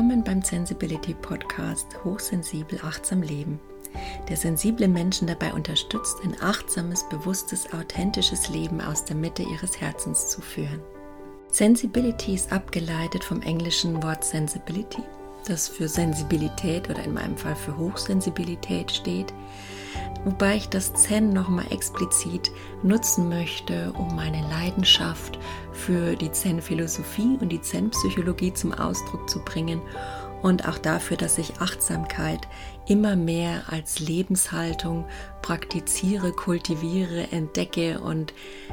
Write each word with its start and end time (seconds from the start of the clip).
Willkommen 0.00 0.24
beim 0.24 0.40
Sensibility 0.40 1.12
Podcast 1.12 1.86
Hochsensibel 2.04 2.80
achtsam 2.82 3.20
leben, 3.20 3.60
der 4.30 4.38
sensible 4.38 4.88
Menschen 4.88 5.26
dabei 5.28 5.52
unterstützt, 5.52 6.16
ein 6.24 6.34
achtsames, 6.40 7.06
bewusstes, 7.10 7.70
authentisches 7.74 8.48
Leben 8.48 8.80
aus 8.80 9.04
der 9.04 9.14
Mitte 9.14 9.42
ihres 9.42 9.78
Herzens 9.78 10.28
zu 10.28 10.40
führen. 10.40 10.80
Sensibility 11.48 12.34
ist 12.34 12.50
abgeleitet 12.50 13.22
vom 13.22 13.42
englischen 13.42 14.02
Wort 14.02 14.24
Sensibility, 14.24 15.02
das 15.46 15.68
für 15.68 15.86
Sensibilität 15.86 16.88
oder 16.88 17.04
in 17.04 17.12
meinem 17.12 17.36
Fall 17.36 17.54
für 17.54 17.76
Hochsensibilität 17.76 18.90
steht, 18.90 19.34
wobei 20.24 20.56
ich 20.56 20.68
das 20.68 20.92
Zen 20.94 21.30
nochmal 21.30 21.66
explizit 21.70 22.50
nutzen 22.82 23.28
möchte, 23.28 23.92
um 23.98 24.14
meine 24.14 24.42
Leidenschaft 24.48 25.38
für 25.72 26.16
die 26.16 26.32
Zen-Philosophie 26.32 27.38
und 27.40 27.50
die 27.50 27.60
Zen-Psychologie 27.60 28.52
zum 28.52 28.72
Ausdruck 28.72 29.28
zu 29.28 29.40
bringen 29.44 29.80
und 30.42 30.66
auch 30.66 30.78
dafür, 30.78 31.16
dass 31.16 31.38
ich 31.38 31.60
Achtsamkeit 31.60 32.48
immer 32.86 33.16
mehr 33.16 33.64
als 33.68 34.00
Lebenshaltung 34.00 35.04
praktiziere, 35.42 36.32
kultiviere, 36.32 37.30
entdecke 37.30 38.00
und 38.00 38.32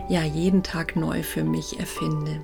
ja 0.09 0.23
jeden 0.23 0.63
Tag 0.63 0.95
neu 0.95 1.23
für 1.23 1.43
mich 1.43 1.79
erfinde. 1.79 2.43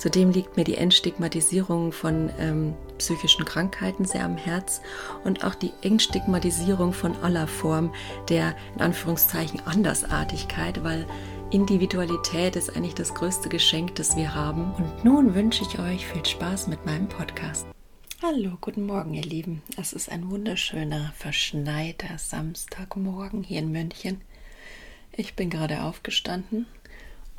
Zudem 0.00 0.30
liegt 0.30 0.56
mir 0.56 0.64
die 0.64 0.76
Entstigmatisierung 0.76 1.92
von 1.92 2.30
ähm, 2.38 2.72
psychischen 2.96 3.44
Krankheiten 3.44 4.06
sehr 4.06 4.24
am 4.24 4.38
Herz 4.38 4.80
und 5.24 5.44
auch 5.44 5.54
die 5.54 5.72
Entstigmatisierung 5.82 6.94
von 6.94 7.14
aller 7.16 7.46
Form 7.46 7.92
der 8.30 8.56
in 8.74 8.80
Anführungszeichen 8.80 9.60
Andersartigkeit, 9.66 10.82
weil 10.82 11.06
Individualität 11.50 12.56
ist 12.56 12.74
eigentlich 12.74 12.94
das 12.94 13.12
größte 13.12 13.50
Geschenk, 13.50 13.94
das 13.96 14.16
wir 14.16 14.34
haben. 14.34 14.72
Und 14.72 15.04
nun 15.04 15.34
wünsche 15.34 15.64
ich 15.64 15.78
euch 15.78 16.06
viel 16.06 16.24
Spaß 16.24 16.68
mit 16.68 16.86
meinem 16.86 17.06
Podcast. 17.06 17.66
Hallo, 18.22 18.56
guten 18.58 18.86
Morgen, 18.86 19.12
ihr 19.12 19.22
Lieben. 19.22 19.60
Es 19.76 19.92
ist 19.92 20.10
ein 20.10 20.30
wunderschöner, 20.30 21.12
verschneiter 21.14 22.16
Samstagmorgen 22.16 23.42
hier 23.42 23.58
in 23.58 23.70
München. 23.70 24.22
Ich 25.12 25.34
bin 25.34 25.50
gerade 25.50 25.82
aufgestanden 25.82 26.64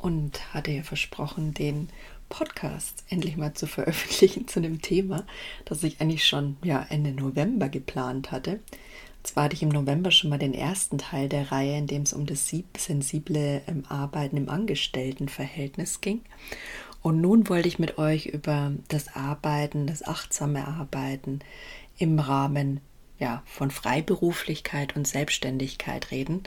und 0.02 0.52
hatte 0.52 0.72
ja 0.72 0.82
versprochen, 0.82 1.54
den 1.54 1.88
Podcast 2.32 3.04
endlich 3.10 3.36
mal 3.36 3.52
zu 3.52 3.66
veröffentlichen 3.66 4.48
zu 4.48 4.62
dem 4.62 4.80
Thema, 4.80 5.26
das 5.66 5.82
ich 5.82 6.00
eigentlich 6.00 6.26
schon 6.26 6.56
ja, 6.64 6.84
Ende 6.88 7.12
November 7.12 7.68
geplant 7.68 8.32
hatte. 8.32 8.52
Und 8.52 9.26
zwar 9.26 9.44
hatte 9.44 9.54
ich 9.54 9.62
im 9.62 9.68
November 9.68 10.10
schon 10.10 10.30
mal 10.30 10.38
den 10.38 10.54
ersten 10.54 10.96
Teil 10.96 11.28
der 11.28 11.52
Reihe, 11.52 11.76
in 11.76 11.86
dem 11.86 12.02
es 12.02 12.14
um 12.14 12.24
das 12.24 12.50
sensible 12.78 13.60
ähm, 13.68 13.84
Arbeiten 13.86 14.38
im 14.38 14.48
Angestelltenverhältnis 14.48 16.00
ging. 16.00 16.22
Und 17.02 17.20
nun 17.20 17.50
wollte 17.50 17.68
ich 17.68 17.78
mit 17.78 17.98
euch 17.98 18.26
über 18.26 18.72
das 18.88 19.14
Arbeiten, 19.14 19.86
das 19.86 20.02
achtsame 20.02 20.66
Arbeiten 20.66 21.40
im 21.98 22.18
Rahmen 22.18 22.80
ja, 23.18 23.42
von 23.44 23.70
Freiberuflichkeit 23.70 24.96
und 24.96 25.06
Selbstständigkeit 25.06 26.10
reden 26.10 26.44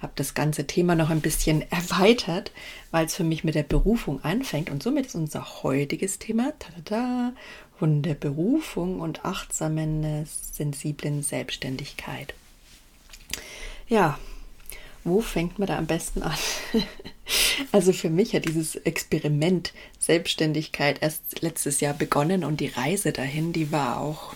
habe 0.00 0.12
das 0.16 0.34
ganze 0.34 0.66
Thema 0.66 0.94
noch 0.94 1.10
ein 1.10 1.20
bisschen 1.20 1.62
erweitert, 1.70 2.52
weil 2.90 3.06
es 3.06 3.14
für 3.14 3.24
mich 3.24 3.44
mit 3.44 3.54
der 3.54 3.62
Berufung 3.62 4.22
anfängt. 4.22 4.70
Und 4.70 4.82
somit 4.82 5.06
ist 5.06 5.14
unser 5.14 5.62
heutiges 5.62 6.18
Thema 6.18 6.52
tada, 6.58 7.32
von 7.78 8.02
der 8.02 8.14
Berufung 8.14 9.00
und 9.00 9.24
achtsamen, 9.24 10.26
sensiblen 10.26 11.22
Selbstständigkeit. 11.22 12.34
Ja, 13.88 14.18
wo 15.04 15.20
fängt 15.20 15.58
man 15.58 15.68
da 15.68 15.78
am 15.78 15.86
besten 15.86 16.22
an? 16.22 16.36
also 17.72 17.92
für 17.92 18.10
mich 18.10 18.34
hat 18.34 18.46
dieses 18.46 18.76
Experiment 18.76 19.72
Selbstständigkeit 19.98 21.00
erst 21.00 21.42
letztes 21.42 21.80
Jahr 21.80 21.94
begonnen 21.94 22.44
und 22.44 22.60
die 22.60 22.68
Reise 22.68 23.12
dahin, 23.12 23.52
die 23.52 23.70
war 23.70 24.00
auch 24.00 24.34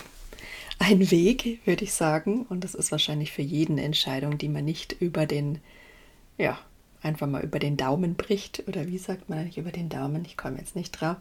ein 0.80 1.10
Weg, 1.10 1.60
würde 1.64 1.84
ich 1.84 1.92
sagen. 1.92 2.46
Und 2.48 2.64
das 2.64 2.74
ist 2.74 2.90
wahrscheinlich 2.90 3.30
für 3.30 3.42
jeden 3.42 3.78
Entscheidung, 3.78 4.38
die 4.38 4.48
man 4.48 4.64
nicht 4.64 4.96
über 4.98 5.26
den, 5.26 5.60
ja, 6.38 6.58
einfach 7.02 7.26
mal 7.26 7.44
über 7.44 7.58
den 7.58 7.76
Daumen 7.76 8.16
bricht. 8.16 8.64
Oder 8.66 8.88
wie 8.88 8.98
sagt 8.98 9.28
man 9.28 9.38
eigentlich 9.38 9.58
über 9.58 9.70
den 9.70 9.88
Daumen? 9.88 10.24
Ich 10.24 10.36
komme 10.36 10.58
jetzt 10.58 10.74
nicht 10.74 10.92
drauf. 10.92 11.16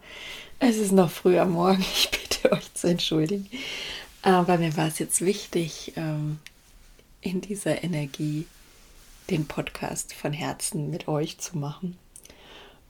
Es 0.59 0.77
ist 0.77 0.93
noch 0.93 1.11
früh 1.11 1.37
am 1.37 1.51
Morgen. 1.51 1.81
Ich 1.93 2.09
bitte 2.09 2.51
euch 2.51 2.73
zu 2.73 2.87
entschuldigen. 2.87 3.47
Aber 4.21 4.57
mir 4.57 4.75
war 4.75 4.87
es 4.87 4.97
jetzt 4.97 5.21
wichtig, 5.21 5.93
ähm, 5.95 6.39
in 7.21 7.41
dieser 7.41 7.83
Energie 7.83 8.45
den 9.29 9.45
Podcast 9.45 10.13
von 10.13 10.33
Herzen 10.33 10.89
mit 10.89 11.07
euch 11.07 11.37
zu 11.37 11.57
machen. 11.57 11.97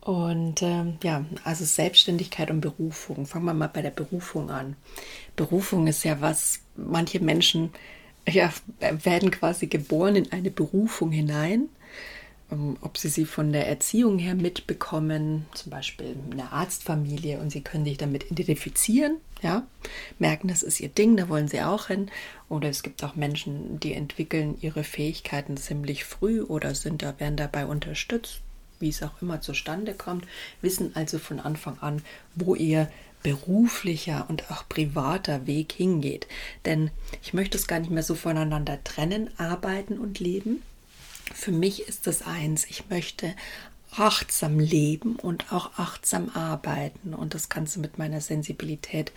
Und 0.10 0.64
ähm, 0.64 0.98
ja, 1.04 1.24
also 1.44 1.64
Selbstständigkeit 1.66 2.50
und 2.50 2.62
Berufung. 2.62 3.28
Fangen 3.28 3.46
wir 3.46 3.54
mal 3.54 3.68
bei 3.68 3.84
der 3.84 3.92
Berufung 3.92 4.50
an. 4.50 4.76
Berufung 5.36 5.86
ist 5.86 6.04
ja 6.04 6.20
was, 6.20 6.62
manche 6.76 7.20
Menschen 7.20 7.70
ja, 8.28 8.52
werden 8.80 9.30
quasi 9.30 9.68
geboren 9.68 10.16
in 10.16 10.32
eine 10.32 10.50
Berufung 10.50 11.12
hinein. 11.12 11.70
Ähm, 12.52 12.78
ob 12.82 12.98
sie 12.98 13.10
sie 13.10 13.26
von 13.26 13.52
der 13.52 13.68
Erziehung 13.68 14.18
her 14.18 14.34
mitbekommen, 14.34 15.46
zum 15.54 15.70
Beispiel 15.70 16.16
eine 16.32 16.54
Arztfamilie, 16.54 17.38
und 17.38 17.52
sie 17.52 17.62
können 17.62 17.86
sich 17.86 18.00
damit 18.00 18.32
identifizieren, 18.32 19.18
ja, 19.44 19.68
merken, 20.18 20.48
das 20.48 20.64
ist 20.64 20.80
ihr 20.80 20.90
Ding, 20.90 21.18
da 21.18 21.30
wollen 21.30 21.48
sie 21.48 21.62
auch 21.62 21.86
hin. 21.86 22.10
Oder 22.50 22.70
es 22.70 22.82
gibt 22.82 23.04
auch 23.04 23.16
Menschen, 23.16 23.80
die 23.80 23.94
entwickeln 23.94 24.58
ihre 24.60 24.84
Fähigkeiten 24.84 25.56
ziemlich 25.56 26.04
früh 26.04 26.42
oder 26.42 26.74
sind 26.74 27.04
da, 27.04 27.20
werden 27.20 27.38
dabei 27.38 27.68
unterstützt 27.68 28.42
wie 28.80 28.90
es 28.90 29.04
auch 29.04 29.22
immer 29.22 29.42
zustande 29.42 29.94
kommt, 29.94 30.26
wissen 30.62 30.96
also 30.96 31.20
von 31.20 31.40
Anfang 31.40 31.78
an, 31.80 32.02
wo 32.36 32.56
ihr 32.56 32.90
beruflicher 33.24 34.26
und 34.30 34.50
auch 34.50 34.68
privater 34.70 35.46
Weg 35.46 35.74
hingeht. 35.74 36.28
Denn 36.66 36.92
ich 37.22 37.34
möchte 37.34 37.58
es 37.58 37.68
gar 37.68 37.80
nicht 37.80 37.92
mehr 37.92 38.04
so 38.04 38.16
voneinander 38.16 38.84
trennen, 38.84 39.30
arbeiten 39.38 39.98
und 39.98 40.20
leben. 40.20 40.62
Für 41.34 41.52
mich 41.52 41.88
ist 41.88 42.08
das 42.08 42.22
eins, 42.22 42.66
ich 42.70 42.90
möchte 42.90 43.36
achtsam 43.92 44.60
leben 44.60 45.16
und 45.16 45.52
auch 45.52 45.72
achtsam 45.78 46.30
arbeiten. 46.34 47.14
Und 47.14 47.34
das 47.34 47.50
du 47.76 47.80
mit 47.80 47.98
meiner 47.98 48.22
Sensibilität 48.22 49.12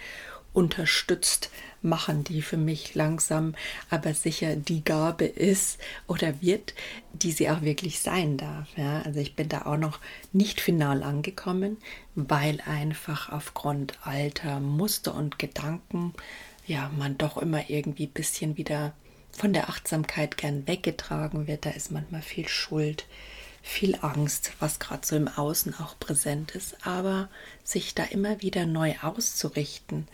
unterstützt 0.53 1.51
machen, 1.81 2.25
die 2.25 2.43
für 2.43 2.57
mich 2.57 2.95
langsam 2.95 3.55
aber 3.91 4.15
sicher 4.15 4.57
die 4.57 4.85
Gabe 4.85 5.25
ist 5.25 5.79
oder 6.07 6.41
wird, 6.41 6.75
die 7.13 7.33
sie 7.33 7.51
auch 7.51 7.63
wirklich 7.63 8.01
sein 8.01 8.37
darf. 8.37 8.69
Ja, 8.77 9.03
also 9.03 9.21
ich 9.21 9.35
bin 9.35 9.49
da 9.49 9.63
auch 9.63 9.79
noch 9.79 9.99
nicht 10.33 10.61
final 10.61 11.03
angekommen, 11.03 11.79
weil 12.15 12.61
einfach 12.67 13.31
aufgrund 13.31 13.95
alter 14.07 14.61
Muster 14.61 15.15
und 15.15 15.39
Gedanken 15.39 16.15
ja 16.67 16.91
man 16.97 17.19
doch 17.19 17.39
immer 17.39 17.69
irgendwie 17.69 18.07
ein 18.07 18.13
bisschen 18.13 18.57
wieder 18.57 18.93
von 19.33 19.53
der 19.53 19.69
Achtsamkeit 19.69 20.37
gern 20.37 20.67
weggetragen 20.67 21.47
wird. 21.47 21.67
Da 21.67 21.71
ist 21.71 21.91
manchmal 21.91 22.23
viel 22.23 22.49
Schuld, 22.49 23.07
viel 23.63 23.97
Angst, 24.03 24.53
was 24.61 24.79
gerade 24.79 25.07
so 25.07 25.17
im 25.17 25.29
Außen 25.29 25.75
auch 25.81 25.99
präsent 25.99 26.55
ist, 26.55 26.87
aber 26.87 27.29
sich 27.65 27.95
da 27.95 28.05
immer 28.05 28.43
wieder 28.43 28.67
neu 28.67 28.95
auszurichten 29.01 30.07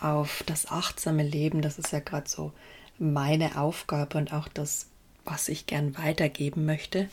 auf 0.00 0.42
das 0.46 0.70
achtsame 0.70 1.22
Leben, 1.22 1.62
das 1.62 1.78
ist 1.78 1.92
ja 1.92 2.00
gerade 2.00 2.28
so 2.28 2.52
meine 2.98 3.58
Aufgabe 3.58 4.18
und 4.18 4.32
auch 4.32 4.48
das, 4.48 4.86
was 5.24 5.48
ich 5.48 5.66
gern 5.66 5.96
weitergeben 5.96 6.64
möchte. 6.64 7.08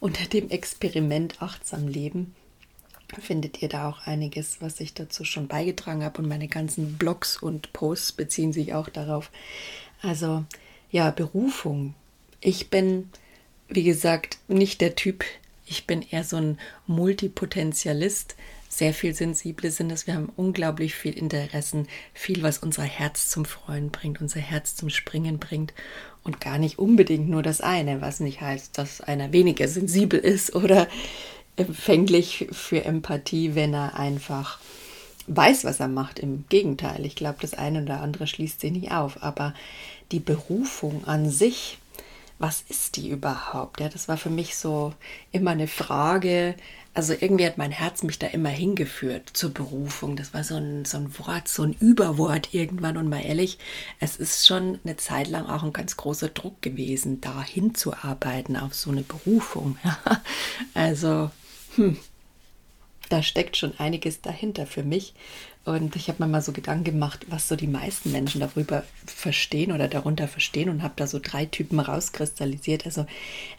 Unter 0.00 0.26
dem 0.26 0.50
Experiment 0.50 1.42
Achtsam 1.42 1.88
Leben 1.88 2.34
findet 3.20 3.62
ihr 3.62 3.68
da 3.68 3.88
auch 3.88 4.06
einiges, 4.06 4.60
was 4.60 4.80
ich 4.80 4.94
dazu 4.94 5.24
schon 5.24 5.46
beigetragen 5.46 6.04
habe 6.04 6.20
und 6.20 6.28
meine 6.28 6.48
ganzen 6.48 6.96
Blogs 6.98 7.36
und 7.36 7.72
Posts 7.72 8.12
beziehen 8.12 8.52
sich 8.52 8.74
auch 8.74 8.88
darauf. 8.88 9.30
Also 10.02 10.44
ja, 10.90 11.10
Berufung. 11.10 11.94
Ich 12.40 12.70
bin, 12.70 13.10
wie 13.68 13.84
gesagt, 13.84 14.38
nicht 14.48 14.80
der 14.80 14.94
Typ, 14.94 15.24
ich 15.66 15.86
bin 15.86 16.02
eher 16.02 16.24
so 16.24 16.36
ein 16.36 16.58
Multipotentialist, 16.86 18.36
sehr 18.68 18.92
viel 18.92 19.14
sensible 19.14 19.70
sind 19.70 19.90
es. 19.90 20.06
Wir 20.06 20.14
haben 20.14 20.32
unglaublich 20.36 20.94
viel 20.94 21.16
Interessen, 21.16 21.88
viel, 22.12 22.42
was 22.42 22.58
unser 22.58 22.82
Herz 22.82 23.28
zum 23.28 23.44
Freuen 23.44 23.90
bringt, 23.90 24.20
unser 24.20 24.40
Herz 24.40 24.76
zum 24.76 24.90
Springen 24.90 25.38
bringt 25.38 25.72
und 26.24 26.40
gar 26.40 26.58
nicht 26.58 26.78
unbedingt 26.78 27.28
nur 27.28 27.42
das 27.42 27.60
eine, 27.60 28.00
was 28.00 28.20
nicht 28.20 28.40
heißt, 28.40 28.76
dass 28.76 29.00
einer 29.00 29.32
weniger 29.32 29.68
sensibel 29.68 30.18
ist 30.18 30.54
oder 30.54 30.88
empfänglich 31.56 32.48
für 32.52 32.84
Empathie, 32.84 33.54
wenn 33.54 33.72
er 33.72 33.98
einfach 33.98 34.58
weiß, 35.26 35.64
was 35.64 35.80
er 35.80 35.88
macht. 35.88 36.18
Im 36.18 36.44
Gegenteil, 36.48 37.06
ich 37.06 37.16
glaube, 37.16 37.38
das 37.40 37.54
eine 37.54 37.82
oder 37.82 38.00
andere 38.00 38.26
schließt 38.26 38.60
sich 38.60 38.72
nicht 38.72 38.92
auf, 38.92 39.22
aber 39.22 39.54
die 40.12 40.20
Berufung 40.20 41.04
an 41.06 41.30
sich, 41.30 41.78
was 42.38 42.62
ist 42.68 42.96
die 42.96 43.08
überhaupt? 43.08 43.80
Ja, 43.80 43.88
das 43.88 44.08
war 44.08 44.16
für 44.16 44.30
mich 44.30 44.56
so 44.56 44.92
immer 45.32 45.52
eine 45.52 45.68
Frage. 45.68 46.54
Also 46.92 47.12
irgendwie 47.12 47.46
hat 47.46 47.58
mein 47.58 47.70
Herz 47.70 48.02
mich 48.02 48.18
da 48.18 48.26
immer 48.26 48.48
hingeführt 48.48 49.30
zur 49.32 49.50
Berufung. 49.52 50.16
Das 50.16 50.34
war 50.34 50.44
so 50.44 50.56
ein, 50.56 50.84
so 50.84 50.98
ein 50.98 51.18
Wort, 51.18 51.48
so 51.48 51.62
ein 51.62 51.72
Überwort 51.74 52.52
irgendwann. 52.52 52.96
Und 52.96 53.08
mal 53.08 53.24
ehrlich, 53.24 53.58
es 54.00 54.16
ist 54.16 54.46
schon 54.46 54.80
eine 54.84 54.96
Zeit 54.96 55.28
lang 55.28 55.46
auch 55.46 55.62
ein 55.62 55.72
ganz 55.72 55.96
großer 55.96 56.28
Druck 56.28 56.60
gewesen, 56.62 57.20
da 57.20 57.42
hinzuarbeiten 57.42 58.56
auf 58.56 58.74
so 58.74 58.90
eine 58.90 59.02
Berufung. 59.02 59.78
also, 60.74 61.30
hm, 61.76 61.96
da 63.08 63.22
steckt 63.22 63.56
schon 63.56 63.78
einiges 63.78 64.20
dahinter 64.20 64.66
für 64.66 64.82
mich. 64.82 65.14
Und 65.66 65.96
ich 65.96 66.06
habe 66.06 66.22
mir 66.22 66.30
mal 66.30 66.42
so 66.42 66.52
Gedanken 66.52 66.84
gemacht, 66.84 67.26
was 67.28 67.48
so 67.48 67.56
die 67.56 67.66
meisten 67.66 68.12
Menschen 68.12 68.40
darüber 68.40 68.84
verstehen 69.04 69.72
oder 69.72 69.88
darunter 69.88 70.28
verstehen 70.28 70.68
und 70.68 70.80
habe 70.84 70.94
da 70.94 71.08
so 71.08 71.18
drei 71.20 71.44
Typen 71.44 71.80
rauskristallisiert. 71.80 72.86
Also 72.86 73.04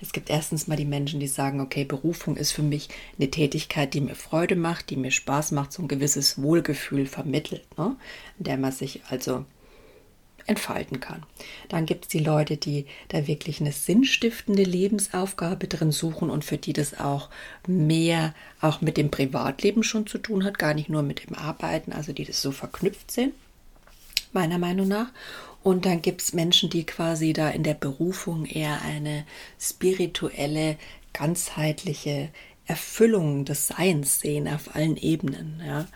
es 0.01 0.13
gibt 0.13 0.29
erstens 0.29 0.67
mal 0.67 0.77
die 0.77 0.85
Menschen, 0.85 1.19
die 1.19 1.27
sagen, 1.27 1.59
okay, 1.59 1.83
Berufung 1.83 2.37
ist 2.37 2.53
für 2.53 2.63
mich 2.63 2.87
eine 3.19 3.29
Tätigkeit, 3.29 3.93
die 3.93 3.99
mir 3.99 4.15
Freude 4.15 4.55
macht, 4.55 4.89
die 4.89 4.95
mir 4.95 5.11
Spaß 5.11 5.51
macht, 5.51 5.73
so 5.73 5.81
ein 5.81 5.89
gewisses 5.89 6.41
Wohlgefühl 6.41 7.07
vermittelt, 7.07 7.65
ne? 7.77 7.97
in 8.37 8.45
der 8.45 8.55
man 8.55 8.71
sich 8.71 9.01
also 9.09 9.43
entfalten 10.47 10.99
kann. 10.99 11.23
Dann 11.69 11.85
gibt 11.85 12.05
es 12.05 12.09
die 12.09 12.19
Leute, 12.19 12.57
die 12.57 12.85
da 13.09 13.27
wirklich 13.27 13.61
eine 13.61 13.71
sinnstiftende 13.71 14.63
Lebensaufgabe 14.63 15.67
drin 15.67 15.91
suchen 15.91 16.29
und 16.29 16.45
für 16.45 16.57
die 16.57 16.73
das 16.73 16.99
auch 16.99 17.29
mehr 17.67 18.33
auch 18.61 18.81
mit 18.81 18.97
dem 18.97 19.11
Privatleben 19.11 19.83
schon 19.83 20.07
zu 20.07 20.17
tun 20.17 20.43
hat, 20.43 20.57
gar 20.57 20.73
nicht 20.73 20.89
nur 20.89 21.03
mit 21.03 21.27
dem 21.27 21.35
Arbeiten, 21.35 21.91
also 21.91 22.13
die 22.13 22.25
das 22.25 22.41
so 22.41 22.51
verknüpft 22.51 23.11
sind, 23.11 23.33
meiner 24.31 24.57
Meinung 24.57 24.87
nach. 24.87 25.09
Und 25.63 25.85
dann 25.85 26.01
gibt 26.01 26.21
es 26.21 26.33
Menschen, 26.33 26.69
die 26.69 26.85
quasi 26.85 27.33
da 27.33 27.49
in 27.49 27.63
der 27.63 27.73
Berufung 27.73 28.45
eher 28.45 28.81
eine 28.83 29.25
spirituelle, 29.59 30.77
ganzheitliche 31.11 32.29
Erfüllung 32.65 33.43
des 33.43 33.67
Seins 33.67 34.19
sehen 34.19 34.47
auf 34.47 34.75
allen 34.75 34.97
Ebenen. 34.97 35.61
Ja. 35.65 35.87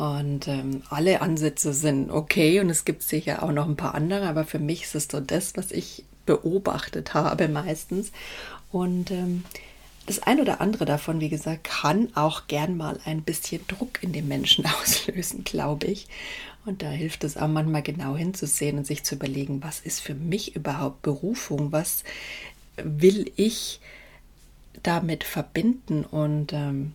Und 0.00 0.48
ähm, 0.48 0.82
alle 0.88 1.20
Ansätze 1.20 1.74
sind 1.74 2.10
okay 2.10 2.58
und 2.60 2.70
es 2.70 2.86
gibt 2.86 3.02
sicher 3.02 3.42
auch 3.42 3.52
noch 3.52 3.68
ein 3.68 3.76
paar 3.76 3.94
andere, 3.94 4.26
aber 4.28 4.46
für 4.46 4.58
mich 4.58 4.84
ist 4.84 4.94
es 4.94 5.08
so 5.12 5.20
das, 5.20 5.58
was 5.58 5.72
ich 5.72 6.04
beobachtet 6.24 7.12
habe 7.12 7.48
meistens. 7.48 8.10
Und 8.72 9.10
ähm, 9.10 9.44
das 10.06 10.18
ein 10.20 10.40
oder 10.40 10.62
andere 10.62 10.86
davon, 10.86 11.20
wie 11.20 11.28
gesagt, 11.28 11.64
kann 11.64 12.08
auch 12.14 12.46
gern 12.46 12.78
mal 12.78 12.98
ein 13.04 13.20
bisschen 13.20 13.60
Druck 13.68 14.02
in 14.02 14.14
den 14.14 14.26
Menschen 14.26 14.64
auslösen, 14.80 15.44
glaube 15.44 15.88
ich. 15.88 16.08
Und 16.64 16.80
da 16.80 16.88
hilft 16.88 17.22
es 17.22 17.36
auch 17.36 17.48
manchmal 17.48 17.82
genau 17.82 18.16
hinzusehen 18.16 18.78
und 18.78 18.86
sich 18.86 19.04
zu 19.04 19.16
überlegen, 19.16 19.62
was 19.62 19.80
ist 19.80 20.00
für 20.00 20.14
mich 20.14 20.56
überhaupt 20.56 21.02
Berufung, 21.02 21.72
was 21.72 22.04
will 22.82 23.30
ich 23.36 23.80
damit 24.82 25.24
verbinden 25.24 26.06
und 26.06 26.54
ähm, 26.54 26.94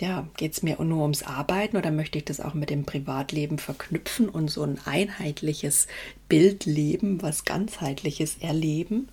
ja, 0.00 0.28
geht 0.36 0.52
es 0.52 0.62
mir 0.62 0.80
nur 0.82 1.02
ums 1.02 1.22
Arbeiten 1.22 1.76
oder 1.76 1.90
möchte 1.90 2.18
ich 2.18 2.24
das 2.24 2.40
auch 2.40 2.54
mit 2.54 2.70
dem 2.70 2.84
Privatleben 2.84 3.58
verknüpfen 3.58 4.28
und 4.28 4.48
so 4.48 4.62
ein 4.62 4.78
einheitliches 4.84 5.88
Bild 6.28 6.66
leben, 6.66 7.20
was 7.22 7.44
ganzheitliches 7.44 8.36
erleben? 8.40 9.08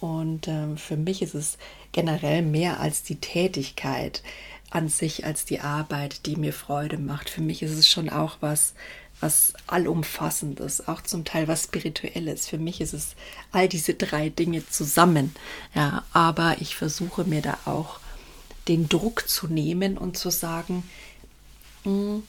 Und 0.00 0.48
äh, 0.48 0.76
für 0.76 0.96
mich 0.96 1.22
ist 1.22 1.34
es 1.34 1.58
generell 1.92 2.42
mehr 2.42 2.80
als 2.80 3.02
die 3.02 3.16
Tätigkeit 3.16 4.22
an 4.70 4.88
sich, 4.88 5.24
als 5.24 5.44
die 5.44 5.60
Arbeit, 5.60 6.26
die 6.26 6.36
mir 6.36 6.52
Freude 6.52 6.98
macht. 6.98 7.28
Für 7.28 7.42
mich 7.42 7.62
ist 7.62 7.72
es 7.72 7.88
schon 7.88 8.08
auch 8.08 8.38
was, 8.40 8.74
was 9.20 9.52
allumfassendes, 9.66 10.88
auch 10.88 11.02
zum 11.02 11.24
Teil 11.24 11.46
was 11.46 11.64
spirituelles. 11.64 12.48
Für 12.48 12.58
mich 12.58 12.80
ist 12.80 12.94
es 12.94 13.14
all 13.52 13.68
diese 13.68 13.94
drei 13.94 14.28
Dinge 14.28 14.66
zusammen. 14.68 15.34
Ja, 15.74 16.04
aber 16.12 16.56
ich 16.60 16.74
versuche 16.74 17.24
mir 17.24 17.42
da 17.42 17.58
auch 17.64 18.00
den 18.68 18.88
Druck 18.88 19.28
zu 19.28 19.48
nehmen 19.48 19.98
und 19.98 20.16
zu 20.16 20.30
sagen, 20.30 20.84
hm, 21.84 22.22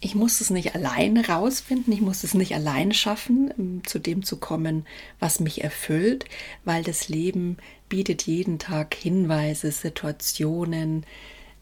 ich 0.00 0.14
muss 0.14 0.40
es 0.40 0.48
nicht 0.48 0.74
allein 0.74 1.18
rausfinden, 1.18 1.92
ich 1.92 2.00
muss 2.00 2.24
es 2.24 2.32
nicht 2.32 2.54
allein 2.54 2.92
schaffen, 2.92 3.52
um 3.56 3.84
zu 3.84 3.98
dem 3.98 4.22
zu 4.22 4.38
kommen, 4.38 4.86
was 5.18 5.40
mich 5.40 5.62
erfüllt, 5.62 6.24
weil 6.64 6.82
das 6.82 7.10
Leben 7.10 7.58
bietet 7.90 8.22
jeden 8.22 8.58
Tag 8.58 8.94
Hinweise, 8.94 9.70
Situationen, 9.70 11.04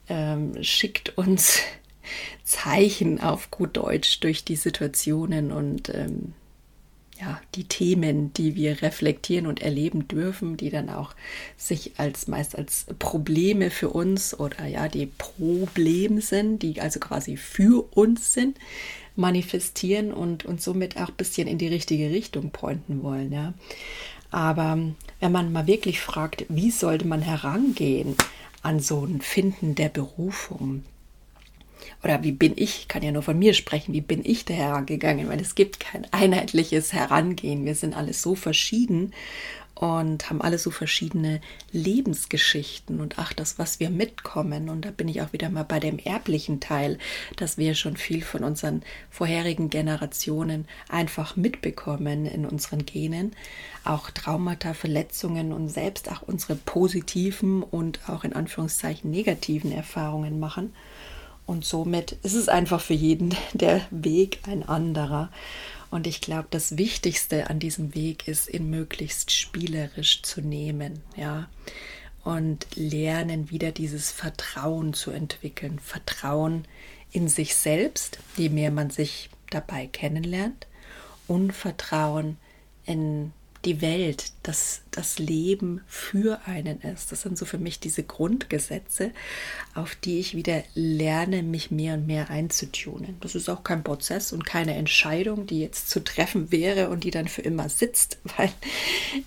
ähm, 0.08 0.62
schickt 0.62 1.18
uns 1.18 1.58
Zeichen 2.44 3.20
auf 3.20 3.50
gut 3.50 3.76
Deutsch 3.76 4.20
durch 4.20 4.44
die 4.44 4.56
Situationen 4.56 5.50
und 5.50 5.88
ähm, 5.88 6.32
ja, 7.20 7.40
die 7.54 7.64
Themen, 7.64 8.32
die 8.34 8.54
wir 8.54 8.82
reflektieren 8.82 9.46
und 9.46 9.60
erleben 9.60 10.06
dürfen, 10.06 10.56
die 10.56 10.70
dann 10.70 10.88
auch 10.88 11.14
sich 11.56 11.92
als 11.98 12.28
meist 12.28 12.56
als 12.56 12.86
Probleme 12.98 13.70
für 13.70 13.90
uns 13.90 14.38
oder 14.38 14.66
ja, 14.66 14.88
die 14.88 15.06
Problem 15.06 16.20
sind, 16.20 16.62
die 16.62 16.80
also 16.80 17.00
quasi 17.00 17.36
für 17.36 17.84
uns 17.96 18.32
sind, 18.32 18.58
manifestieren 19.16 20.12
und 20.12 20.44
uns 20.44 20.64
somit 20.64 20.96
auch 20.96 21.08
ein 21.08 21.16
bisschen 21.16 21.48
in 21.48 21.58
die 21.58 21.66
richtige 21.68 22.10
Richtung 22.10 22.50
pointen 22.50 23.02
wollen, 23.02 23.32
ja. 23.32 23.54
Aber 24.30 24.78
wenn 25.20 25.32
man 25.32 25.52
mal 25.52 25.66
wirklich 25.66 26.00
fragt, 26.00 26.44
wie 26.48 26.70
sollte 26.70 27.06
man 27.06 27.22
herangehen 27.22 28.14
an 28.62 28.78
so 28.78 29.04
ein 29.04 29.22
Finden 29.22 29.74
der 29.74 29.88
Berufung, 29.88 30.84
oder 32.02 32.22
wie 32.22 32.32
bin 32.32 32.52
ich, 32.56 32.88
kann 32.88 33.02
ja 33.02 33.12
nur 33.12 33.22
von 33.22 33.38
mir 33.38 33.54
sprechen, 33.54 33.92
wie 33.92 34.00
bin 34.00 34.22
ich 34.24 34.44
da 34.44 34.54
herangegangen, 34.54 35.28
weil 35.28 35.40
es 35.40 35.54
gibt 35.54 35.80
kein 35.80 36.06
einheitliches 36.12 36.92
Herangehen. 36.92 37.64
Wir 37.64 37.74
sind 37.74 37.96
alle 37.96 38.12
so 38.12 38.34
verschieden 38.34 39.12
und 39.78 40.28
haben 40.28 40.42
alle 40.42 40.58
so 40.58 40.72
verschiedene 40.72 41.40
Lebensgeschichten 41.70 43.00
und 43.00 43.18
ach, 43.18 43.32
das, 43.32 43.60
was 43.60 43.78
wir 43.78 43.90
mitkommen. 43.90 44.68
Und 44.70 44.84
da 44.84 44.90
bin 44.90 45.06
ich 45.06 45.22
auch 45.22 45.32
wieder 45.32 45.50
mal 45.50 45.62
bei 45.62 45.78
dem 45.78 45.98
erblichen 45.98 46.58
Teil, 46.58 46.98
dass 47.36 47.58
wir 47.58 47.76
schon 47.76 47.96
viel 47.96 48.22
von 48.22 48.42
unseren 48.42 48.82
vorherigen 49.08 49.70
Generationen 49.70 50.66
einfach 50.88 51.36
mitbekommen 51.36 52.26
in 52.26 52.44
unseren 52.44 52.86
Genen. 52.86 53.36
Auch 53.84 54.10
Traumata, 54.10 54.74
Verletzungen 54.74 55.52
und 55.52 55.68
selbst 55.68 56.10
auch 56.10 56.22
unsere 56.22 56.56
positiven 56.56 57.62
und 57.62 58.00
auch 58.08 58.24
in 58.24 58.32
Anführungszeichen 58.32 59.12
negativen 59.12 59.70
Erfahrungen 59.70 60.40
machen. 60.40 60.72
Und 61.48 61.64
somit 61.64 62.12
ist 62.12 62.34
es 62.34 62.50
einfach 62.50 62.82
für 62.82 62.92
jeden 62.92 63.34
der 63.54 63.80
Weg 63.90 64.40
ein 64.46 64.62
anderer. 64.62 65.30
Und 65.90 66.06
ich 66.06 66.20
glaube, 66.20 66.48
das 66.50 66.76
Wichtigste 66.76 67.48
an 67.48 67.58
diesem 67.58 67.94
Weg 67.94 68.28
ist, 68.28 68.52
ihn 68.52 68.68
möglichst 68.68 69.32
spielerisch 69.32 70.20
zu 70.20 70.42
nehmen, 70.42 71.00
ja. 71.16 71.48
Und 72.22 72.66
lernen, 72.74 73.50
wieder 73.50 73.72
dieses 73.72 74.10
Vertrauen 74.10 74.92
zu 74.92 75.10
entwickeln. 75.10 75.78
Vertrauen 75.78 76.68
in 77.12 77.28
sich 77.28 77.54
selbst, 77.54 78.18
je 78.36 78.50
mehr 78.50 78.70
man 78.70 78.90
sich 78.90 79.30
dabei 79.48 79.86
kennenlernt. 79.86 80.66
Und 81.26 81.52
Vertrauen 81.52 82.36
in 82.84 83.32
die 83.64 83.80
Welt, 83.80 84.32
dass 84.44 84.82
das 84.92 85.18
Leben 85.18 85.80
für 85.86 86.40
einen 86.46 86.80
ist. 86.80 87.10
Das 87.10 87.22
sind 87.22 87.36
so 87.36 87.44
für 87.44 87.58
mich 87.58 87.80
diese 87.80 88.04
Grundgesetze, 88.04 89.10
auf 89.74 89.94
die 89.96 90.20
ich 90.20 90.36
wieder 90.36 90.62
lerne, 90.74 91.42
mich 91.42 91.70
mehr 91.70 91.94
und 91.94 92.06
mehr 92.06 92.30
einzutunen. 92.30 93.16
Das 93.20 93.34
ist 93.34 93.48
auch 93.48 93.64
kein 93.64 93.82
Prozess 93.82 94.32
und 94.32 94.44
keine 94.44 94.74
Entscheidung, 94.74 95.46
die 95.46 95.60
jetzt 95.60 95.90
zu 95.90 96.04
treffen 96.04 96.52
wäre 96.52 96.88
und 96.88 97.04
die 97.04 97.10
dann 97.10 97.26
für 97.26 97.42
immer 97.42 97.68
sitzt, 97.68 98.18
weil 98.36 98.50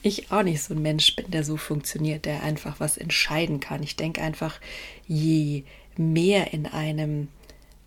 ich 0.01 0.31
auch 0.31 0.43
nicht 0.43 0.63
so 0.63 0.73
ein 0.73 0.81
Mensch 0.81 1.15
bin, 1.15 1.29
der 1.31 1.43
so 1.43 1.57
funktioniert, 1.57 2.25
der 2.25 2.43
einfach 2.43 2.79
was 2.79 2.97
entscheiden 2.97 3.59
kann. 3.59 3.83
Ich 3.83 3.97
denke 3.97 4.21
einfach, 4.21 4.59
je 5.07 5.63
mehr 5.97 6.53
in 6.53 6.67
einem 6.67 7.27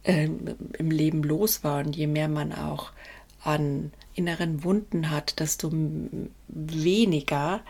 äh, 0.03 0.29
im 0.79 0.91
Leben 0.91 1.23
los 1.23 1.65
war 1.65 1.85
und 1.85 1.97
je 1.97 2.07
mehr 2.07 2.29
man 2.29 2.53
auch 2.53 2.93
an 3.43 3.93
inneren 4.15 4.65
Wunden 4.65 5.11
hat, 5.11 5.41
desto 5.41 5.71
weniger 6.49 7.63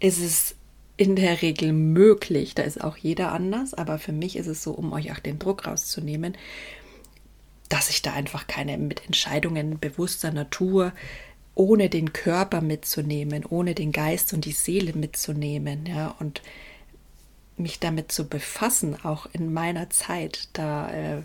ist 0.00 0.20
es 0.20 0.56
in 0.96 1.16
der 1.16 1.42
Regel 1.42 1.72
möglich. 1.72 2.54
Da 2.54 2.62
ist 2.62 2.82
auch 2.82 2.96
jeder 2.96 3.32
anders, 3.32 3.74
aber 3.74 3.98
für 3.98 4.12
mich 4.12 4.36
ist 4.36 4.46
es 4.46 4.62
so, 4.62 4.72
um 4.72 4.92
euch 4.92 5.12
auch 5.12 5.18
den 5.18 5.38
Druck 5.38 5.66
rauszunehmen, 5.66 6.36
dass 7.68 7.90
ich 7.90 8.02
da 8.02 8.12
einfach 8.12 8.46
keine 8.46 8.78
mit 8.78 9.04
Entscheidungen 9.06 9.78
bewusster 9.78 10.30
Natur, 10.32 10.92
ohne 11.54 11.88
den 11.88 12.12
Körper 12.12 12.60
mitzunehmen, 12.60 13.44
ohne 13.44 13.74
den 13.74 13.92
Geist 13.92 14.32
und 14.32 14.44
die 14.44 14.52
Seele 14.52 14.92
mitzunehmen, 14.92 15.86
ja, 15.86 16.14
und 16.18 16.42
mich 17.56 17.78
damit 17.78 18.10
zu 18.10 18.28
befassen, 18.28 18.96
auch 19.04 19.26
in 19.32 19.52
meiner 19.52 19.88
Zeit, 19.90 20.48
da 20.54 20.90
äh, 20.90 21.22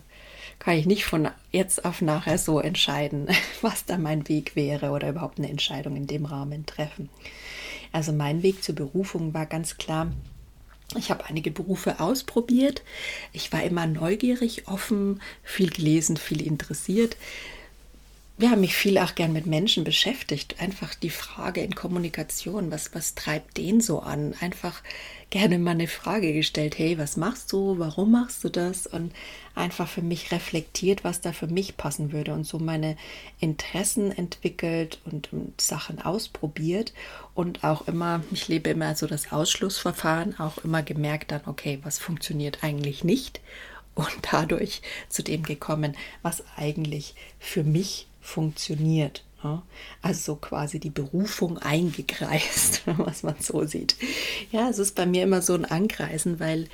kann 0.60 0.78
ich 0.78 0.86
nicht 0.86 1.06
von 1.06 1.30
jetzt 1.52 1.86
auf 1.86 2.02
nachher 2.02 2.38
so 2.38 2.60
entscheiden, 2.60 3.28
was 3.62 3.86
da 3.86 3.98
mein 3.98 4.28
Weg 4.28 4.56
wäre 4.56 4.92
oder 4.92 5.10
überhaupt 5.10 5.40
eine 5.40 5.50
Entscheidung 5.50 5.96
in 5.96 6.08
dem 6.08 6.26
Rahmen 6.26 6.66
treffen. 6.66 7.10
Also 7.92 8.12
mein 8.12 8.44
Weg 8.44 8.64
zur 8.64 8.76
Berufung 8.76 9.34
war 9.34 9.46
ganz 9.46 9.78
klar, 9.78 10.12
ich 10.98 11.12
habe 11.12 11.26
einige 11.26 11.52
Berufe 11.52 12.00
ausprobiert. 12.00 12.84
Ich 13.32 13.52
war 13.54 13.64
immer 13.64 13.86
neugierig, 13.86 14.68
offen, 14.68 15.22
viel 15.44 15.70
gelesen, 15.70 16.18
viel 16.18 16.42
interessiert. 16.42 17.16
Haben 18.42 18.62
mich 18.62 18.76
viel 18.76 18.98
auch 18.98 19.16
gern 19.16 19.34
mit 19.34 19.48
Menschen 19.48 19.84
beschäftigt. 19.84 20.62
Einfach 20.62 20.96
die 20.96 21.10
Frage 21.10 21.62
in 21.62 21.76
Kommunikation, 21.76 22.72
was, 22.72 22.96
was 22.96 23.14
treibt 23.14 23.58
den 23.58 23.82
so 23.82 24.00
an? 24.00 24.34
Einfach 24.40 24.82
gerne 25.30 25.60
mal 25.60 25.72
eine 25.72 25.88
Frage 25.88 26.34
gestellt, 26.34 26.78
hey, 26.80 26.98
was 26.98 27.18
machst 27.18 27.52
du, 27.52 27.78
warum 27.80 28.12
machst 28.12 28.44
du 28.44 28.50
das? 28.50 28.88
Und 28.88 29.14
einfach 29.56 29.88
für 29.88 30.02
mich 30.02 30.32
reflektiert, 30.32 31.04
was 31.04 31.22
da 31.22 31.34
für 31.34 31.48
mich 31.48 31.76
passen 31.76 32.14
würde 32.14 32.34
und 32.34 32.46
so 32.46 32.60
meine 32.60 32.96
Interessen 33.40 34.12
entwickelt 34.12 35.00
und, 35.06 35.34
und 35.34 35.60
Sachen 35.60 36.02
ausprobiert 36.02 36.94
und 37.36 37.64
auch 37.64 37.88
immer, 37.88 38.24
ich 38.32 38.48
lebe 38.48 38.70
immer 38.70 38.96
so 38.96 39.06
das 39.06 39.32
Ausschlussverfahren, 39.32 40.40
auch 40.40 40.60
immer 40.64 40.82
gemerkt 40.82 41.32
dann, 41.32 41.42
okay, 41.46 41.80
was 41.84 42.00
funktioniert 42.00 42.64
eigentlich 42.64 43.04
nicht 43.04 43.42
und 43.96 44.10
dadurch 44.32 44.82
zu 45.10 45.24
dem 45.24 45.44
gekommen, 45.44 45.96
was 46.22 46.44
eigentlich 46.56 47.16
für 47.38 47.64
mich 47.64 48.08
funktioniert. 48.30 49.24
Also 50.02 50.36
quasi 50.36 50.80
die 50.80 50.90
Berufung 50.90 51.58
eingekreist, 51.58 52.82
was 52.86 53.24
man 53.24 53.36
so 53.40 53.66
sieht. 53.66 53.96
Ja, 54.52 54.70
es 54.70 54.80
ist 54.80 54.96
bei 54.96 55.06
mir 55.06 55.24
immer 55.24 55.42
so 55.42 55.54
ein 55.54 55.66
Ankreisen, 55.66 56.40
weil 56.40 56.68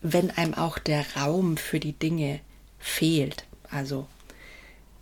wenn 0.00 0.30
einem 0.30 0.54
auch 0.54 0.78
der 0.78 1.04
Raum 1.16 1.56
für 1.56 1.78
die 1.78 1.92
Dinge 1.92 2.40
fehlt, 2.78 3.44
also 3.70 4.06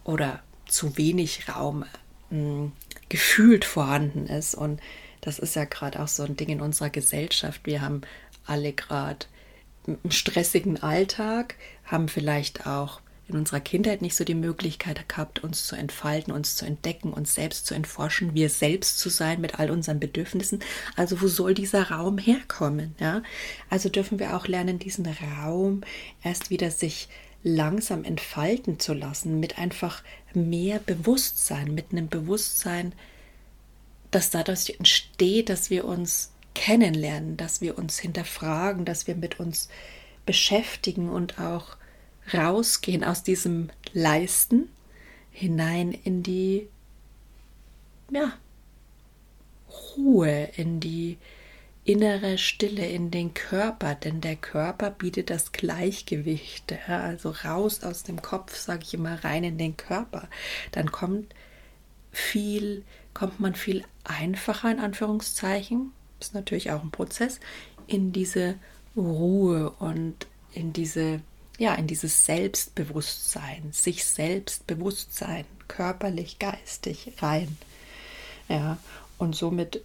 oder 0.02 0.42
zu 0.66 0.96
wenig 0.96 1.48
Raum 1.48 1.84
mh, 2.30 2.38
hm, 2.38 2.72
gefühlt 3.08 3.64
vorhanden 3.64 4.26
ist. 4.26 4.54
Und 4.54 4.80
das 5.20 5.38
ist 5.38 5.54
ja 5.56 5.64
gerade 5.64 6.02
auch 6.02 6.08
so 6.08 6.24
ein 6.24 6.36
Ding 6.36 6.48
in 6.48 6.60
unserer 6.60 6.90
Gesellschaft. 6.90 7.60
Wir 7.64 7.80
haben 7.80 8.02
alle 8.44 8.72
gerade 8.72 9.26
einen 9.86 10.10
stressigen 10.10 10.82
Alltag, 10.82 11.54
haben 11.84 12.08
vielleicht 12.08 12.66
auch 12.66 13.00
in 13.28 13.36
unserer 13.36 13.60
Kindheit 13.60 14.02
nicht 14.02 14.16
so 14.16 14.24
die 14.24 14.34
Möglichkeit 14.34 15.08
gehabt, 15.08 15.42
uns 15.42 15.66
zu 15.66 15.76
entfalten, 15.76 16.32
uns 16.32 16.56
zu 16.56 16.66
entdecken, 16.66 17.12
uns 17.12 17.34
selbst 17.34 17.66
zu 17.66 17.74
entforschen, 17.74 18.34
wir 18.34 18.50
selbst 18.50 18.98
zu 18.98 19.08
sein 19.08 19.40
mit 19.40 19.58
all 19.58 19.70
unseren 19.70 19.98
Bedürfnissen. 19.98 20.60
Also 20.96 21.22
wo 21.22 21.26
soll 21.26 21.54
dieser 21.54 21.90
Raum 21.90 22.18
herkommen? 22.18 22.94
Ja? 23.00 23.22
Also 23.70 23.88
dürfen 23.88 24.18
wir 24.18 24.36
auch 24.36 24.46
lernen, 24.46 24.78
diesen 24.78 25.06
Raum 25.06 25.82
erst 26.22 26.50
wieder 26.50 26.70
sich 26.70 27.08
langsam 27.42 28.04
entfalten 28.04 28.78
zu 28.78 28.94
lassen, 28.94 29.40
mit 29.40 29.58
einfach 29.58 30.02
mehr 30.34 30.78
Bewusstsein, 30.78 31.74
mit 31.74 31.92
einem 31.92 32.08
Bewusstsein, 32.08 32.92
das 34.10 34.30
dadurch 34.30 34.74
entsteht, 34.78 35.48
dass 35.48 35.70
wir 35.70 35.84
uns 35.84 36.32
kennenlernen, 36.54 37.36
dass 37.36 37.60
wir 37.60 37.78
uns 37.78 37.98
hinterfragen, 37.98 38.84
dass 38.84 39.06
wir 39.06 39.16
mit 39.16 39.40
uns 39.40 39.68
beschäftigen 40.24 41.10
und 41.10 41.38
auch 41.38 41.76
rausgehen 42.32 43.04
aus 43.04 43.22
diesem 43.22 43.70
Leisten 43.92 44.68
hinein 45.30 45.92
in 45.92 46.22
die 46.22 46.68
ja, 48.10 48.32
Ruhe, 49.96 50.50
in 50.56 50.80
die 50.80 51.18
innere 51.84 52.38
Stille, 52.38 52.86
in 52.86 53.10
den 53.10 53.34
Körper, 53.34 53.94
denn 53.94 54.20
der 54.20 54.36
Körper 54.36 54.90
bietet 54.90 55.28
das 55.30 55.52
Gleichgewicht. 55.52 56.74
Ja, 56.88 57.00
also 57.00 57.30
raus 57.30 57.84
aus 57.84 58.02
dem 58.04 58.22
Kopf, 58.22 58.56
sage 58.56 58.84
ich 58.84 58.94
immer, 58.94 59.22
rein 59.22 59.44
in 59.44 59.58
den 59.58 59.76
Körper. 59.76 60.28
Dann 60.72 60.90
kommt 60.90 61.34
viel, 62.10 62.84
kommt 63.12 63.40
man 63.40 63.54
viel 63.54 63.84
einfacher 64.04 64.70
in 64.70 64.80
Anführungszeichen, 64.80 65.92
ist 66.20 66.34
natürlich 66.34 66.70
auch 66.70 66.82
ein 66.82 66.90
Prozess, 66.90 67.40
in 67.86 68.12
diese 68.12 68.54
Ruhe 68.96 69.70
und 69.78 70.26
in 70.52 70.72
diese 70.72 71.20
ja, 71.58 71.74
in 71.74 71.86
dieses 71.86 72.26
Selbstbewusstsein, 72.26 73.70
sich 73.72 74.04
Selbstbewusstsein, 74.04 75.44
körperlich, 75.68 76.38
geistig 76.38 77.12
rein. 77.20 77.56
Ja, 78.48 78.78
und 79.18 79.34
somit 79.36 79.82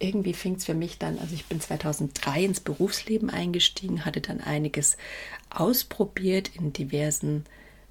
irgendwie 0.00 0.34
fing 0.34 0.56
es 0.56 0.64
für 0.64 0.74
mich 0.74 0.98
dann, 0.98 1.18
also 1.18 1.34
ich 1.34 1.46
bin 1.46 1.60
2003 1.60 2.44
ins 2.44 2.60
Berufsleben 2.60 3.30
eingestiegen, 3.30 4.04
hatte 4.04 4.20
dann 4.20 4.40
einiges 4.40 4.96
ausprobiert 5.50 6.50
in 6.56 6.72
diversen, 6.72 7.44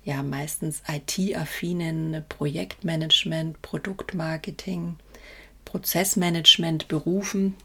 ja, 0.04 0.22
meistens 0.22 0.82
IT-affinen 0.88 2.26
Projektmanagement, 2.28 3.62
Produktmarketing, 3.62 4.98
Prozessmanagement 5.64 6.88
Berufen 6.88 7.56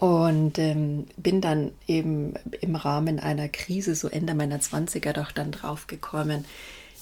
und 0.00 0.58
ähm, 0.58 1.08
bin 1.18 1.42
dann 1.42 1.72
eben 1.86 2.32
im 2.62 2.74
Rahmen 2.74 3.20
einer 3.20 3.50
Krise, 3.50 3.94
so 3.94 4.08
Ende 4.08 4.34
meiner 4.34 4.58
20er, 4.58 5.12
doch 5.12 5.30
dann 5.30 5.52
drauf 5.52 5.88
gekommen, 5.88 6.46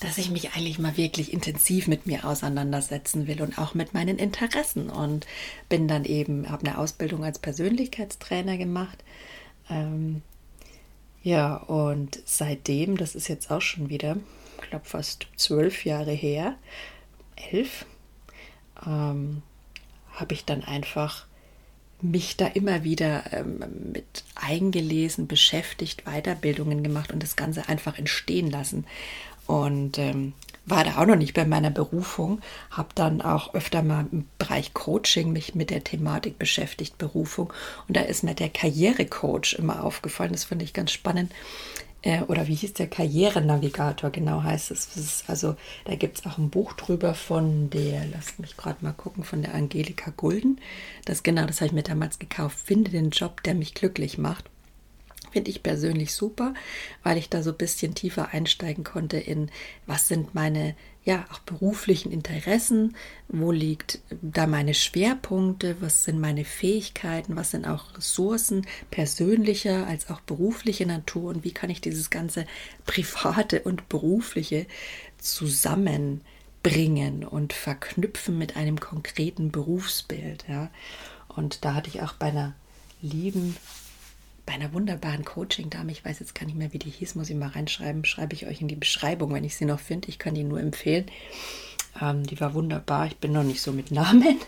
dass 0.00 0.18
ich 0.18 0.32
mich 0.32 0.54
eigentlich 0.54 0.80
mal 0.80 0.96
wirklich 0.96 1.32
intensiv 1.32 1.86
mit 1.86 2.06
mir 2.06 2.24
auseinandersetzen 2.24 3.28
will 3.28 3.40
und 3.40 3.56
auch 3.56 3.74
mit 3.74 3.94
meinen 3.94 4.18
Interessen. 4.18 4.90
Und 4.90 5.28
bin 5.68 5.86
dann 5.86 6.04
eben, 6.04 6.50
habe 6.50 6.66
eine 6.66 6.76
Ausbildung 6.76 7.22
als 7.22 7.38
Persönlichkeitstrainer 7.38 8.58
gemacht. 8.58 8.98
Ähm, 9.70 10.22
ja, 11.22 11.54
und 11.54 12.18
seitdem, 12.24 12.96
das 12.96 13.14
ist 13.14 13.28
jetzt 13.28 13.52
auch 13.52 13.62
schon 13.62 13.90
wieder, 13.90 14.16
ich 14.60 14.70
glaube 14.70 14.86
fast 14.86 15.28
zwölf 15.36 15.84
Jahre 15.84 16.10
her, 16.10 16.56
elf, 17.52 17.86
ähm, 18.84 19.42
habe 20.14 20.34
ich 20.34 20.44
dann 20.44 20.64
einfach 20.64 21.28
mich 22.00 22.36
da 22.36 22.46
immer 22.46 22.84
wieder 22.84 23.24
ähm, 23.32 23.64
mit 23.92 24.24
eingelesen, 24.34 25.26
beschäftigt, 25.26 26.04
Weiterbildungen 26.04 26.82
gemacht 26.82 27.12
und 27.12 27.22
das 27.22 27.36
Ganze 27.36 27.68
einfach 27.68 27.98
entstehen 27.98 28.50
lassen. 28.50 28.84
Und 29.46 29.98
ähm, 29.98 30.34
war 30.66 30.84
da 30.84 30.98
auch 30.98 31.06
noch 31.06 31.16
nicht 31.16 31.34
bei 31.34 31.46
meiner 31.46 31.70
Berufung, 31.70 32.40
habe 32.70 32.88
dann 32.94 33.22
auch 33.22 33.54
öfter 33.54 33.82
mal 33.82 34.06
im 34.12 34.26
Bereich 34.36 34.74
Coaching 34.74 35.32
mich 35.32 35.54
mit 35.54 35.70
der 35.70 35.82
Thematik 35.82 36.38
beschäftigt, 36.38 36.98
Berufung. 36.98 37.52
Und 37.88 37.96
da 37.96 38.02
ist 38.02 38.22
mir 38.22 38.34
der 38.34 38.50
Karrierecoach 38.50 39.54
immer 39.58 39.82
aufgefallen. 39.82 40.32
Das 40.32 40.44
fand 40.44 40.62
ich 40.62 40.74
ganz 40.74 40.92
spannend, 40.92 41.32
äh, 42.02 42.22
oder 42.22 42.46
wie 42.46 42.54
hieß 42.54 42.74
der 42.74 42.86
Karrierenavigator, 42.86 44.10
genau 44.10 44.42
heißt 44.42 44.70
es. 44.70 44.96
Ist, 44.96 45.28
also 45.28 45.56
da 45.84 45.96
gibt 45.96 46.18
es 46.18 46.26
auch 46.26 46.38
ein 46.38 46.50
Buch 46.50 46.72
drüber 46.74 47.14
von 47.14 47.70
der, 47.70 48.06
lasst 48.06 48.38
mich 48.38 48.56
gerade 48.56 48.84
mal 48.84 48.92
gucken, 48.92 49.24
von 49.24 49.42
der 49.42 49.54
Angelika 49.54 50.12
Gulden. 50.16 50.60
Das 51.04 51.22
genau, 51.22 51.46
das 51.46 51.56
habe 51.56 51.66
ich 51.66 51.72
mir 51.72 51.82
damals 51.82 52.18
gekauft. 52.18 52.58
Finde 52.58 52.90
den 52.90 53.10
Job, 53.10 53.42
der 53.42 53.54
mich 53.54 53.74
glücklich 53.74 54.18
macht. 54.18 54.44
Finde 55.32 55.50
ich 55.50 55.62
persönlich 55.62 56.14
super, 56.14 56.54
weil 57.02 57.18
ich 57.18 57.28
da 57.28 57.42
so 57.42 57.50
ein 57.50 57.58
bisschen 57.58 57.94
tiefer 57.94 58.30
einsteigen 58.32 58.84
konnte 58.84 59.18
in, 59.18 59.50
was 59.86 60.08
sind 60.08 60.34
meine 60.34 60.74
ja 61.08 61.24
auch 61.32 61.38
beruflichen 61.38 62.12
Interessen, 62.12 62.94
wo 63.28 63.50
liegt 63.50 64.00
da 64.20 64.46
meine 64.46 64.74
Schwerpunkte, 64.74 65.76
was 65.80 66.04
sind 66.04 66.20
meine 66.20 66.44
Fähigkeiten, 66.44 67.34
was 67.34 67.52
sind 67.52 67.66
auch 67.66 67.96
Ressourcen 67.96 68.66
persönlicher 68.90 69.86
als 69.86 70.10
auch 70.10 70.20
berufliche 70.20 70.84
Natur? 70.84 71.30
Und 71.30 71.44
wie 71.44 71.52
kann 71.52 71.70
ich 71.70 71.80
dieses 71.80 72.10
ganze 72.10 72.44
private 72.84 73.62
und 73.62 73.88
berufliche 73.88 74.66
zusammenbringen 75.16 77.24
und 77.24 77.54
verknüpfen 77.54 78.36
mit 78.36 78.56
einem 78.56 78.78
konkreten 78.78 79.50
Berufsbild, 79.50 80.44
ja? 80.46 80.70
Und 81.28 81.64
da 81.64 81.74
hatte 81.74 81.88
ich 81.88 82.02
auch 82.02 82.14
bei 82.14 82.26
einer 82.26 82.54
lieben 83.00 83.56
bei 84.48 84.54
einer 84.54 84.72
wunderbaren 84.72 85.26
Coaching-Dame, 85.26 85.92
ich 85.92 86.02
weiß 86.06 86.20
jetzt 86.20 86.34
gar 86.34 86.46
nicht 86.46 86.56
mehr, 86.56 86.72
wie 86.72 86.78
die 86.78 86.88
hieß, 86.88 87.16
muss 87.16 87.28
ich 87.28 87.36
mal 87.36 87.50
reinschreiben, 87.50 88.06
schreibe 88.06 88.32
ich 88.32 88.46
euch 88.46 88.62
in 88.62 88.68
die 88.68 88.76
Beschreibung, 88.76 89.34
wenn 89.34 89.44
ich 89.44 89.56
sie 89.56 89.66
noch 89.66 89.78
finde. 89.78 90.08
Ich 90.08 90.18
kann 90.18 90.34
die 90.34 90.42
nur 90.42 90.58
empfehlen. 90.58 91.04
Ähm, 92.00 92.26
die 92.26 92.40
war 92.40 92.54
wunderbar. 92.54 93.06
Ich 93.08 93.18
bin 93.18 93.32
noch 93.32 93.42
nicht 93.42 93.60
so 93.60 93.72
mit 93.72 93.90
Namen. 93.90 94.38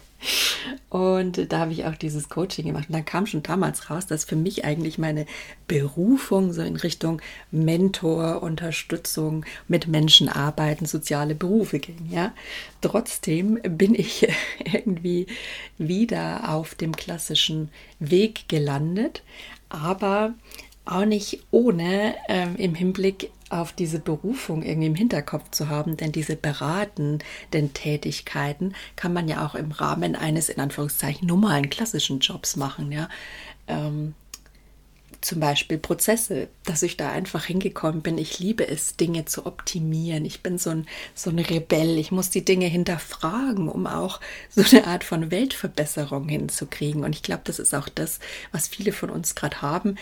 Und 0.88 1.52
da 1.52 1.59
habe 1.59 1.73
ich 1.73 1.85
auch 1.85 1.97
dieses 1.97 2.30
Coaching 2.30 2.64
gemacht. 2.64 2.88
Und 2.88 2.95
dann 2.95 3.04
kam 3.04 3.26
schon 3.26 3.42
damals 3.42 3.90
raus, 3.90 4.07
dass 4.07 4.25
für 4.25 4.37
mich 4.37 4.64
eigentlich 4.64 4.97
meine 4.97 5.26
Berufung 5.69 6.54
so 6.54 6.62
in 6.62 6.76
Richtung 6.76 7.21
Mentor, 7.50 8.42
Unterstützung, 8.42 9.45
mit 9.69 9.87
Menschen 9.87 10.30
arbeiten, 10.30 10.87
soziale 10.87 11.35
Berufe 11.35 11.78
ging. 11.78 12.09
Ja? 12.11 12.33
Trotzdem 12.80 13.61
bin 13.62 13.95
ich 13.95 14.26
irgendwie 14.73 15.26
wieder 15.76 16.49
auf 16.49 16.75
dem 16.75 16.97
klassischen 16.97 17.69
Weg 17.99 18.49
gelandet, 18.49 19.23
aber 19.71 20.35
auch 20.85 21.05
nicht 21.05 21.45
ohne 21.50 22.15
ähm, 22.29 22.57
im 22.57 22.75
Hinblick 22.75 23.31
auf 23.49 23.73
diese 23.73 23.99
Berufung 23.99 24.62
irgendwie 24.62 24.87
im 24.87 24.95
Hinterkopf 24.95 25.50
zu 25.50 25.69
haben, 25.69 25.97
denn 25.97 26.12
diese 26.12 26.37
beratenden 26.37 27.75
Tätigkeiten 27.75 28.75
kann 28.95 29.12
man 29.12 29.29
ja 29.29 29.45
auch 29.45 29.55
im 29.55 29.73
Rahmen 29.73 30.15
eines 30.15 30.49
in 30.49 30.61
Anführungszeichen 30.61 31.27
normalen 31.27 31.69
klassischen 31.69 32.21
Jobs 32.21 32.57
machen, 32.57 32.93
ja. 32.93 33.09
Ähm, 33.67 34.15
zum 35.21 35.41
Beispiel 35.41 35.79
Prozesse, 35.79 36.49
dass 36.65 36.83
ich 36.83 36.97
da 36.97 37.11
einfach 37.11 37.45
hingekommen 37.45 38.00
bin. 38.00 38.17
Ich 38.17 38.39
liebe 38.39 38.67
es, 38.67 38.97
Dinge 38.97 39.27
zu 39.27 39.45
optimieren. 39.45 40.25
Ich 40.25 40.43
bin 40.43 40.57
so 40.57 40.71
ein, 40.71 40.87
so 41.15 41.31
ein 41.31 41.39
Rebell. 41.39 41.99
Ich 41.99 42.11
muss 42.11 42.31
die 42.31 42.45
Dinge 42.45 42.67
hinterfragen, 42.67 43.69
um 43.69 43.87
auch 43.87 44.21
so 44.49 44.62
eine 44.62 44.87
Art 44.87 45.05
von 45.05 45.31
Weltverbesserung 45.31 46.29
hinzukriegen. 46.29 47.05
Und 47.05 47.15
ich 47.15 47.23
glaube, 47.23 47.43
das 47.45 47.59
ist 47.59 47.75
auch 47.75 47.89
das, 47.89 48.19
was 48.53 48.69
viele 48.69 48.93
von 48.93 49.11
uns 49.11 49.35
gerade 49.35 49.61
haben. 49.61 49.97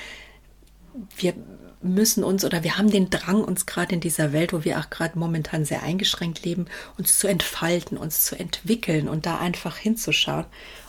Wir 1.16 1.34
müssen 1.80 2.24
uns 2.24 2.44
oder 2.44 2.64
wir 2.64 2.78
haben 2.78 2.90
den 2.90 3.10
Drang, 3.10 3.42
uns 3.42 3.66
gerade 3.66 3.94
in 3.94 4.00
dieser 4.00 4.32
Welt, 4.32 4.52
wo 4.52 4.64
wir 4.64 4.78
auch 4.78 4.90
gerade 4.90 5.18
momentan 5.18 5.64
sehr 5.64 5.82
eingeschränkt 5.82 6.44
leben, 6.44 6.66
uns 6.96 7.18
zu 7.18 7.28
entfalten, 7.28 7.98
uns 7.98 8.24
zu 8.24 8.38
entwickeln 8.38 9.08
und 9.08 9.26
da 9.26 9.38
einfach 9.38 9.76
hinzuschauen. 9.76 10.46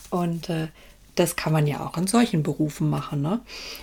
Und 0.10 0.50
äh, 0.50 0.68
das 1.20 1.36
kann 1.36 1.52
man 1.52 1.68
ja 1.68 1.86
auch 1.86 1.98
in 1.98 2.08
solchen 2.08 2.44
Berufen 2.44 2.90
machen. 2.90 3.22
Ne? 3.22 3.42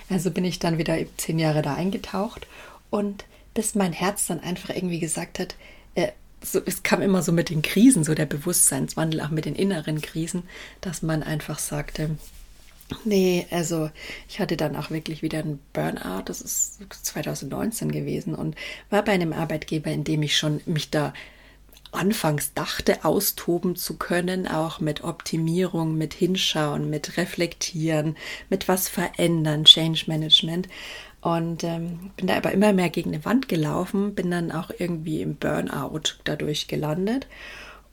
Also 0.09 0.31
bin 0.31 0.45
ich 0.45 0.59
dann 0.59 0.79
wieder 0.79 0.97
zehn 1.19 1.39
Jahre 1.39 1.61
da 1.61 1.75
eingetaucht 1.75 2.47
und 2.91 3.25
bis 3.53 3.75
mein 3.75 3.93
Herz 3.93 4.27
dann 4.27 4.41
einfach 4.41 4.71
irgendwie 4.71 5.01
gesagt 5.01 5.39
hat, 5.39 5.55
äh, 5.95 6.09
so, 6.43 6.61
es 6.65 6.83
kam 6.83 7.03
immer 7.03 7.23
so 7.23 7.33
mit 7.33 7.51
den 7.51 7.63
Krisen, 7.63 8.05
so 8.05 8.15
der 8.15 8.27
Bewusstseinswandel, 8.27 9.21
auch 9.21 9.31
mit 9.31 9.45
den 9.45 9.55
inneren 9.55 10.01
Krisen, 10.01 10.45
dass 10.81 11.03
man 11.03 11.23
einfach 11.23 11.59
sagte, 11.59 12.11
Nee, 13.05 13.47
also 13.51 13.91
ich 14.29 14.39
hatte 14.39 14.57
dann 14.57 14.77
auch 14.77 14.91
wirklich 14.91 15.21
wieder 15.21 15.41
einen 15.41 15.59
Burnout, 15.73 16.23
das 16.27 16.41
ist 16.41 16.79
2019 17.05 17.91
gewesen 17.91 18.33
und 18.33 18.55
war 18.91 19.03
bei 19.05 19.11
einem 19.11 19.33
Arbeitgeber, 19.33 19.91
in 19.91 20.05
dem 20.05 20.23
ich 20.23 20.37
schon 20.37 20.61
mich 20.67 20.91
da 20.91 21.13
anfangs 21.97 22.55
dachte, 22.55 23.05
austoben 23.05 23.77
zu 23.77 23.97
können, 23.97 24.47
auch 24.47 24.81
mit 24.81 25.05
Optimierung, 25.05 25.97
mit 25.97 26.15
Hinschauen, 26.15 26.89
mit 26.91 27.17
Reflektieren, 27.17 28.17
mit 28.49 28.69
was 28.69 28.89
verändern, 28.89 29.65
Change 29.65 30.05
Management. 30.07 30.69
Und 31.21 31.65
ähm, 31.65 32.13
bin 32.17 32.29
da 32.29 32.37
aber 32.37 32.53
immer 32.53 32.73
mehr 32.73 32.91
gegen 32.91 33.13
eine 33.13 33.25
Wand 33.25 33.49
gelaufen, 33.49 34.15
bin 34.15 34.31
dann 34.31 34.53
auch 34.53 34.71
irgendwie 34.79 35.23
im 35.23 35.37
Burnout 35.37 36.15
dadurch 36.25 36.69
gelandet. 36.69 37.27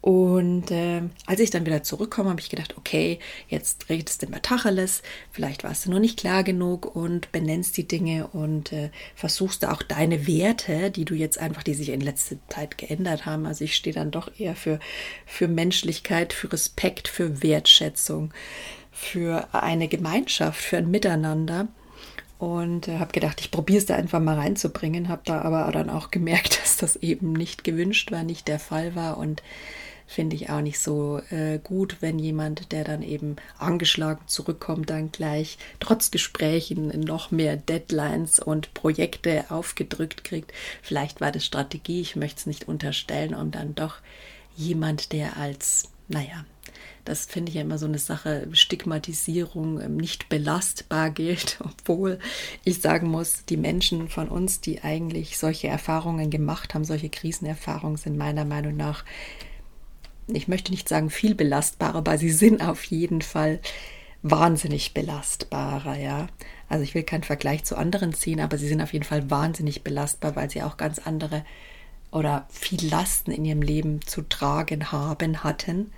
Und 0.03 0.69
äh, 0.69 1.03
als 1.27 1.39
ich 1.39 1.50
dann 1.50 1.65
wieder 1.65 1.81
zurückkomme, 1.81 2.29
habe 2.31 2.41
ich 2.41 2.50
gedacht, 2.50 2.77
okay, 2.77 3.19
jetzt 3.48 3.88
redest 3.88 4.22
du 4.22 4.25
immer 4.25 4.41
Tacheles, 4.41 5.01
vielleicht 5.31 5.63
warst 5.63 5.86
du 5.86 5.91
noch 5.91 6.00
nicht 6.00 6.19
klar 6.19 6.43
genug 6.43 6.93
und 6.93 7.31
benennst 7.31 7.77
die 7.77 7.88
Dinge 7.88 8.27
und 8.27 8.74
äh, 8.74 8.89
versuchst 9.15 9.63
da 9.63 9.72
auch 9.72 9.81
deine 9.81 10.27
Werte, 10.27 10.91
die 10.91 11.05
du 11.05 11.15
jetzt 11.15 11.38
einfach, 11.38 11.63
die 11.63 11.74
sich 11.74 11.88
in 11.88 12.01
letzter 12.01 12.36
Zeit 12.50 12.77
geändert 12.77 13.25
haben. 13.25 13.45
Also 13.45 13.63
ich 13.63 13.75
stehe 13.75 13.93
dann 13.93 14.12
doch 14.12 14.29
eher 14.38 14.57
für, 14.57 14.81
für 15.25 15.48
Menschlichkeit, 15.48 16.33
für 16.33 16.51
Respekt, 16.51 17.07
für 17.07 17.41
Wertschätzung, 17.41 18.33
für 18.91 19.48
eine 19.53 19.88
Gemeinschaft, 19.88 20.60
für 20.60 20.79
ein 20.79 20.91
Miteinander. 20.91 21.69
Und 22.39 22.89
äh, 22.89 23.00
habe 23.00 23.13
gedacht, 23.13 23.39
ich 23.39 23.51
probiere 23.51 23.77
es 23.77 23.86
da 23.86 23.95
einfach 23.95 24.19
mal 24.19 24.36
reinzubringen, 24.36 25.07
habe 25.07 25.22
da 25.24 25.43
aber 25.43 25.72
dann 25.72 25.89
auch 25.89 26.12
gemerkt, 26.12 26.60
dass 26.62 26.75
das 26.75 26.98
eben 26.98 27.31
nicht 27.31 27.63
gewünscht 27.63 28.12
war, 28.12 28.24
nicht 28.24 28.50
der 28.50 28.60
Fall 28.60 28.95
war. 28.95 29.15
Und 29.17 29.41
finde 30.07 30.36
ich 30.36 30.50
auch 30.50 30.62
nicht 30.62 30.79
so 30.79 31.22
äh, 31.29 31.60
gut, 31.63 31.98
wenn 32.01 32.19
jemand, 32.19 32.72
der 32.72 32.83
dann 32.83 33.01
eben 33.01 33.36
angeschlagen 33.57 34.27
zurückkommt, 34.27 34.89
dann 34.89 35.12
gleich 35.12 35.57
trotz 35.79 36.12
Gesprächen 36.12 36.88
noch 36.99 37.32
mehr 37.32 37.58
Deadlines 37.58 38.39
und 38.39 38.73
Projekte 38.73 39.45
aufgedrückt 39.49 40.23
kriegt. 40.23 40.54
Vielleicht 40.82 41.21
war 41.21 41.32
das 41.32 41.45
Strategie, 41.45 42.01
ich 42.01 42.15
möchte 42.15 42.39
es 42.39 42.45
nicht 42.45 42.67
unterstellen, 42.67 43.34
und 43.34 43.56
dann 43.56 43.75
doch 43.75 43.97
jemand, 44.56 45.13
der 45.13 45.38
als, 45.38 45.89
naja, 46.08 46.45
das 47.06 47.25
finde 47.25 47.49
ich 47.49 47.56
ja 47.56 47.62
immer 47.62 47.77
so 47.77 47.86
eine 47.86 47.97
Sache, 47.97 48.47
Stigmatisierung 48.54 49.82
ähm, 49.82 49.97
nicht 49.97 50.30
belastbar 50.30 51.10
gilt, 51.10 51.60
obwohl 51.63 52.19
ich 52.63 52.82
sagen 52.82 53.10
muss, 53.10 53.45
die 53.45 53.58
Menschen 53.58 54.10
von 54.10 54.30
uns, 54.30 54.62
die 54.62 54.82
eigentlich 54.84 55.38
solche 55.38 55.67
Erfahrungen 55.67 56.30
gemacht 56.30 56.73
haben, 56.73 56.86
solche 56.86 57.10
Krisenerfahrungen, 57.10 57.97
sind 57.97 58.17
meiner 58.17 58.45
Meinung 58.45 58.77
nach 58.77 59.04
ich 60.27 60.47
möchte 60.47 60.71
nicht 60.71 60.89
sagen 60.89 61.09
viel 61.09 61.36
belastbarer, 61.36 61.97
aber 61.97 62.17
sie 62.17 62.31
sind 62.31 62.62
auf 62.62 62.83
jeden 62.86 63.21
Fall 63.21 63.59
wahnsinnig 64.21 64.93
belastbarer, 64.93 65.97
ja. 65.97 66.27
Also 66.69 66.83
ich 66.83 66.95
will 66.95 67.03
keinen 67.03 67.23
Vergleich 67.23 67.65
zu 67.65 67.75
anderen 67.75 68.13
ziehen, 68.13 68.39
aber 68.39 68.57
sie 68.57 68.67
sind 68.67 68.81
auf 68.81 68.93
jeden 68.93 69.05
Fall 69.05 69.29
wahnsinnig 69.29 69.83
belastbar, 69.83 70.36
weil 70.36 70.49
sie 70.49 70.63
auch 70.63 70.77
ganz 70.77 70.99
andere 70.99 71.43
oder 72.12 72.47
viel 72.49 72.88
Lasten 72.88 73.31
in 73.31 73.43
ihrem 73.43 73.62
Leben 73.62 74.01
zu 74.01 74.21
tragen 74.21 74.91
haben, 74.91 75.43
hatten. 75.43 75.91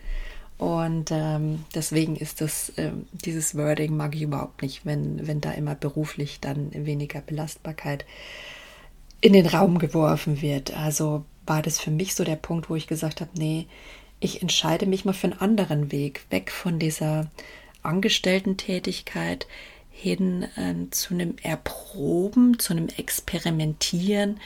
Und 0.58 1.12
ähm, 1.12 1.66
deswegen 1.74 2.16
ist 2.16 2.40
das, 2.40 2.72
ähm, 2.78 3.08
dieses 3.12 3.56
Wording 3.56 3.96
mag 3.98 4.16
ich 4.16 4.22
überhaupt 4.22 4.62
nicht, 4.62 4.86
wenn, 4.86 5.28
wenn 5.28 5.42
da 5.42 5.52
immer 5.52 5.76
beruflich 5.76 6.40
dann 6.40 6.72
weniger 6.74 7.20
Belastbarkeit 7.20 8.06
in 9.20 9.34
den 9.34 9.46
Raum 9.46 9.80
geworfen 9.80 10.42
wird. 10.42 10.76
Also 10.76 11.26
war 11.46 11.62
das 11.62 11.80
für 11.80 11.92
mich 11.92 12.16
so 12.16 12.24
der 12.24 12.38
Punkt, 12.38 12.70
wo 12.70 12.76
ich 12.76 12.88
gesagt 12.88 13.20
habe, 13.20 13.32
nee, 13.38 13.68
ich 14.20 14.42
entscheide 14.42 14.86
mich 14.86 15.06
mal 15.06 15.14
für 15.14 15.28
einen 15.28 15.40
anderen 15.40 15.92
Weg, 15.92 16.26
weg 16.30 16.52
von 16.52 16.80
dieser 16.80 17.30
Angestellten-Tätigkeit 17.84 19.48
hin 19.92 20.44
äh, 20.56 20.90
zu 20.92 21.14
einem 21.14 21.36
Erproben, 21.42 22.60
zu 22.60 22.74
einem 22.74 22.90
Experimentieren, 22.90 24.40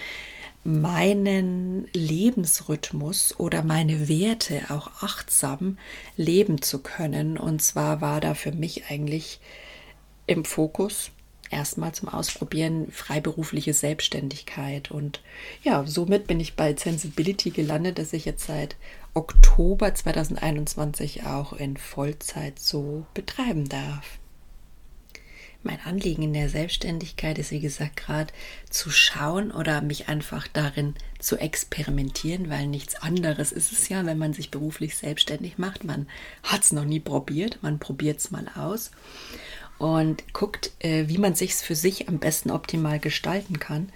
meinen 0.64 1.88
Lebensrhythmus 1.94 3.40
oder 3.40 3.64
meine 3.64 4.08
Werte 4.08 4.62
auch 4.70 5.02
achtsam 5.02 5.78
leben 6.18 6.62
zu 6.62 6.80
können. 6.80 7.38
Und 7.38 7.62
zwar 7.62 8.02
war 8.02 8.20
da 8.20 8.34
für 8.34 8.52
mich 8.52 8.90
eigentlich 8.90 9.40
im 10.28 10.46
Fokus 10.46 11.12
erstmal 11.50 11.94
zum 11.94 12.10
Ausprobieren 12.10 12.92
freiberufliche 12.92 13.74
Selbstständigkeit. 13.74 14.92
Und 14.92 15.22
ja, 15.64 15.86
somit 15.88 16.28
bin 16.28 16.40
ich 16.40 16.56
bei 16.56 16.76
Sensibility 16.76 17.50
gelandet, 17.50 17.98
dass 17.98 18.14
ich 18.14 18.26
jetzt 18.26 18.46
seit 18.46 18.76
Oktober 19.20 19.94
2021 19.94 21.26
auch 21.26 21.52
in 21.52 21.76
Vollzeit 21.76 22.58
so 22.58 23.06
betreiben 23.14 23.68
darf. 23.68 24.18
Mein 25.62 25.82
Anliegen 25.82 26.24
in 26.24 26.32
der 26.32 26.48
Selbstständigkeit 26.48 27.38
ist, 27.38 27.52
wie 27.52 27.60
gesagt, 27.60 27.98
gerade 27.98 28.32
zu 28.70 28.90
schauen 28.90 29.52
oder 29.52 29.82
mich 29.82 30.08
einfach 30.08 30.48
darin 30.48 30.94
zu 31.20 31.36
experimentieren, 31.36 32.50
weil 32.50 32.68
nichts 32.68 32.96
anderes 32.96 33.52
ist 33.52 33.74
es 33.74 33.90
ja, 33.90 34.06
wenn 34.06 34.18
man 34.18 34.32
sich 34.32 34.52
beruflich 34.52 34.96
selbstständig 34.96 35.58
macht. 35.58 35.84
Man 35.84 36.08
hat 36.42 36.62
es 36.62 36.72
noch 36.72 36.86
nie 36.86 37.02
probiert, 37.02 37.60
man 37.62 37.78
probiert 37.78 38.20
es 38.20 38.32
mal 38.32 38.46
aus 38.56 38.90
und 39.80 40.34
guckt, 40.34 40.72
äh, 40.80 41.10
wie 41.10 41.18
man 41.18 41.36
sich 41.36 41.56
für 41.56 41.76
sich 41.76 42.08
am 42.08 42.20
besten 42.20 42.52
optimal 42.52 43.00
gestalten 43.00 43.60
kann. 43.60 43.92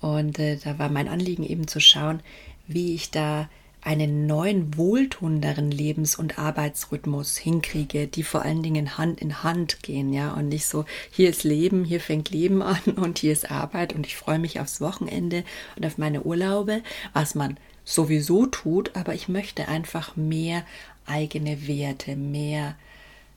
Und 0.00 0.40
äh, 0.40 0.56
da 0.56 0.80
war 0.80 0.88
mein 0.88 1.06
Anliegen 1.06 1.44
eben 1.44 1.68
zu 1.68 1.78
schauen, 1.78 2.24
wie 2.66 2.96
ich 2.96 3.12
da 3.12 3.48
einen 3.84 4.26
neuen, 4.26 4.76
wohltuenderen 4.78 5.70
Lebens- 5.70 6.16
und 6.16 6.38
Arbeitsrhythmus 6.38 7.36
hinkriege, 7.36 8.08
die 8.08 8.22
vor 8.22 8.42
allen 8.42 8.62
Dingen 8.62 8.96
Hand 8.96 9.20
in 9.20 9.42
Hand 9.42 9.82
gehen, 9.82 10.12
ja, 10.12 10.32
und 10.32 10.48
nicht 10.48 10.66
so, 10.66 10.86
hier 11.10 11.28
ist 11.28 11.44
Leben, 11.44 11.84
hier 11.84 12.00
fängt 12.00 12.30
Leben 12.30 12.62
an 12.62 12.80
und 12.96 13.18
hier 13.18 13.32
ist 13.32 13.50
Arbeit 13.50 13.92
und 13.92 14.06
ich 14.06 14.16
freue 14.16 14.38
mich 14.38 14.58
aufs 14.58 14.80
Wochenende 14.80 15.44
und 15.76 15.84
auf 15.84 15.98
meine 15.98 16.22
Urlaube, 16.22 16.82
was 17.12 17.34
man 17.34 17.58
sowieso 17.84 18.46
tut, 18.46 18.96
aber 18.96 19.14
ich 19.14 19.28
möchte 19.28 19.68
einfach 19.68 20.16
mehr 20.16 20.64
eigene 21.04 21.68
Werte, 21.68 22.16
mehr, 22.16 22.76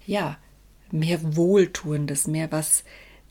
ja, 0.06 0.38
mehr 0.92 1.36
Wohltuendes, 1.36 2.28
mehr 2.28 2.52
was 2.54 2.86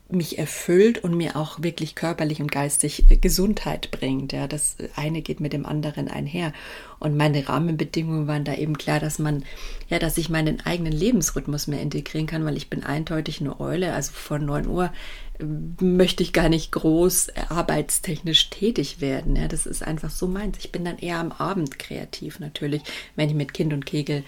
mich 0.09 0.37
erfüllt 0.37 1.03
und 1.03 1.15
mir 1.15 1.35
auch 1.35 1.61
wirklich 1.61 1.95
körperlich 1.95 2.41
und 2.41 2.51
geistig 2.51 3.05
Gesundheit 3.21 3.91
bringt. 3.91 4.31
Ja, 4.31 4.47
das 4.47 4.77
eine 4.95 5.21
geht 5.21 5.39
mit 5.39 5.53
dem 5.53 5.65
anderen 5.65 6.07
einher. 6.07 6.53
Und 6.99 7.17
meine 7.17 7.47
Rahmenbedingungen 7.47 8.27
waren 8.27 8.45
da 8.45 8.53
eben 8.55 8.77
klar, 8.77 8.99
dass 8.99 9.19
man, 9.19 9.43
ja, 9.89 9.99
dass 9.99 10.17
ich 10.17 10.29
meinen 10.29 10.65
eigenen 10.65 10.93
Lebensrhythmus 10.93 11.67
mehr 11.67 11.81
integrieren 11.81 12.27
kann, 12.27 12.45
weil 12.45 12.57
ich 12.57 12.69
bin 12.69 12.83
eindeutig 12.83 13.41
eine 13.41 13.59
Eule. 13.59 13.93
Also 13.93 14.13
vor 14.13 14.39
9 14.39 14.67
Uhr 14.67 14.91
äh, 15.39 15.83
möchte 15.83 16.23
ich 16.23 16.31
gar 16.31 16.49
nicht 16.49 16.71
groß 16.71 17.29
arbeitstechnisch 17.49 18.49
tätig 18.49 19.01
werden. 19.01 19.35
Ja, 19.35 19.47
das 19.47 19.65
ist 19.65 19.83
einfach 19.83 20.09
so 20.09 20.27
meins. 20.27 20.57
Ich 20.59 20.71
bin 20.71 20.85
dann 20.85 20.99
eher 20.99 21.19
am 21.19 21.33
Abend 21.33 21.79
kreativ 21.79 22.39
natürlich, 22.39 22.81
wenn 23.15 23.29
ich 23.29 23.35
mit 23.35 23.53
Kind 23.53 23.73
und 23.73 23.85
Kegel 23.85 24.23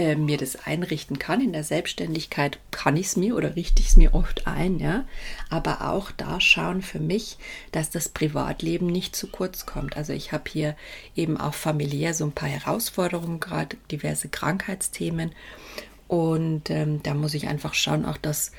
äh, 0.00 0.16
mir 0.16 0.38
das 0.38 0.56
einrichten 0.56 1.18
kann. 1.18 1.42
In 1.42 1.52
der 1.52 1.62
Selbstständigkeit 1.62 2.58
kann 2.70 2.96
ich 2.96 3.08
es 3.08 3.16
mir 3.16 3.36
oder 3.36 3.54
richte 3.54 3.82
ich 3.82 3.88
es 3.88 3.96
mir 3.98 4.14
oft 4.14 4.46
ein, 4.46 4.78
ja. 4.78 5.04
Aber 5.50 5.90
auch 5.90 6.10
da 6.10 6.40
schauen 6.40 6.80
für 6.80 7.00
mich, 7.00 7.36
dass 7.70 7.90
das 7.90 8.08
Privatleben 8.08 8.86
nicht 8.86 9.14
zu 9.14 9.26
kurz 9.26 9.66
kommt. 9.66 9.98
Also 9.98 10.14
ich 10.14 10.32
habe 10.32 10.44
hier 10.50 10.74
eben 11.14 11.36
auch 11.36 11.52
familiär 11.52 12.14
so 12.14 12.24
ein 12.24 12.32
paar 12.32 12.48
Herausforderungen, 12.48 13.40
gerade 13.40 13.76
diverse 13.90 14.30
Krankheitsthemen. 14.30 15.32
Und 16.08 16.70
ähm, 16.70 17.02
da 17.02 17.12
muss 17.12 17.34
ich 17.34 17.48
einfach 17.48 17.74
schauen, 17.74 18.06
auch 18.06 18.16
dass 18.16 18.52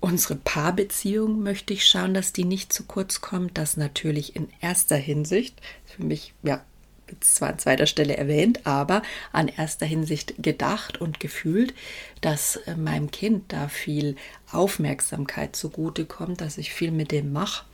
unsere 0.00 0.36
Paarbeziehung 0.36 1.42
möchte 1.42 1.74
ich 1.74 1.84
schauen, 1.84 2.14
dass 2.14 2.32
die 2.32 2.44
nicht 2.44 2.72
zu 2.72 2.84
kurz 2.84 3.20
kommt. 3.20 3.58
Das 3.58 3.76
natürlich 3.76 4.36
in 4.36 4.48
erster 4.62 4.96
Hinsicht 4.96 5.60
für 5.84 6.02
mich 6.02 6.32
ja 6.42 6.62
zwar 7.20 7.50
an 7.50 7.58
zweiter 7.58 7.86
Stelle 7.86 8.16
erwähnt, 8.16 8.66
aber 8.66 9.02
an 9.32 9.48
erster 9.48 9.86
Hinsicht 9.86 10.34
gedacht 10.38 11.00
und 11.00 11.20
gefühlt, 11.20 11.74
dass 12.20 12.56
äh, 12.56 12.76
meinem 12.76 13.10
Kind 13.10 13.52
da 13.52 13.68
viel 13.68 14.16
Aufmerksamkeit 14.50 15.56
zugute 15.56 16.04
kommt, 16.04 16.40
dass 16.40 16.58
ich 16.58 16.72
viel 16.72 16.90
mit 16.90 17.12
dem 17.12 17.32
mache 17.32 17.64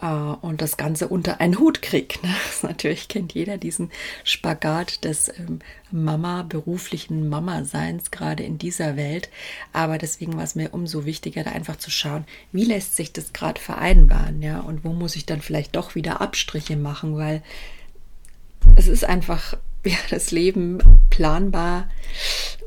äh, 0.00 0.06
und 0.06 0.62
das 0.62 0.76
Ganze 0.76 1.08
unter 1.08 1.40
einen 1.40 1.58
Hut 1.58 1.82
kriege. 1.82 2.14
Ne? 2.22 2.34
Natürlich 2.62 3.08
kennt 3.08 3.34
jeder 3.34 3.58
diesen 3.58 3.90
Spagat 4.24 5.04
des 5.04 5.28
ähm, 5.28 5.60
Mama, 5.90 6.42
beruflichen 6.42 7.28
Mama-Seins, 7.28 8.10
gerade 8.10 8.42
in 8.42 8.58
dieser 8.58 8.96
Welt. 8.96 9.30
Aber 9.72 9.98
deswegen 9.98 10.36
war 10.36 10.44
es 10.44 10.54
mir 10.54 10.72
umso 10.72 11.04
wichtiger, 11.04 11.44
da 11.44 11.50
einfach 11.52 11.76
zu 11.76 11.90
schauen, 11.90 12.24
wie 12.52 12.64
lässt 12.64 12.96
sich 12.96 13.12
das 13.12 13.32
gerade 13.32 13.60
vereinbaren, 13.60 14.42
ja, 14.42 14.60
und 14.60 14.84
wo 14.84 14.92
muss 14.92 15.16
ich 15.16 15.26
dann 15.26 15.40
vielleicht 15.40 15.76
doch 15.76 15.94
wieder 15.94 16.20
Abstriche 16.20 16.76
machen, 16.76 17.16
weil 17.16 17.42
es 18.76 18.88
ist 18.88 19.04
einfach, 19.04 19.56
ja, 19.84 19.96
das 20.10 20.30
Leben 20.30 20.78
planbar, 21.10 21.88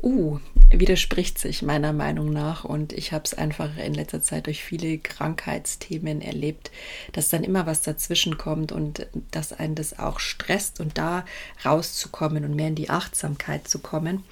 uh, 0.02 0.38
widerspricht 0.70 1.38
sich 1.38 1.62
meiner 1.62 1.92
Meinung 1.92 2.32
nach. 2.32 2.64
Und 2.64 2.92
ich 2.92 3.12
habe 3.12 3.24
es 3.24 3.34
einfach 3.34 3.76
in 3.76 3.94
letzter 3.94 4.22
Zeit 4.22 4.46
durch 4.46 4.62
viele 4.62 4.98
Krankheitsthemen 4.98 6.20
erlebt, 6.20 6.70
dass 7.12 7.28
dann 7.28 7.44
immer 7.44 7.66
was 7.66 7.82
dazwischen 7.82 8.38
kommt 8.38 8.72
und 8.72 9.06
dass 9.30 9.52
einen 9.52 9.74
das 9.74 9.98
auch 9.98 10.20
stresst 10.20 10.80
und 10.80 10.98
da 10.98 11.24
rauszukommen 11.64 12.44
und 12.44 12.54
mehr 12.54 12.68
in 12.68 12.74
die 12.74 12.90
Achtsamkeit 12.90 13.68
zu 13.68 13.78
kommen, 13.78 14.24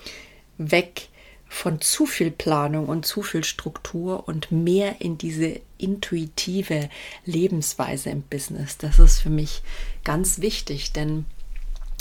weg 0.59 1.09
von 1.49 1.83
zu 1.83 2.07
viel 2.07 2.31
Planung 2.31 2.87
und 2.87 3.05
zu 3.05 3.23
viel 3.23 3.45
Struktur 3.45 4.27
und 4.27 4.51
mehr 4.51 5.03
in 5.03 5.19
diese 5.19 5.61
intuitive 5.77 6.89
Lebensweise 7.27 8.09
im 8.09 8.23
Business. 8.23 8.79
Das 8.79 8.99
ist 8.99 9.21
für 9.21 9.31
mich 9.31 9.63
ganz 10.03 10.41
wichtig, 10.41 10.93
denn 10.93 11.27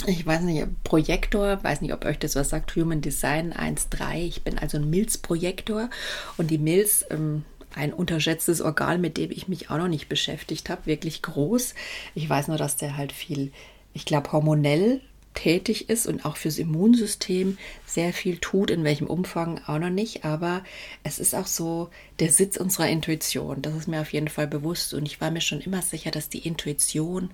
ich 0.06 0.26
weiß 0.26 0.42
nicht, 0.42 0.66
Projektor, 0.84 1.62
weiß 1.62 1.80
nicht, 1.80 1.92
ob 1.92 2.04
euch 2.04 2.18
das 2.18 2.36
was 2.36 2.50
sagt, 2.50 2.74
Human 2.76 3.00
Design 3.00 3.52
1.3. 3.52 4.18
Ich 4.26 4.42
bin 4.42 4.58
also 4.58 4.78
ein 4.78 4.90
Milz-Projektor 4.90 5.90
und 6.36 6.50
die 6.50 6.58
Milz, 6.58 7.04
ähm, 7.10 7.44
ein 7.74 7.92
unterschätztes 7.92 8.60
Organ, 8.60 9.00
mit 9.00 9.16
dem 9.16 9.30
ich 9.30 9.48
mich 9.48 9.70
auch 9.70 9.78
noch 9.78 9.88
nicht 9.88 10.08
beschäftigt 10.08 10.68
habe, 10.68 10.86
wirklich 10.86 11.22
groß. 11.22 11.74
Ich 12.14 12.28
weiß 12.28 12.48
nur, 12.48 12.58
dass 12.58 12.76
der 12.76 12.96
halt 12.96 13.12
viel, 13.12 13.50
ich 13.94 14.04
glaube, 14.04 14.32
hormonell 14.32 15.00
tätig 15.34 15.88
ist 15.88 16.06
und 16.06 16.26
auch 16.26 16.36
fürs 16.36 16.58
Immunsystem 16.58 17.56
sehr 17.86 18.12
viel 18.12 18.38
tut, 18.38 18.70
in 18.70 18.84
welchem 18.84 19.06
Umfang 19.06 19.60
auch 19.66 19.78
noch 19.78 19.90
nicht, 19.90 20.24
aber 20.26 20.62
es 21.04 21.18
ist 21.18 21.34
auch 21.34 21.46
so 21.46 21.88
der 22.18 22.30
Sitz 22.30 22.58
unserer 22.58 22.88
Intuition. 22.88 23.62
Das 23.62 23.74
ist 23.74 23.88
mir 23.88 24.02
auf 24.02 24.12
jeden 24.12 24.28
Fall 24.28 24.46
bewusst 24.46 24.92
und 24.92 25.06
ich 25.06 25.20
war 25.22 25.30
mir 25.30 25.40
schon 25.40 25.62
immer 25.62 25.80
sicher, 25.80 26.10
dass 26.10 26.28
die 26.28 26.46
Intuition 26.46 27.30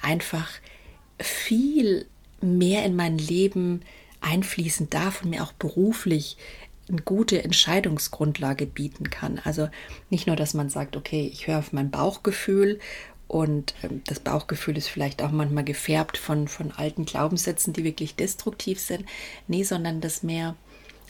einfach 0.00 0.48
viel 1.20 2.06
mehr 2.40 2.84
in 2.84 2.96
mein 2.96 3.18
Leben 3.18 3.82
einfließen 4.20 4.90
darf 4.90 5.22
und 5.22 5.30
mir 5.30 5.42
auch 5.42 5.52
beruflich 5.52 6.36
eine 6.88 7.02
gute 7.02 7.42
Entscheidungsgrundlage 7.42 8.66
bieten 8.66 9.10
kann. 9.10 9.40
Also 9.44 9.68
nicht 10.10 10.26
nur, 10.26 10.36
dass 10.36 10.54
man 10.54 10.70
sagt, 10.70 10.96
okay, 10.96 11.30
ich 11.32 11.46
höre 11.46 11.58
auf 11.58 11.72
mein 11.72 11.90
Bauchgefühl 11.90 12.80
und 13.28 13.74
ähm, 13.84 14.02
das 14.06 14.18
Bauchgefühl 14.18 14.76
ist 14.76 14.88
vielleicht 14.88 15.22
auch 15.22 15.30
manchmal 15.30 15.64
gefärbt 15.64 16.18
von, 16.18 16.48
von 16.48 16.72
alten 16.72 17.04
Glaubenssätzen, 17.04 17.72
die 17.72 17.84
wirklich 17.84 18.16
destruktiv 18.16 18.80
sind. 18.80 19.04
Nee, 19.46 19.62
sondern 19.62 20.00
das 20.00 20.22
mehr 20.22 20.56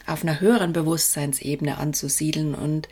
auf 0.07 0.23
einer 0.23 0.41
höheren 0.41 0.73
Bewusstseinsebene 0.73 1.79
anzusiedeln 1.79 2.55
und 2.55 2.89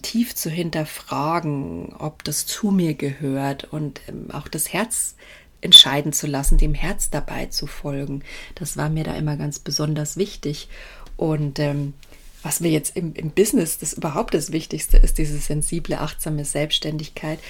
tief 0.00 0.34
zu 0.34 0.50
hinterfragen, 0.50 1.94
ob 1.98 2.24
das 2.24 2.46
zu 2.46 2.70
mir 2.70 2.94
gehört 2.94 3.64
und 3.64 4.00
ähm, 4.08 4.30
auch 4.30 4.48
das 4.48 4.72
Herz 4.72 5.16
entscheiden 5.60 6.12
zu 6.12 6.26
lassen, 6.26 6.58
dem 6.58 6.74
Herz 6.74 7.10
dabei 7.10 7.46
zu 7.46 7.66
folgen. 7.66 8.22
Das 8.54 8.76
war 8.76 8.88
mir 8.88 9.04
da 9.04 9.14
immer 9.14 9.36
ganz 9.36 9.58
besonders 9.58 10.16
wichtig. 10.16 10.68
Und 11.16 11.58
ähm, 11.58 11.94
was 12.42 12.60
mir 12.60 12.70
jetzt 12.70 12.96
im, 12.96 13.14
im 13.14 13.30
Business 13.30 13.78
das 13.78 13.94
überhaupt 13.94 14.34
das 14.34 14.52
Wichtigste 14.52 14.98
ist, 14.98 15.18
diese 15.18 15.38
sensible, 15.38 15.98
achtsame 15.98 16.44
Selbstständigkeit, 16.44 17.40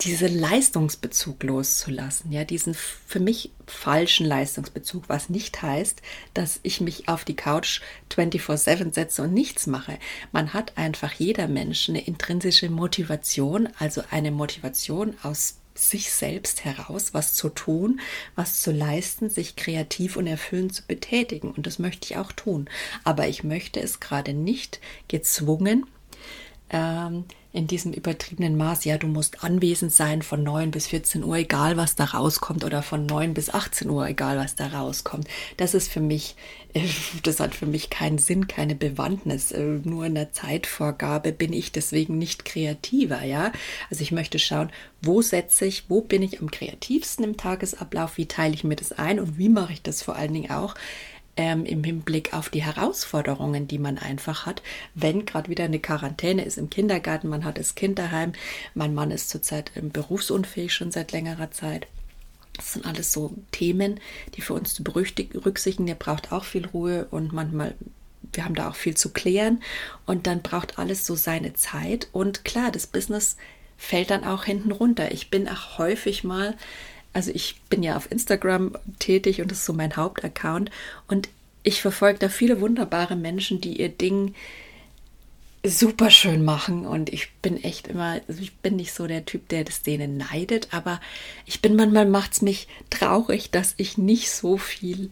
diesen 0.00 0.38
Leistungsbezug 0.38 1.42
loszulassen, 1.42 2.30
ja, 2.30 2.44
diesen 2.44 2.74
für 2.74 3.18
mich 3.20 3.50
falschen 3.66 4.26
Leistungsbezug, 4.26 5.08
was 5.08 5.28
nicht 5.28 5.60
heißt, 5.60 6.02
dass 6.34 6.60
ich 6.62 6.80
mich 6.80 7.08
auf 7.08 7.24
die 7.24 7.34
Couch 7.34 7.80
24/7 8.10 8.92
setze 8.92 9.22
und 9.22 9.34
nichts 9.34 9.66
mache. 9.66 9.98
Man 10.30 10.54
hat 10.54 10.76
einfach 10.76 11.12
jeder 11.12 11.48
Mensch 11.48 11.88
eine 11.88 12.04
intrinsische 12.04 12.70
Motivation, 12.70 13.68
also 13.78 14.02
eine 14.10 14.30
Motivation 14.30 15.14
aus 15.22 15.56
sich 15.78 16.12
selbst 16.12 16.64
heraus, 16.64 17.14
was 17.14 17.34
zu 17.34 17.48
tun, 17.48 18.00
was 18.34 18.60
zu 18.60 18.72
leisten, 18.72 19.30
sich 19.30 19.56
kreativ 19.56 20.16
und 20.16 20.26
erfüllend 20.26 20.74
zu 20.74 20.82
betätigen. 20.86 21.50
Und 21.52 21.66
das 21.66 21.78
möchte 21.78 22.06
ich 22.06 22.16
auch 22.16 22.32
tun. 22.32 22.68
Aber 23.04 23.28
ich 23.28 23.44
möchte 23.44 23.80
es 23.80 24.00
gerade 24.00 24.32
nicht 24.32 24.80
gezwungen 25.08 25.86
ähm, 26.70 27.24
in 27.58 27.66
diesem 27.66 27.92
übertriebenen 27.92 28.56
Maß, 28.56 28.84
ja, 28.84 28.98
du 28.98 29.08
musst 29.08 29.42
anwesend 29.42 29.92
sein 29.92 30.22
von 30.22 30.44
9 30.44 30.70
bis 30.70 30.86
14 30.86 31.24
Uhr, 31.24 31.38
egal 31.38 31.76
was 31.76 31.96
da 31.96 32.04
rauskommt, 32.04 32.64
oder 32.64 32.84
von 32.84 33.04
9 33.04 33.34
bis 33.34 33.50
18 33.50 33.90
Uhr, 33.90 34.06
egal 34.06 34.38
was 34.38 34.54
da 34.54 34.68
rauskommt. 34.68 35.26
Das 35.56 35.74
ist 35.74 35.90
für 35.90 36.00
mich, 36.00 36.36
äh, 36.72 36.86
das 37.24 37.40
hat 37.40 37.56
für 37.56 37.66
mich 37.66 37.90
keinen 37.90 38.18
Sinn, 38.18 38.46
keine 38.46 38.76
Bewandtnis. 38.76 39.50
Äh, 39.50 39.80
nur 39.82 40.06
in 40.06 40.14
der 40.14 40.30
Zeitvorgabe 40.30 41.32
bin 41.32 41.52
ich 41.52 41.72
deswegen 41.72 42.16
nicht 42.16 42.44
kreativer, 42.44 43.24
ja. 43.24 43.50
Also 43.90 44.02
ich 44.02 44.12
möchte 44.12 44.38
schauen, 44.38 44.70
wo 45.02 45.20
setze 45.20 45.66
ich, 45.66 45.90
wo 45.90 46.00
bin 46.00 46.22
ich 46.22 46.40
am 46.40 46.52
kreativsten 46.52 47.24
im 47.24 47.36
Tagesablauf, 47.36 48.18
wie 48.18 48.26
teile 48.26 48.54
ich 48.54 48.62
mir 48.62 48.76
das 48.76 48.92
ein 48.92 49.18
und 49.18 49.36
wie 49.36 49.48
mache 49.48 49.72
ich 49.72 49.82
das 49.82 50.02
vor 50.02 50.14
allen 50.14 50.32
Dingen 50.32 50.52
auch 50.52 50.76
ähm, 51.38 51.64
im 51.64 51.84
Hinblick 51.84 52.34
auf 52.34 52.50
die 52.50 52.64
Herausforderungen, 52.64 53.68
die 53.68 53.78
man 53.78 53.96
einfach 53.96 54.44
hat, 54.44 54.60
wenn 54.94 55.24
gerade 55.24 55.48
wieder 55.48 55.64
eine 55.64 55.78
Quarantäne 55.78 56.44
ist 56.44 56.58
im 56.58 56.68
Kindergarten, 56.68 57.28
man 57.28 57.44
hat 57.44 57.58
das 57.58 57.76
Kind 57.76 57.98
daheim, 57.98 58.32
mein 58.74 58.92
Mann 58.92 59.12
ist 59.12 59.30
zurzeit 59.30 59.70
berufsunfähig 59.80 60.74
schon 60.74 60.90
seit 60.90 61.12
längerer 61.12 61.50
Zeit. 61.52 61.86
Das 62.56 62.72
sind 62.72 62.84
alles 62.84 63.12
so 63.12 63.34
Themen, 63.52 64.00
die 64.34 64.40
für 64.40 64.54
uns 64.54 64.74
zu 64.74 64.82
berücksichtigen. 64.82 65.86
Der 65.86 65.94
braucht 65.94 66.32
auch 66.32 66.42
viel 66.42 66.66
Ruhe 66.66 67.06
und 67.12 67.32
manchmal 67.32 67.74
wir 68.32 68.44
haben 68.44 68.56
da 68.56 68.68
auch 68.68 68.74
viel 68.74 68.96
zu 68.96 69.10
klären 69.10 69.62
und 70.04 70.26
dann 70.26 70.42
braucht 70.42 70.78
alles 70.78 71.06
so 71.06 71.14
seine 71.14 71.54
Zeit 71.54 72.08
und 72.12 72.44
klar, 72.44 72.70
das 72.70 72.86
Business 72.86 73.36
fällt 73.78 74.10
dann 74.10 74.24
auch 74.24 74.44
hinten 74.44 74.72
runter. 74.72 75.12
Ich 75.12 75.30
bin 75.30 75.48
auch 75.48 75.78
häufig 75.78 76.24
mal 76.24 76.56
also 77.18 77.32
ich 77.34 77.60
bin 77.68 77.82
ja 77.82 77.96
auf 77.96 78.12
Instagram 78.12 78.76
tätig 79.00 79.40
und 79.40 79.50
das 79.50 79.58
ist 79.58 79.64
so 79.64 79.72
mein 79.72 79.96
Hauptaccount. 79.96 80.70
Und 81.08 81.28
ich 81.64 81.82
verfolge 81.82 82.20
da 82.20 82.28
viele 82.28 82.60
wunderbare 82.60 83.16
Menschen, 83.16 83.60
die 83.60 83.80
ihr 83.80 83.88
Ding 83.88 84.36
super 85.66 86.10
schön 86.10 86.44
machen. 86.44 86.86
Und 86.86 87.12
ich 87.12 87.32
bin 87.42 87.56
echt 87.64 87.88
immer, 87.88 88.20
also 88.28 88.40
ich 88.40 88.54
bin 88.58 88.76
nicht 88.76 88.92
so 88.92 89.08
der 89.08 89.24
Typ, 89.24 89.48
der 89.48 89.64
das 89.64 89.82
denen 89.82 90.16
neidet, 90.16 90.72
aber 90.72 91.00
ich 91.44 91.60
bin 91.60 91.74
manchmal 91.74 92.06
macht 92.06 92.34
es 92.34 92.42
mich 92.42 92.68
traurig, 92.88 93.50
dass 93.50 93.74
ich 93.78 93.98
nicht 93.98 94.30
so 94.30 94.56
viel 94.56 95.10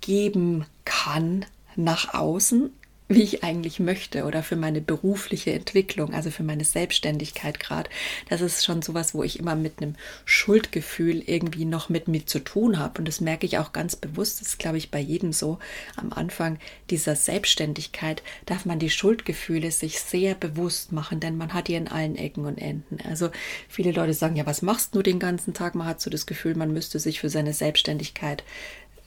geben 0.00 0.66
kann 0.84 1.46
nach 1.76 2.14
außen, 2.14 2.72
wie 3.08 3.22
ich 3.22 3.42
eigentlich 3.42 3.80
möchte 3.80 4.24
oder 4.24 4.42
für 4.42 4.56
meine 4.56 4.82
berufliche 4.82 5.52
Entwicklung, 5.52 6.12
also 6.12 6.30
für 6.30 6.42
meine 6.42 6.64
Selbstständigkeit 6.64 7.58
gerade. 7.58 7.88
Das 8.28 8.42
ist 8.42 8.66
schon 8.66 8.82
sowas, 8.82 9.14
wo 9.14 9.22
ich 9.22 9.38
immer 9.38 9.56
mit 9.56 9.80
einem 9.80 9.94
Schuldgefühl 10.26 11.22
irgendwie 11.26 11.64
noch 11.64 11.88
mit 11.88 12.06
mir 12.06 12.26
zu 12.26 12.38
tun 12.38 12.78
habe. 12.78 12.98
Und 12.98 13.08
das 13.08 13.22
merke 13.22 13.46
ich 13.46 13.56
auch 13.56 13.72
ganz 13.72 13.96
bewusst. 13.96 14.40
Das 14.40 14.48
ist, 14.48 14.58
glaube 14.58 14.76
ich, 14.76 14.90
bei 14.90 15.00
jedem 15.00 15.32
so. 15.32 15.58
Am 15.96 16.12
Anfang 16.12 16.58
dieser 16.90 17.16
Selbstständigkeit 17.16 18.22
darf 18.44 18.66
man 18.66 18.78
die 18.78 18.90
Schuldgefühle 18.90 19.70
sich 19.70 20.00
sehr 20.00 20.34
bewusst 20.34 20.92
machen, 20.92 21.18
denn 21.18 21.38
man 21.38 21.54
hat 21.54 21.68
die 21.68 21.74
in 21.74 21.88
allen 21.88 22.16
Ecken 22.16 22.44
und 22.44 22.58
Enden. 22.58 22.98
Also 23.08 23.30
viele 23.68 23.92
Leute 23.92 24.12
sagen, 24.12 24.36
ja, 24.36 24.44
was 24.44 24.60
machst 24.60 24.94
du 24.94 25.02
den 25.02 25.18
ganzen 25.18 25.54
Tag? 25.54 25.74
Man 25.74 25.86
hat 25.86 26.02
so 26.02 26.10
das 26.10 26.26
Gefühl, 26.26 26.56
man 26.56 26.74
müsste 26.74 26.98
sich 26.98 27.20
für 27.20 27.30
seine 27.30 27.54
Selbstständigkeit 27.54 28.44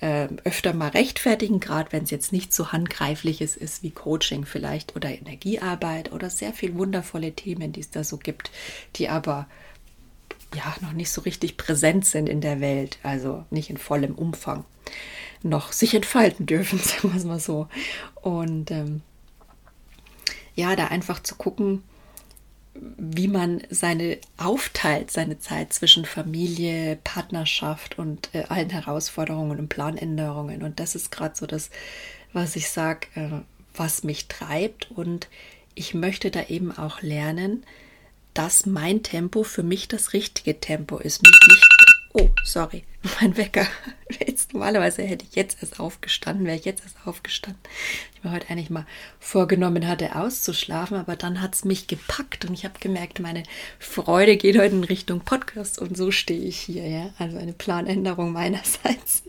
äh, 0.02 0.28
öfter 0.44 0.74
mal 0.74 0.90
rechtfertigen, 0.90 1.60
gerade 1.60 1.92
wenn 1.92 2.04
es 2.04 2.10
jetzt 2.10 2.34
nicht 2.34 2.54
so 2.54 2.72
handgreifliches 2.72 3.56
ist 3.56 3.84
wie 3.84 3.92
Coaching 3.92 4.46
vielleicht 4.46 4.96
oder 4.96 5.10
Energiearbeit 5.10 6.12
oder 6.12 6.30
sehr 6.30 6.54
viel 6.54 6.76
wundervolle 6.76 7.34
Themen, 7.34 7.72
die 7.72 7.82
es 7.82 7.92
da 7.92 8.04
so 8.04 8.18
gibt, 8.18 8.52
die 8.96 9.10
aber 9.10 9.48
ja 10.56 10.76
noch 10.82 10.92
nicht 10.92 11.12
so 11.12 11.22
richtig 11.22 11.56
präsent 11.56 12.06
sind 12.06 12.28
in 12.28 12.42
der 12.42 12.60
Welt, 12.60 12.98
also 13.04 13.46
nicht 13.52 13.70
in 13.70 13.78
vollem 13.78 14.16
Umfang. 14.16 14.66
noch 15.44 15.72
sich 15.72 15.94
entfalten 15.96 16.46
dürfen, 16.46 16.80
sagen 16.84 17.14
wir 17.14 17.18
es 17.18 17.26
mal 17.26 17.40
so. 17.40 17.68
Und 18.16 18.72
ähm, 18.72 19.02
ja, 20.56 20.76
da 20.76 20.88
einfach 20.88 21.22
zu 21.24 21.36
gucken, 21.36 21.84
wie 22.74 23.28
man 23.28 23.62
seine 23.70 24.18
aufteilt, 24.38 25.12
seine 25.12 25.40
Zeit 25.40 25.74
zwischen 25.74 26.06
Familie, 26.06 26.98
Partnerschaft 27.04 28.00
und 28.00 28.30
äh, 28.34 28.44
allen 28.44 28.70
Herausforderungen 28.70 29.60
und 29.60 29.68
Planänderungen. 29.68 30.64
Und 30.64 30.80
das 30.80 30.96
ist 30.96 31.12
gerade 31.12 31.36
so 31.36 31.46
das, 31.46 31.70
was 32.34 32.56
ich 32.56 32.70
sage, 32.70 33.08
äh, 33.16 33.30
was 33.74 34.04
mich 34.04 34.28
treibt. 34.28 34.90
Und 34.92 35.28
ich 35.76 35.94
möchte 35.94 36.32
da 36.32 36.44
eben 36.44 36.72
auch 36.72 37.02
lernen, 37.02 37.66
dass 38.34 38.66
mein 38.66 39.04
Tempo 39.04 39.44
für 39.44 39.64
mich 39.64 39.90
das 39.90 40.14
richtige 40.14 40.60
Tempo 40.60 40.98
ist. 40.98 41.22
Mich 41.24 41.40
nicht 41.50 41.71
Oh, 42.14 42.30
sorry, 42.44 42.84
mein 43.22 43.38
Wecker. 43.38 43.66
Jetzt, 44.20 44.54
normalerweise 44.54 45.04
hätte 45.04 45.26
ich 45.30 45.36
jetzt 45.36 45.60
erst 45.62 45.80
aufgestanden, 45.80 46.46
wäre 46.46 46.58
ich 46.58 46.66
jetzt 46.66 46.84
erst 46.84 46.98
aufgestanden. 47.06 47.62
Ich 48.16 48.24
mir 48.24 48.32
heute 48.32 48.50
eigentlich 48.50 48.70
mal 48.70 48.86
vorgenommen 49.20 49.88
hatte, 49.88 50.16
auszuschlafen, 50.16 50.98
aber 50.98 51.16
dann 51.16 51.42
hat 51.42 51.56
es 51.56 51.64
mich 51.64 51.88
gepackt 51.88 52.46
und 52.46 52.54
ich 52.54 52.66
habe 52.66 52.80
gemerkt, 52.80 53.20
meine 53.20 53.44
Freude 53.80 54.36
geht 54.36 54.58
heute 54.58 54.76
in 54.76 54.84
Richtung 54.84 55.22
Podcast 55.22 55.80
und 55.80 55.96
so 55.96 56.12
stehe 56.12 56.42
ich 56.44 56.60
hier, 56.60 56.88
ja. 56.88 57.14
Also 57.18 57.38
eine 57.38 57.54
Planänderung 57.54 58.32
meinerseits. 58.34 59.24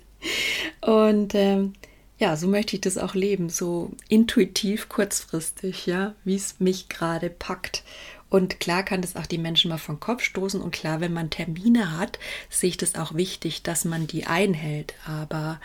Und 0.81 1.35
ähm, 1.35 1.75
ja, 2.19 2.37
so 2.37 2.49
möchte 2.49 2.77
ich 2.77 2.81
das 2.81 2.99
auch 2.99 3.15
leben, 3.15 3.49
so 3.49 3.91
intuitiv, 4.09 4.89
kurzfristig, 4.89 5.87
ja, 5.87 6.15
wie 6.25 6.37
es 6.37 6.61
mich 6.61 6.89
gerade 6.89 7.31
packt. 7.31 7.85
Und 8.33 8.61
klar 8.61 8.83
kann 8.83 9.03
das 9.03 9.15
auch 9.15 9.27
die 9.27 9.37
Menschen 9.37 9.69
mal 9.69 9.77
vom 9.77 10.01
Kopf 10.01 10.23
stoßen. 10.23 10.63
Und 10.63 10.71
klar, 10.71 11.03
wenn 11.03 11.13
man 11.13 11.29
Termine 11.29 11.99
hat, 11.99 12.19
sehe 12.49 12.71
ich 12.71 12.79
das 12.79 12.95
auch 12.95 13.13
wichtig, 13.13 13.63
dass 13.63 13.85
man 13.85 14.07
die 14.07 14.25
einhält. 14.25 14.95
Aber 15.05 15.61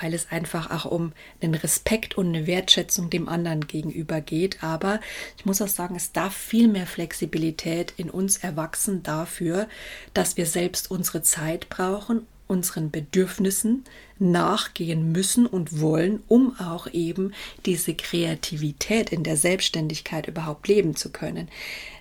weil 0.00 0.14
es 0.14 0.30
einfach 0.30 0.70
auch 0.70 0.84
um 0.84 1.12
einen 1.42 1.56
Respekt 1.56 2.16
und 2.16 2.28
eine 2.28 2.46
Wertschätzung 2.46 3.10
dem 3.10 3.28
anderen 3.28 3.66
gegenüber 3.66 4.20
geht. 4.20 4.62
Aber 4.62 5.00
ich 5.36 5.44
muss 5.44 5.60
auch 5.60 5.66
sagen, 5.66 5.96
es 5.96 6.12
darf 6.12 6.36
viel 6.36 6.68
mehr 6.68 6.86
Flexibilität 6.86 7.94
in 7.96 8.10
uns 8.10 8.36
erwachsen 8.36 9.02
dafür, 9.02 9.66
dass 10.14 10.36
wir 10.36 10.46
selbst 10.46 10.92
unsere 10.92 11.22
Zeit 11.22 11.68
brauchen 11.68 12.28
unseren 12.46 12.90
Bedürfnissen 12.90 13.84
nachgehen 14.18 15.12
müssen 15.12 15.46
und 15.46 15.80
wollen, 15.80 16.22
um 16.28 16.58
auch 16.60 16.86
eben 16.92 17.32
diese 17.64 17.94
Kreativität 17.94 19.10
in 19.10 19.24
der 19.24 19.36
Selbstständigkeit 19.36 20.28
überhaupt 20.28 20.68
leben 20.68 20.94
zu 20.94 21.10
können. 21.10 21.48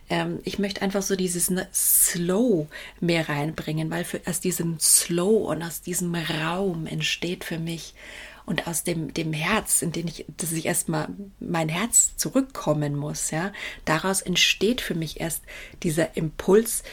Ähm, 0.09 0.39
ich 0.43 0.59
möchte 0.59 0.81
einfach 0.81 1.01
so 1.01 1.15
dieses 1.15 1.51
Slow 1.73 2.67
mehr 2.99 3.29
reinbringen, 3.29 3.89
weil 3.89 4.03
für, 4.03 4.21
aus 4.25 4.39
diesem 4.39 4.79
Slow 4.79 5.49
und 5.49 5.63
aus 5.63 5.81
diesem 5.81 6.15
Raum 6.15 6.87
entsteht 6.87 7.43
für 7.43 7.59
mich 7.59 7.93
und 8.45 8.67
aus 8.67 8.83
dem, 8.83 9.13
dem 9.13 9.33
Herz, 9.33 9.81
in 9.81 9.91
den 9.91 10.07
ich, 10.07 10.25
dass 10.37 10.51
ich 10.51 10.65
erstmal 10.65 11.07
mein 11.39 11.69
Herz 11.69 12.17
zurückkommen 12.17 12.95
muss, 12.95 13.31
ja, 13.31 13.53
daraus 13.85 14.21
entsteht 14.21 14.81
für 14.81 14.95
mich 14.95 15.19
erst 15.21 15.43
dieser 15.81 16.17
Impuls, 16.17 16.83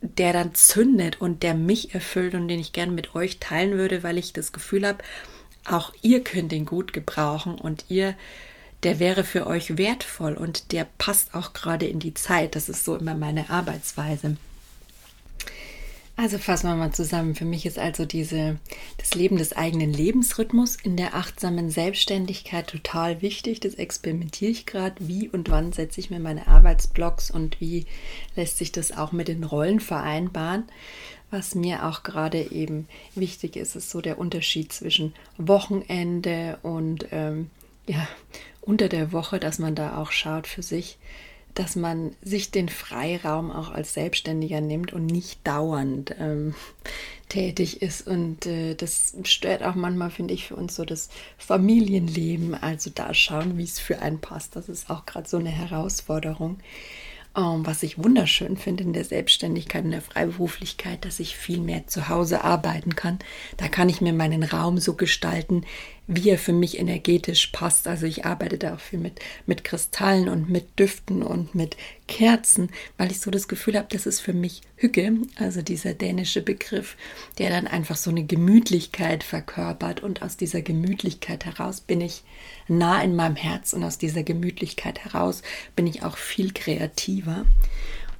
der 0.00 0.32
dann 0.32 0.54
zündet 0.54 1.20
und 1.20 1.42
der 1.42 1.54
mich 1.54 1.94
erfüllt 1.94 2.34
und 2.34 2.48
den 2.48 2.60
ich 2.60 2.72
gerne 2.72 2.92
mit 2.92 3.14
euch 3.14 3.38
teilen 3.38 3.78
würde, 3.78 4.02
weil 4.02 4.18
ich 4.18 4.32
das 4.32 4.52
Gefühl 4.52 4.86
habe, 4.86 4.98
auch 5.64 5.92
ihr 6.02 6.22
könnt 6.22 6.52
ihn 6.52 6.66
gut 6.66 6.92
gebrauchen 6.92 7.56
und 7.56 7.86
ihr, 7.88 8.14
der 8.86 9.00
wäre 9.00 9.24
für 9.24 9.48
euch 9.48 9.78
wertvoll 9.78 10.34
und 10.34 10.70
der 10.70 10.86
passt 10.96 11.34
auch 11.34 11.54
gerade 11.54 11.86
in 11.86 11.98
die 11.98 12.14
Zeit. 12.14 12.54
Das 12.54 12.68
ist 12.68 12.84
so 12.84 12.94
immer 12.94 13.16
meine 13.16 13.50
Arbeitsweise. 13.50 14.36
Also 16.14 16.38
fassen 16.38 16.68
wir 16.68 16.76
mal 16.76 16.92
zusammen. 16.92 17.34
Für 17.34 17.44
mich 17.44 17.66
ist 17.66 17.80
also 17.80 18.04
diese, 18.04 18.60
das 18.98 19.16
Leben 19.16 19.38
des 19.38 19.54
eigenen 19.54 19.92
Lebensrhythmus 19.92 20.76
in 20.76 20.96
der 20.96 21.16
achtsamen 21.16 21.68
Selbstständigkeit 21.68 22.68
total 22.68 23.22
wichtig. 23.22 23.58
Das 23.58 23.74
experimentiere 23.74 24.52
ich 24.52 24.66
gerade. 24.66 24.94
Wie 25.00 25.28
und 25.28 25.50
wann 25.50 25.72
setze 25.72 25.98
ich 25.98 26.10
mir 26.10 26.20
meine 26.20 26.46
Arbeitsblocks 26.46 27.32
und 27.32 27.60
wie 27.60 27.86
lässt 28.36 28.56
sich 28.56 28.70
das 28.70 28.96
auch 28.96 29.10
mit 29.10 29.26
den 29.26 29.42
Rollen 29.42 29.80
vereinbaren? 29.80 30.62
Was 31.32 31.56
mir 31.56 31.86
auch 31.86 32.04
gerade 32.04 32.52
eben 32.52 32.86
wichtig 33.16 33.56
ist, 33.56 33.74
ist 33.74 33.90
so 33.90 34.00
der 34.00 34.16
Unterschied 34.16 34.72
zwischen 34.72 35.12
Wochenende 35.38 36.60
und 36.62 37.06
ähm, 37.10 37.50
ja, 37.86 38.06
unter 38.60 38.88
der 38.88 39.12
Woche, 39.12 39.38
dass 39.38 39.58
man 39.58 39.74
da 39.74 39.96
auch 39.98 40.10
schaut 40.10 40.46
für 40.46 40.62
sich, 40.62 40.98
dass 41.54 41.74
man 41.74 42.14
sich 42.20 42.50
den 42.50 42.68
Freiraum 42.68 43.50
auch 43.50 43.70
als 43.70 43.94
Selbstständiger 43.94 44.60
nimmt 44.60 44.92
und 44.92 45.06
nicht 45.06 45.46
dauernd 45.46 46.14
ähm, 46.18 46.54
tätig 47.30 47.80
ist. 47.80 48.06
Und 48.06 48.44
äh, 48.44 48.74
das 48.74 49.14
stört 49.24 49.62
auch 49.62 49.74
manchmal, 49.74 50.10
finde 50.10 50.34
ich, 50.34 50.46
für 50.46 50.56
uns 50.56 50.76
so 50.76 50.84
das 50.84 51.08
Familienleben. 51.38 52.54
Also 52.54 52.90
da 52.94 53.14
schauen, 53.14 53.56
wie 53.56 53.64
es 53.64 53.78
für 53.78 54.00
einen 54.00 54.20
passt. 54.20 54.54
Das 54.54 54.68
ist 54.68 54.90
auch 54.90 55.06
gerade 55.06 55.28
so 55.28 55.38
eine 55.38 55.48
Herausforderung. 55.48 56.58
Ähm, 57.36 57.66
was 57.66 57.82
ich 57.82 58.02
wunderschön 58.02 58.56
finde 58.56 58.84
in 58.84 58.92
der 58.94 59.04
Selbstständigkeit 59.04 59.84
und 59.84 59.90
der 59.90 60.00
Freiberuflichkeit, 60.00 61.04
dass 61.04 61.20
ich 61.20 61.36
viel 61.36 61.60
mehr 61.60 61.86
zu 61.86 62.08
Hause 62.08 62.42
arbeiten 62.42 62.96
kann. 62.96 63.18
Da 63.58 63.68
kann 63.68 63.90
ich 63.90 64.00
mir 64.00 64.14
meinen 64.14 64.42
Raum 64.42 64.78
so 64.78 64.94
gestalten, 64.94 65.64
wie 66.06 66.30
er 66.30 66.38
für 66.38 66.52
mich 66.52 66.78
energetisch 66.78 67.48
passt. 67.48 67.88
Also 67.88 68.06
ich 68.06 68.24
arbeite 68.24 68.56
da 68.56 68.74
auch 68.74 68.80
viel 68.80 68.98
mit, 68.98 69.20
mit 69.44 69.64
Kristallen 69.64 70.28
und 70.28 70.48
mit 70.48 70.78
Düften 70.78 71.22
und 71.22 71.54
mit 71.54 71.76
Kerzen, 72.06 72.70
weil 72.96 73.10
ich 73.10 73.20
so 73.20 73.30
das 73.30 73.48
Gefühl 73.48 73.76
habe, 73.76 73.88
das 73.90 74.06
ist 74.06 74.20
für 74.20 74.32
mich 74.32 74.62
Hücke, 74.76 75.12
also 75.36 75.62
dieser 75.62 75.94
dänische 75.94 76.42
Begriff, 76.42 76.96
der 77.38 77.50
dann 77.50 77.66
einfach 77.66 77.96
so 77.96 78.10
eine 78.10 78.24
Gemütlichkeit 78.24 79.24
verkörpert. 79.24 80.02
Und 80.02 80.22
aus 80.22 80.36
dieser 80.36 80.62
Gemütlichkeit 80.62 81.44
heraus 81.44 81.80
bin 81.80 82.00
ich 82.00 82.22
nah 82.68 83.02
in 83.02 83.16
meinem 83.16 83.36
Herz 83.36 83.72
und 83.72 83.84
aus 83.84 83.98
dieser 83.98 84.22
Gemütlichkeit 84.22 85.04
heraus 85.04 85.42
bin 85.74 85.86
ich 85.86 86.02
auch 86.02 86.16
viel 86.16 86.52
kreativer. 86.52 87.46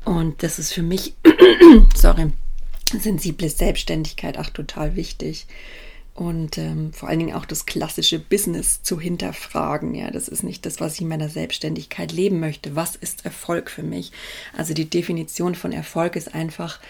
Und 0.05 0.43
das 0.43 0.59
ist 0.59 0.73
für 0.73 0.83
mich, 0.83 1.15
sorry, 1.95 2.33
sensible 2.93 3.49
Selbstständigkeit 3.49 4.39
auch 4.39 4.51
total 4.51 4.95
wichtig 4.97 5.47
und 6.17 6.57
ähm, 6.57 6.93
vor 6.95 7.09
allen 7.09 7.19
Dingen 7.19 7.35
auch 7.35 7.45
das 7.45 7.67
klassische 7.67 8.19
Business 8.19 8.83
zu 8.83 8.99
hinterfragen. 8.99 9.95
Ja, 9.95 10.11
das 10.11 10.29
ist 10.29 10.43
nicht 10.43 10.65
das, 10.65 10.81
was 10.81 10.95
ich 10.95 11.03
in 11.03 11.09
meiner 11.09 11.29
Selbstständigkeit 11.29 12.11
leben 12.11 12.41
möchte. 12.41 12.75
Was 12.75 12.97
ist 12.97 13.27
Erfolg 13.27 13.71
für 13.71 13.83
mich? 13.83 14.13
Also 14.57 14.73
die 14.73 14.89
Definition 14.89 15.55
von 15.55 15.73
Erfolg 15.73 16.17
ist 16.17 16.35
einfach 16.35 16.81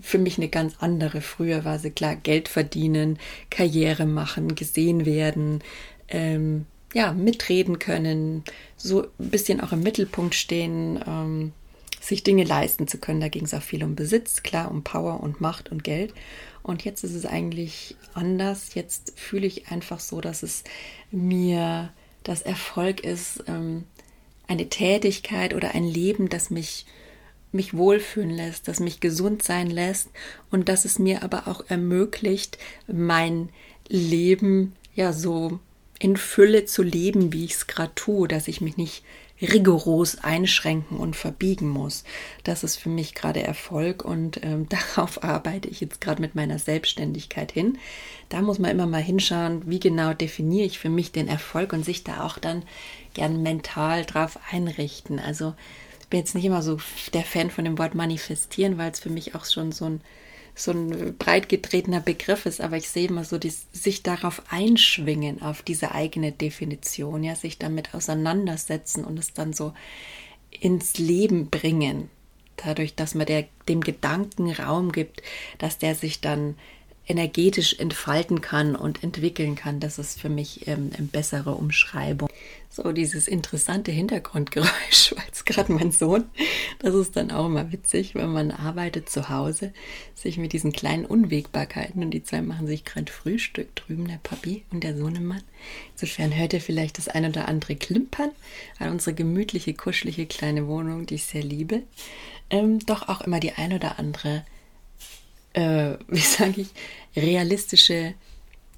für 0.00 0.18
mich 0.18 0.36
eine 0.36 0.48
ganz 0.48 0.74
andere. 0.78 1.22
Früher 1.22 1.64
war 1.64 1.78
sie 1.78 1.90
klar, 1.90 2.16
Geld 2.16 2.48
verdienen, 2.48 3.18
Karriere 3.48 4.04
machen, 4.04 4.54
gesehen 4.54 5.06
werden, 5.06 5.62
ähm, 6.08 6.66
ja, 6.96 7.12
mitreden 7.12 7.78
können, 7.78 8.42
so 8.78 9.02
ein 9.02 9.28
bisschen 9.28 9.60
auch 9.60 9.72
im 9.72 9.82
Mittelpunkt 9.82 10.34
stehen, 10.34 10.98
ähm, 11.06 11.52
sich 12.00 12.22
Dinge 12.22 12.44
leisten 12.44 12.88
zu 12.88 12.96
können. 12.96 13.20
Da 13.20 13.28
ging 13.28 13.44
es 13.44 13.52
auch 13.52 13.60
viel 13.60 13.84
um 13.84 13.94
Besitz, 13.94 14.42
klar, 14.42 14.70
um 14.70 14.82
Power 14.82 15.20
und 15.20 15.42
Macht 15.42 15.70
und 15.70 15.84
Geld. 15.84 16.14
Und 16.62 16.86
jetzt 16.86 17.04
ist 17.04 17.12
es 17.12 17.26
eigentlich 17.26 17.96
anders. 18.14 18.72
Jetzt 18.72 19.12
fühle 19.14 19.46
ich 19.46 19.70
einfach 19.70 20.00
so, 20.00 20.22
dass 20.22 20.42
es 20.42 20.64
mir 21.10 21.92
das 22.24 22.40
Erfolg 22.40 23.04
ist, 23.04 23.44
ähm, 23.46 23.84
eine 24.48 24.70
Tätigkeit 24.70 25.52
oder 25.52 25.74
ein 25.74 25.84
Leben, 25.84 26.30
das 26.30 26.48
mich, 26.48 26.86
mich 27.52 27.74
wohlfühlen 27.74 28.30
lässt, 28.30 28.68
das 28.68 28.80
mich 28.80 29.00
gesund 29.00 29.42
sein 29.42 29.68
lässt 29.68 30.08
und 30.50 30.70
dass 30.70 30.86
es 30.86 30.98
mir 30.98 31.22
aber 31.22 31.46
auch 31.46 31.62
ermöglicht, 31.68 32.56
mein 32.86 33.50
Leben 33.86 34.74
ja 34.94 35.12
so 35.12 35.60
in 35.98 36.16
Fülle 36.16 36.64
zu 36.64 36.82
leben, 36.82 37.32
wie 37.32 37.44
ich 37.44 37.54
es 37.54 37.66
gerade 37.66 37.94
tue, 37.94 38.28
dass 38.28 38.48
ich 38.48 38.60
mich 38.60 38.76
nicht 38.76 39.02
rigoros 39.40 40.18
einschränken 40.18 40.96
und 40.96 41.14
verbiegen 41.14 41.68
muss. 41.68 42.04
Das 42.44 42.64
ist 42.64 42.76
für 42.76 42.88
mich 42.88 43.14
gerade 43.14 43.42
Erfolg 43.42 44.04
und 44.04 44.42
ähm, 44.42 44.66
darauf 44.96 45.22
arbeite 45.22 45.68
ich 45.68 45.80
jetzt 45.80 46.00
gerade 46.00 46.22
mit 46.22 46.34
meiner 46.34 46.58
Selbstständigkeit 46.58 47.52
hin. 47.52 47.78
Da 48.28 48.40
muss 48.40 48.58
man 48.58 48.70
immer 48.70 48.86
mal 48.86 49.02
hinschauen, 49.02 49.62
wie 49.66 49.80
genau 49.80 50.14
definiere 50.14 50.66
ich 50.66 50.78
für 50.78 50.88
mich 50.88 51.12
den 51.12 51.28
Erfolg 51.28 51.72
und 51.72 51.84
sich 51.84 52.02
da 52.02 52.24
auch 52.24 52.38
dann 52.38 52.62
gern 53.14 53.42
mental 53.42 54.04
drauf 54.04 54.38
einrichten. 54.50 55.18
Also 55.18 55.54
ich 56.00 56.08
bin 56.08 56.20
jetzt 56.20 56.34
nicht 56.34 56.44
immer 56.44 56.62
so 56.62 56.78
der 57.12 57.24
Fan 57.24 57.50
von 57.50 57.64
dem 57.64 57.78
Wort 57.78 57.94
manifestieren, 57.94 58.78
weil 58.78 58.90
es 58.90 59.00
für 59.00 59.10
mich 59.10 59.34
auch 59.34 59.44
schon 59.44 59.72
so 59.72 59.86
ein 59.86 60.00
so 60.56 60.70
ein 60.70 61.16
breit 61.18 61.50
getretener 61.50 62.00
Begriff 62.00 62.46
ist, 62.46 62.62
aber 62.62 62.78
ich 62.78 62.88
sehe 62.88 63.08
immer 63.08 63.24
so, 63.24 63.36
die, 63.36 63.52
sich 63.72 64.02
darauf 64.02 64.42
einschwingen, 64.50 65.42
auf 65.42 65.60
diese 65.60 65.92
eigene 65.92 66.32
Definition, 66.32 67.22
ja, 67.22 67.36
sich 67.36 67.58
damit 67.58 67.94
auseinandersetzen 67.94 69.04
und 69.04 69.18
es 69.18 69.34
dann 69.34 69.52
so 69.52 69.74
ins 70.50 70.96
Leben 70.96 71.50
bringen. 71.50 72.08
Dadurch, 72.56 72.94
dass 72.94 73.14
man 73.14 73.26
der, 73.26 73.44
dem 73.68 73.82
Gedanken 73.82 74.50
Raum 74.50 74.92
gibt, 74.92 75.22
dass 75.58 75.76
der 75.76 75.94
sich 75.94 76.22
dann 76.22 76.56
energetisch 77.06 77.78
entfalten 77.78 78.40
kann 78.40 78.74
und 78.74 79.02
entwickeln 79.04 79.54
kann. 79.54 79.78
Das 79.80 79.98
ist 79.98 80.20
für 80.20 80.28
mich 80.28 80.66
ähm, 80.66 80.90
eine 80.96 81.06
bessere 81.06 81.54
Umschreibung. 81.54 82.28
So 82.68 82.92
dieses 82.92 83.28
interessante 83.28 83.92
Hintergrundgeräusch, 83.92 85.12
weil 85.16 85.24
es 85.32 85.44
gerade 85.44 85.72
mein 85.72 85.92
Sohn, 85.92 86.24
das 86.80 86.94
ist 86.94 87.16
dann 87.16 87.30
auch 87.30 87.46
immer 87.46 87.72
witzig, 87.72 88.14
wenn 88.14 88.32
man 88.32 88.50
arbeitet 88.50 89.08
zu 89.08 89.28
Hause, 89.28 89.72
sich 90.14 90.36
mit 90.36 90.52
diesen 90.52 90.72
kleinen 90.72 91.06
Unwägbarkeiten 91.06 92.02
und 92.02 92.10
die 92.10 92.24
zwei 92.24 92.42
machen 92.42 92.66
sich 92.66 92.84
gerade 92.84 93.10
Frühstück 93.10 93.74
drüben, 93.76 94.08
der 94.08 94.18
Papi 94.22 94.64
und 94.72 94.82
der 94.82 94.96
Sohnemann. 94.96 95.42
Insofern 95.92 96.36
hört 96.36 96.52
ihr 96.52 96.60
vielleicht 96.60 96.98
das 96.98 97.08
ein 97.08 97.24
oder 97.24 97.48
andere 97.48 97.76
klimpern, 97.76 98.30
weil 98.78 98.90
unsere 98.90 99.14
gemütliche, 99.14 99.74
kuschelige 99.74 100.26
kleine 100.26 100.66
Wohnung, 100.66 101.06
die 101.06 101.14
ich 101.14 101.24
sehr 101.24 101.42
liebe, 101.42 101.82
ähm, 102.50 102.80
doch 102.80 103.08
auch 103.08 103.20
immer 103.22 103.40
die 103.40 103.52
ein 103.52 103.72
oder 103.72 103.98
andere, 103.98 104.44
äh, 105.56 105.96
wie 106.08 106.20
sage 106.20 106.60
ich, 106.60 106.68
realistische 107.16 108.14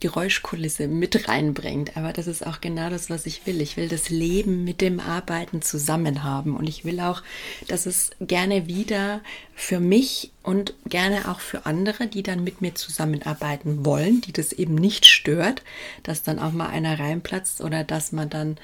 Geräuschkulisse 0.00 0.86
mit 0.86 1.28
reinbringt. 1.28 1.96
Aber 1.96 2.12
das 2.12 2.28
ist 2.28 2.46
auch 2.46 2.60
genau 2.60 2.88
das, 2.88 3.10
was 3.10 3.26
ich 3.26 3.46
will. 3.46 3.60
Ich 3.60 3.76
will 3.76 3.88
das 3.88 4.10
Leben 4.10 4.62
mit 4.62 4.80
dem 4.80 5.00
Arbeiten 5.00 5.60
zusammen 5.60 6.22
haben. 6.22 6.56
Und 6.56 6.68
ich 6.68 6.84
will 6.84 7.00
auch, 7.00 7.22
dass 7.66 7.84
es 7.84 8.10
gerne 8.20 8.68
wieder 8.68 9.20
für 9.56 9.80
mich 9.80 10.30
und 10.44 10.74
gerne 10.86 11.28
auch 11.28 11.40
für 11.40 11.66
andere, 11.66 12.06
die 12.06 12.22
dann 12.22 12.44
mit 12.44 12.60
mir 12.60 12.76
zusammenarbeiten 12.76 13.84
wollen, 13.84 14.20
die 14.20 14.32
das 14.32 14.52
eben 14.52 14.76
nicht 14.76 15.04
stört, 15.04 15.62
dass 16.04 16.22
dann 16.22 16.38
auch 16.38 16.52
mal 16.52 16.68
einer 16.68 17.00
reinplatzt 17.00 17.60
oder 17.60 17.82
dass 17.82 18.12
man 18.12 18.30
dann 18.30 18.56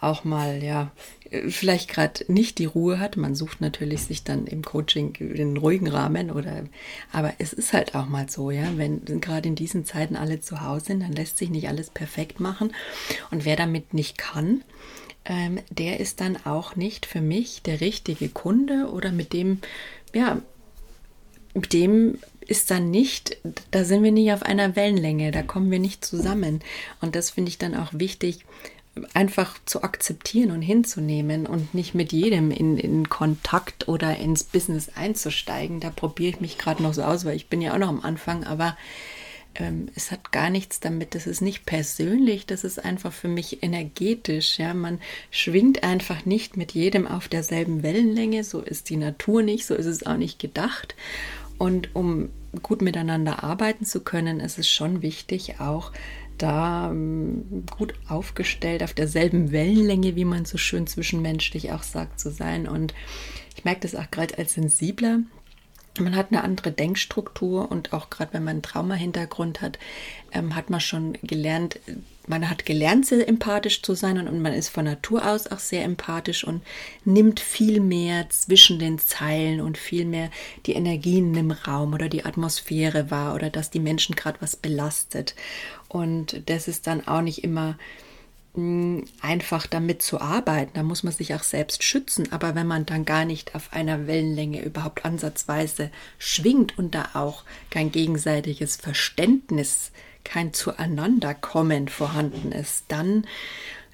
auch 0.00 0.22
mal, 0.22 0.62
ja, 0.62 0.92
vielleicht 1.48 1.88
gerade 1.88 2.24
nicht 2.28 2.58
die 2.58 2.64
Ruhe 2.64 2.98
hat. 2.98 3.16
Man 3.16 3.34
sucht 3.34 3.60
natürlich 3.60 4.02
sich 4.02 4.24
dann 4.24 4.46
im 4.46 4.62
Coaching 4.62 5.12
den 5.14 5.56
ruhigen 5.56 5.88
Rahmen 5.88 6.30
oder, 6.30 6.64
aber 7.12 7.34
es 7.38 7.52
ist 7.52 7.72
halt 7.72 7.94
auch 7.94 8.06
mal 8.06 8.28
so, 8.28 8.50
ja, 8.50 8.76
wenn 8.76 9.04
gerade 9.20 9.48
in 9.48 9.54
diesen 9.54 9.84
Zeiten 9.84 10.16
alle 10.16 10.40
zu 10.40 10.62
Hause 10.62 10.86
sind, 10.86 11.00
dann 11.00 11.12
lässt 11.12 11.38
sich 11.38 11.50
nicht 11.50 11.68
alles 11.68 11.90
perfekt 11.90 12.40
machen. 12.40 12.72
Und 13.30 13.44
wer 13.44 13.56
damit 13.56 13.94
nicht 13.94 14.18
kann, 14.18 14.62
ähm, 15.24 15.58
der 15.70 16.00
ist 16.00 16.20
dann 16.20 16.36
auch 16.44 16.76
nicht 16.76 17.06
für 17.06 17.20
mich 17.20 17.62
der 17.62 17.80
richtige 17.80 18.28
Kunde 18.28 18.90
oder 18.92 19.12
mit 19.12 19.32
dem, 19.32 19.60
ja, 20.14 20.40
mit 21.54 21.72
dem 21.72 22.18
ist 22.40 22.70
dann 22.70 22.90
nicht, 22.90 23.38
da 23.72 23.84
sind 23.84 24.04
wir 24.04 24.12
nicht 24.12 24.32
auf 24.32 24.42
einer 24.42 24.76
Wellenlänge, 24.76 25.32
da 25.32 25.42
kommen 25.42 25.70
wir 25.70 25.80
nicht 25.80 26.04
zusammen. 26.04 26.60
Und 27.00 27.16
das 27.16 27.30
finde 27.30 27.48
ich 27.48 27.58
dann 27.58 27.74
auch 27.74 27.92
wichtig, 27.92 28.44
einfach 29.14 29.58
zu 29.66 29.82
akzeptieren 29.82 30.50
und 30.50 30.62
hinzunehmen 30.62 31.46
und 31.46 31.74
nicht 31.74 31.94
mit 31.94 32.12
jedem 32.12 32.50
in, 32.50 32.78
in 32.78 33.08
Kontakt 33.08 33.88
oder 33.88 34.16
ins 34.16 34.44
Business 34.44 34.90
einzusteigen. 34.94 35.80
Da 35.80 35.90
probiere 35.90 36.30
ich 36.30 36.40
mich 36.40 36.58
gerade 36.58 36.82
noch 36.82 36.94
so 36.94 37.02
aus, 37.02 37.24
weil 37.24 37.36
ich 37.36 37.48
bin 37.48 37.60
ja 37.60 37.74
auch 37.74 37.78
noch 37.78 37.88
am 37.88 38.00
Anfang, 38.00 38.44
aber 38.44 38.76
ähm, 39.54 39.88
es 39.94 40.10
hat 40.10 40.32
gar 40.32 40.50
nichts 40.50 40.80
damit, 40.80 41.14
das 41.14 41.26
ist 41.26 41.40
nicht 41.40 41.66
persönlich, 41.66 42.46
das 42.46 42.64
ist 42.64 42.82
einfach 42.82 43.12
für 43.12 43.28
mich 43.28 43.62
energetisch. 43.62 44.58
Ja, 44.58 44.72
man 44.74 45.00
schwingt 45.30 45.82
einfach 45.82 46.24
nicht 46.24 46.56
mit 46.56 46.72
jedem 46.72 47.06
auf 47.06 47.28
derselben 47.28 47.82
Wellenlänge, 47.82 48.44
so 48.44 48.60
ist 48.60 48.88
die 48.88 48.96
Natur 48.96 49.42
nicht, 49.42 49.66
so 49.66 49.74
ist 49.74 49.86
es 49.86 50.06
auch 50.06 50.16
nicht 50.16 50.38
gedacht. 50.38 50.94
Und 51.58 51.94
um 51.94 52.30
gut 52.62 52.82
miteinander 52.82 53.42
arbeiten 53.42 53.84
zu 53.84 54.00
können, 54.00 54.40
ist 54.40 54.58
es 54.58 54.68
schon 54.68 55.02
wichtig, 55.02 55.60
auch 55.60 55.92
da 56.38 56.90
ähm, 56.90 57.64
gut 57.76 57.94
aufgestellt, 58.08 58.82
auf 58.82 58.94
derselben 58.94 59.52
Wellenlänge, 59.52 60.16
wie 60.16 60.24
man 60.24 60.44
so 60.44 60.58
schön 60.58 60.86
zwischenmenschlich 60.86 61.72
auch 61.72 61.82
sagt, 61.82 62.20
zu 62.20 62.30
sein. 62.30 62.68
Und 62.68 62.94
ich 63.56 63.64
merke 63.64 63.80
das 63.80 63.94
auch 63.94 64.10
gerade 64.10 64.38
als 64.38 64.54
sensibler. 64.54 65.20
Man 66.00 66.16
hat 66.16 66.28
eine 66.30 66.42
andere 66.42 66.72
Denkstruktur 66.72 67.70
und 67.70 67.92
auch 67.92 68.10
gerade 68.10 68.32
wenn 68.34 68.44
man 68.44 68.56
einen 68.56 68.62
Trauma-Hintergrund 68.62 69.60
hat, 69.60 69.78
ähm, 70.32 70.54
hat 70.54 70.70
man 70.70 70.80
schon 70.80 71.14
gelernt, 71.22 71.78
man 72.26 72.50
hat 72.50 72.66
gelernt, 72.66 73.06
sehr 73.06 73.26
empathisch 73.28 73.82
zu 73.82 73.94
sein 73.94 74.18
und, 74.18 74.28
und, 74.28 74.40
man 74.40 74.52
ist 74.52 74.68
von 74.68 74.84
Natur 74.84 75.26
aus 75.26 75.46
auch 75.46 75.58
sehr 75.58 75.84
empathisch 75.84 76.44
und 76.44 76.62
nimmt 77.04 77.40
viel 77.40 77.80
mehr 77.80 78.28
zwischen 78.30 78.78
den 78.78 78.98
Zeilen 78.98 79.60
und 79.60 79.78
viel 79.78 80.04
mehr 80.04 80.30
die 80.66 80.72
Energien 80.72 81.34
im 81.34 81.50
Raum 81.50 81.94
oder 81.94 82.08
die 82.08 82.24
Atmosphäre 82.24 83.10
wahr 83.10 83.34
oder 83.34 83.50
dass 83.50 83.70
die 83.70 83.80
Menschen 83.80 84.16
gerade 84.16 84.40
was 84.40 84.56
belastet. 84.56 85.34
Und 85.88 86.42
das 86.46 86.68
ist 86.68 86.86
dann 86.86 87.06
auch 87.06 87.22
nicht 87.22 87.44
immer 87.44 87.76
einfach 89.20 89.66
damit 89.66 90.02
zu 90.02 90.20
arbeiten. 90.20 90.72
Da 90.74 90.82
muss 90.82 91.02
man 91.02 91.12
sich 91.12 91.34
auch 91.34 91.42
selbst 91.42 91.82
schützen. 91.82 92.32
Aber 92.32 92.54
wenn 92.54 92.66
man 92.66 92.86
dann 92.86 93.04
gar 93.04 93.24
nicht 93.24 93.54
auf 93.54 93.72
einer 93.72 94.06
Wellenlänge 94.06 94.62
überhaupt 94.62 95.04
ansatzweise 95.04 95.90
schwingt 96.18 96.78
und 96.78 96.94
da 96.94 97.10
auch 97.14 97.44
kein 97.70 97.92
gegenseitiges 97.92 98.76
Verständnis, 98.76 99.92
kein 100.24 100.52
Zueinanderkommen 100.52 101.88
vorhanden 101.88 102.52
ist, 102.52 102.86
dann 102.88 103.26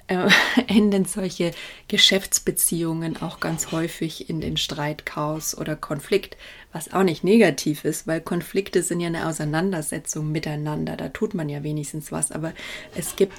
äh, 0.07 0.29
enden 0.67 1.05
solche 1.05 1.51
Geschäftsbeziehungen 1.87 3.21
auch 3.21 3.39
ganz 3.39 3.71
häufig 3.71 4.29
in 4.29 4.41
den 4.41 4.57
Streit, 4.57 5.05
Chaos 5.05 5.57
oder 5.57 5.75
Konflikt, 5.75 6.37
was 6.71 6.91
auch 6.93 7.03
nicht 7.03 7.23
negativ 7.23 7.85
ist, 7.85 8.07
weil 8.07 8.21
Konflikte 8.21 8.83
sind 8.83 8.99
ja 8.99 9.07
eine 9.07 9.27
Auseinandersetzung 9.27 10.31
miteinander, 10.31 10.97
da 10.97 11.09
tut 11.09 11.33
man 11.33 11.49
ja 11.49 11.63
wenigstens 11.63 12.11
was, 12.11 12.31
aber 12.31 12.53
es 12.95 13.15
gibt 13.15 13.33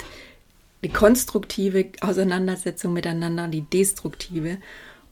die 0.84 0.90
konstruktive 0.90 1.86
Auseinandersetzung 2.00 2.92
miteinander, 2.92 3.48
die 3.48 3.62
destruktive 3.62 4.58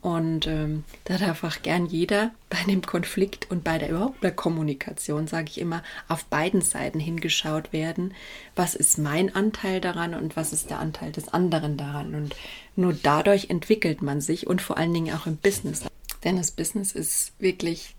und 0.02 0.48
ähm, 0.48 0.82
da 1.04 1.16
darf 1.16 1.44
auch 1.44 1.62
gern 1.62 1.86
jeder 1.86 2.32
bei 2.50 2.58
dem 2.66 2.82
Konflikt 2.82 3.48
und 3.52 3.62
bei 3.62 3.78
der 3.78 3.90
überhaupt 3.90 4.22
der 4.24 4.32
Kommunikation, 4.32 5.28
sage 5.28 5.46
ich 5.48 5.60
immer, 5.60 5.84
auf 6.08 6.24
beiden 6.24 6.60
Seiten 6.60 6.98
hingeschaut 6.98 7.72
werden. 7.72 8.12
Was 8.56 8.74
ist 8.74 8.98
mein 8.98 9.32
Anteil 9.32 9.80
daran 9.80 10.14
und 10.14 10.34
was 10.34 10.52
ist 10.52 10.70
der 10.70 10.80
Anteil 10.80 11.12
des 11.12 11.28
anderen 11.28 11.76
daran? 11.76 12.16
Und 12.16 12.34
nur 12.74 12.94
dadurch 13.00 13.48
entwickelt 13.48 14.02
man 14.02 14.20
sich 14.20 14.48
und 14.48 14.60
vor 14.60 14.76
allen 14.76 14.92
Dingen 14.92 15.14
auch 15.14 15.26
im 15.26 15.36
Business. 15.36 15.84
Denn 16.24 16.36
das 16.36 16.50
Business 16.50 16.90
ist 16.90 17.32
wirklich 17.38 17.94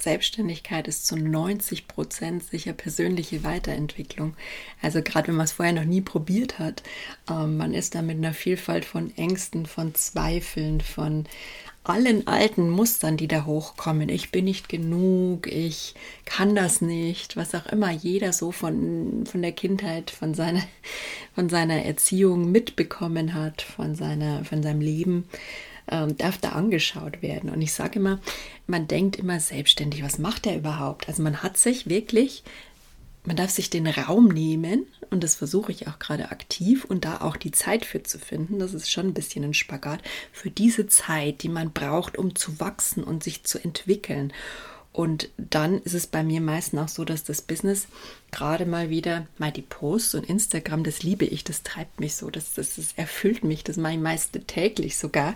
Selbstständigkeit 0.00 0.88
ist 0.88 1.06
zu 1.06 1.16
90 1.16 1.88
Prozent 1.88 2.44
sicher 2.44 2.72
persönliche 2.72 3.44
Weiterentwicklung. 3.44 4.34
Also 4.82 5.02
gerade 5.02 5.28
wenn 5.28 5.36
man 5.36 5.44
es 5.44 5.52
vorher 5.52 5.74
noch 5.74 5.84
nie 5.84 6.00
probiert 6.00 6.58
hat, 6.58 6.82
ähm, 7.30 7.56
man 7.56 7.74
ist 7.74 7.94
da 7.94 8.02
mit 8.02 8.18
einer 8.18 8.34
Vielfalt 8.34 8.84
von 8.84 9.16
Ängsten, 9.16 9.66
von 9.66 9.94
Zweifeln, 9.94 10.80
von 10.80 11.24
allen 11.88 12.26
alten 12.26 12.68
Mustern, 12.68 13.16
die 13.16 13.28
da 13.28 13.46
hochkommen. 13.46 14.08
Ich 14.08 14.30
bin 14.30 14.44
nicht 14.44 14.68
genug, 14.68 15.46
ich 15.46 15.94
kann 16.26 16.54
das 16.54 16.80
nicht, 16.80 17.36
was 17.36 17.54
auch 17.54 17.66
immer 17.66 17.90
jeder 17.90 18.32
so 18.32 18.52
von, 18.52 19.24
von 19.26 19.40
der 19.40 19.52
Kindheit, 19.52 20.10
von 20.10 20.34
seiner, 20.34 20.62
von 21.34 21.48
seiner 21.48 21.84
Erziehung 21.84 22.52
mitbekommen 22.52 23.34
hat, 23.34 23.62
von, 23.62 23.94
seiner, 23.94 24.44
von 24.44 24.62
seinem 24.62 24.80
Leben 24.80 25.28
ähm, 25.90 26.16
darf 26.16 26.38
da 26.38 26.50
angeschaut 26.50 27.22
werden. 27.22 27.50
Und 27.50 27.60
ich 27.62 27.72
sage 27.72 27.98
immer, 27.98 28.20
man 28.66 28.88
denkt 28.88 29.16
immer 29.16 29.40
selbstständig, 29.40 30.02
was 30.02 30.18
macht 30.18 30.46
er 30.46 30.56
überhaupt? 30.56 31.08
Also 31.08 31.22
man 31.22 31.42
hat 31.42 31.56
sich 31.56 31.88
wirklich, 31.88 32.44
man 33.24 33.36
darf 33.36 33.50
sich 33.50 33.70
den 33.70 33.86
Raum 33.86 34.28
nehmen 34.28 34.86
und 35.10 35.24
das 35.24 35.34
versuche 35.34 35.72
ich 35.72 35.88
auch 35.88 35.98
gerade 35.98 36.30
aktiv 36.30 36.84
und 36.84 37.04
da 37.04 37.20
auch 37.20 37.36
die 37.36 37.52
Zeit 37.52 37.84
für 37.84 38.02
zu 38.02 38.18
finden. 38.18 38.58
Das 38.58 38.74
ist 38.74 38.90
schon 38.90 39.08
ein 39.08 39.14
bisschen 39.14 39.44
ein 39.44 39.54
Spagat 39.54 40.00
für 40.32 40.50
diese 40.50 40.86
Zeit, 40.86 41.42
die 41.42 41.48
man 41.48 41.72
braucht, 41.72 42.18
um 42.18 42.34
zu 42.34 42.60
wachsen 42.60 43.04
und 43.04 43.24
sich 43.24 43.44
zu 43.44 43.58
entwickeln. 43.58 44.32
Und 44.92 45.30
dann 45.36 45.80
ist 45.82 45.94
es 45.94 46.06
bei 46.06 46.22
mir 46.22 46.40
meistens 46.40 46.80
auch 46.80 46.88
so, 46.88 47.04
dass 47.04 47.22
das 47.22 47.42
Business 47.42 47.86
gerade 48.30 48.66
mal 48.66 48.90
wieder, 48.90 49.26
mal 49.38 49.52
die 49.52 49.62
Posts 49.62 50.16
und 50.16 50.28
Instagram, 50.28 50.84
das 50.84 51.02
liebe 51.02 51.24
ich, 51.24 51.44
das 51.44 51.62
treibt 51.62 52.00
mich 52.00 52.16
so, 52.16 52.30
das, 52.30 52.54
das, 52.54 52.76
das 52.76 52.92
erfüllt 52.96 53.44
mich, 53.44 53.64
das 53.64 53.76
mache 53.76 53.94
ich 53.94 53.98
meist 53.98 54.38
täglich 54.46 54.96
sogar. 54.98 55.34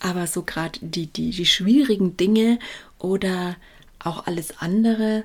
Aber 0.00 0.26
so 0.26 0.42
gerade 0.42 0.78
die, 0.82 1.06
die, 1.06 1.30
die 1.30 1.46
schwierigen 1.46 2.16
Dinge 2.16 2.58
oder 2.98 3.56
auch 3.98 4.26
alles 4.26 4.58
andere, 4.58 5.24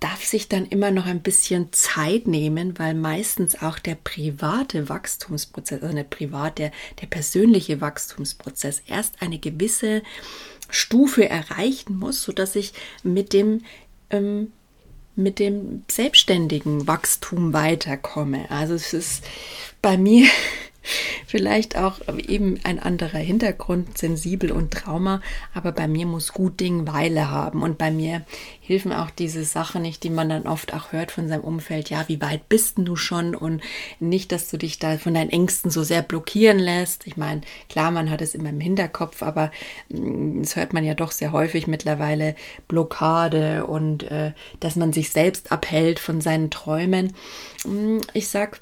darf 0.00 0.24
sich 0.24 0.48
dann 0.48 0.66
immer 0.66 0.90
noch 0.90 1.06
ein 1.06 1.22
bisschen 1.22 1.72
Zeit 1.72 2.26
nehmen, 2.26 2.78
weil 2.78 2.94
meistens 2.94 3.60
auch 3.62 3.78
der 3.78 3.94
private 3.94 4.88
Wachstumsprozess, 4.88 5.82
also 5.82 5.94
nicht 5.94 6.10
privat, 6.10 6.58
der, 6.58 6.70
der 7.00 7.06
persönliche 7.06 7.80
Wachstumsprozess 7.80 8.82
erst 8.86 9.22
eine 9.22 9.38
gewisse 9.38 10.02
Stufe 10.68 11.28
erreichen 11.28 11.98
muss, 11.98 12.22
sodass 12.22 12.56
ich 12.56 12.74
mit 13.02 13.32
dem 13.32 13.62
ähm, 14.10 14.52
mit 15.16 15.38
dem 15.38 15.82
selbstständigen 15.90 16.86
Wachstum 16.86 17.52
weiterkomme. 17.52 18.50
Also 18.50 18.74
es 18.74 18.92
ist 18.92 19.24
bei 19.82 19.96
mir 19.96 20.26
Vielleicht 21.26 21.76
auch 21.76 22.00
eben 22.28 22.58
ein 22.64 22.78
anderer 22.78 23.18
Hintergrund, 23.18 23.98
sensibel 23.98 24.52
und 24.52 24.72
Trauma, 24.72 25.20
aber 25.54 25.72
bei 25.72 25.88
mir 25.88 26.06
muss 26.06 26.32
gut 26.32 26.60
Ding 26.60 26.86
Weile 26.86 27.30
haben. 27.30 27.62
Und 27.62 27.78
bei 27.78 27.90
mir 27.90 28.24
helfen 28.60 28.92
auch 28.92 29.10
diese 29.10 29.44
Sachen 29.44 29.82
nicht, 29.82 30.02
die 30.02 30.10
man 30.10 30.28
dann 30.28 30.46
oft 30.46 30.74
auch 30.74 30.92
hört 30.92 31.12
von 31.12 31.28
seinem 31.28 31.44
Umfeld. 31.44 31.90
Ja, 31.90 32.04
wie 32.08 32.20
weit 32.20 32.48
bist 32.48 32.74
du 32.76 32.96
schon? 32.96 33.34
Und 33.34 33.62
nicht, 34.00 34.32
dass 34.32 34.50
du 34.50 34.56
dich 34.56 34.78
da 34.78 34.98
von 34.98 35.14
deinen 35.14 35.30
Ängsten 35.30 35.70
so 35.70 35.82
sehr 35.82 36.02
blockieren 36.02 36.58
lässt. 36.58 37.06
Ich 37.06 37.16
meine, 37.16 37.42
klar, 37.68 37.90
man 37.90 38.10
hat 38.10 38.22
es 38.22 38.34
immer 38.34 38.50
im 38.50 38.60
Hinterkopf, 38.60 39.22
aber 39.22 39.50
mm, 39.88 40.42
das 40.42 40.56
hört 40.56 40.72
man 40.72 40.84
ja 40.84 40.94
doch 40.94 41.12
sehr 41.12 41.32
häufig 41.32 41.66
mittlerweile. 41.66 42.34
Blockade 42.68 43.66
und 43.66 44.04
äh, 44.04 44.32
dass 44.60 44.76
man 44.76 44.92
sich 44.92 45.10
selbst 45.10 45.52
abhält 45.52 45.98
von 45.98 46.20
seinen 46.20 46.50
Träumen. 46.50 47.14
Mm, 47.64 47.98
ich 48.12 48.28
sag, 48.28 48.60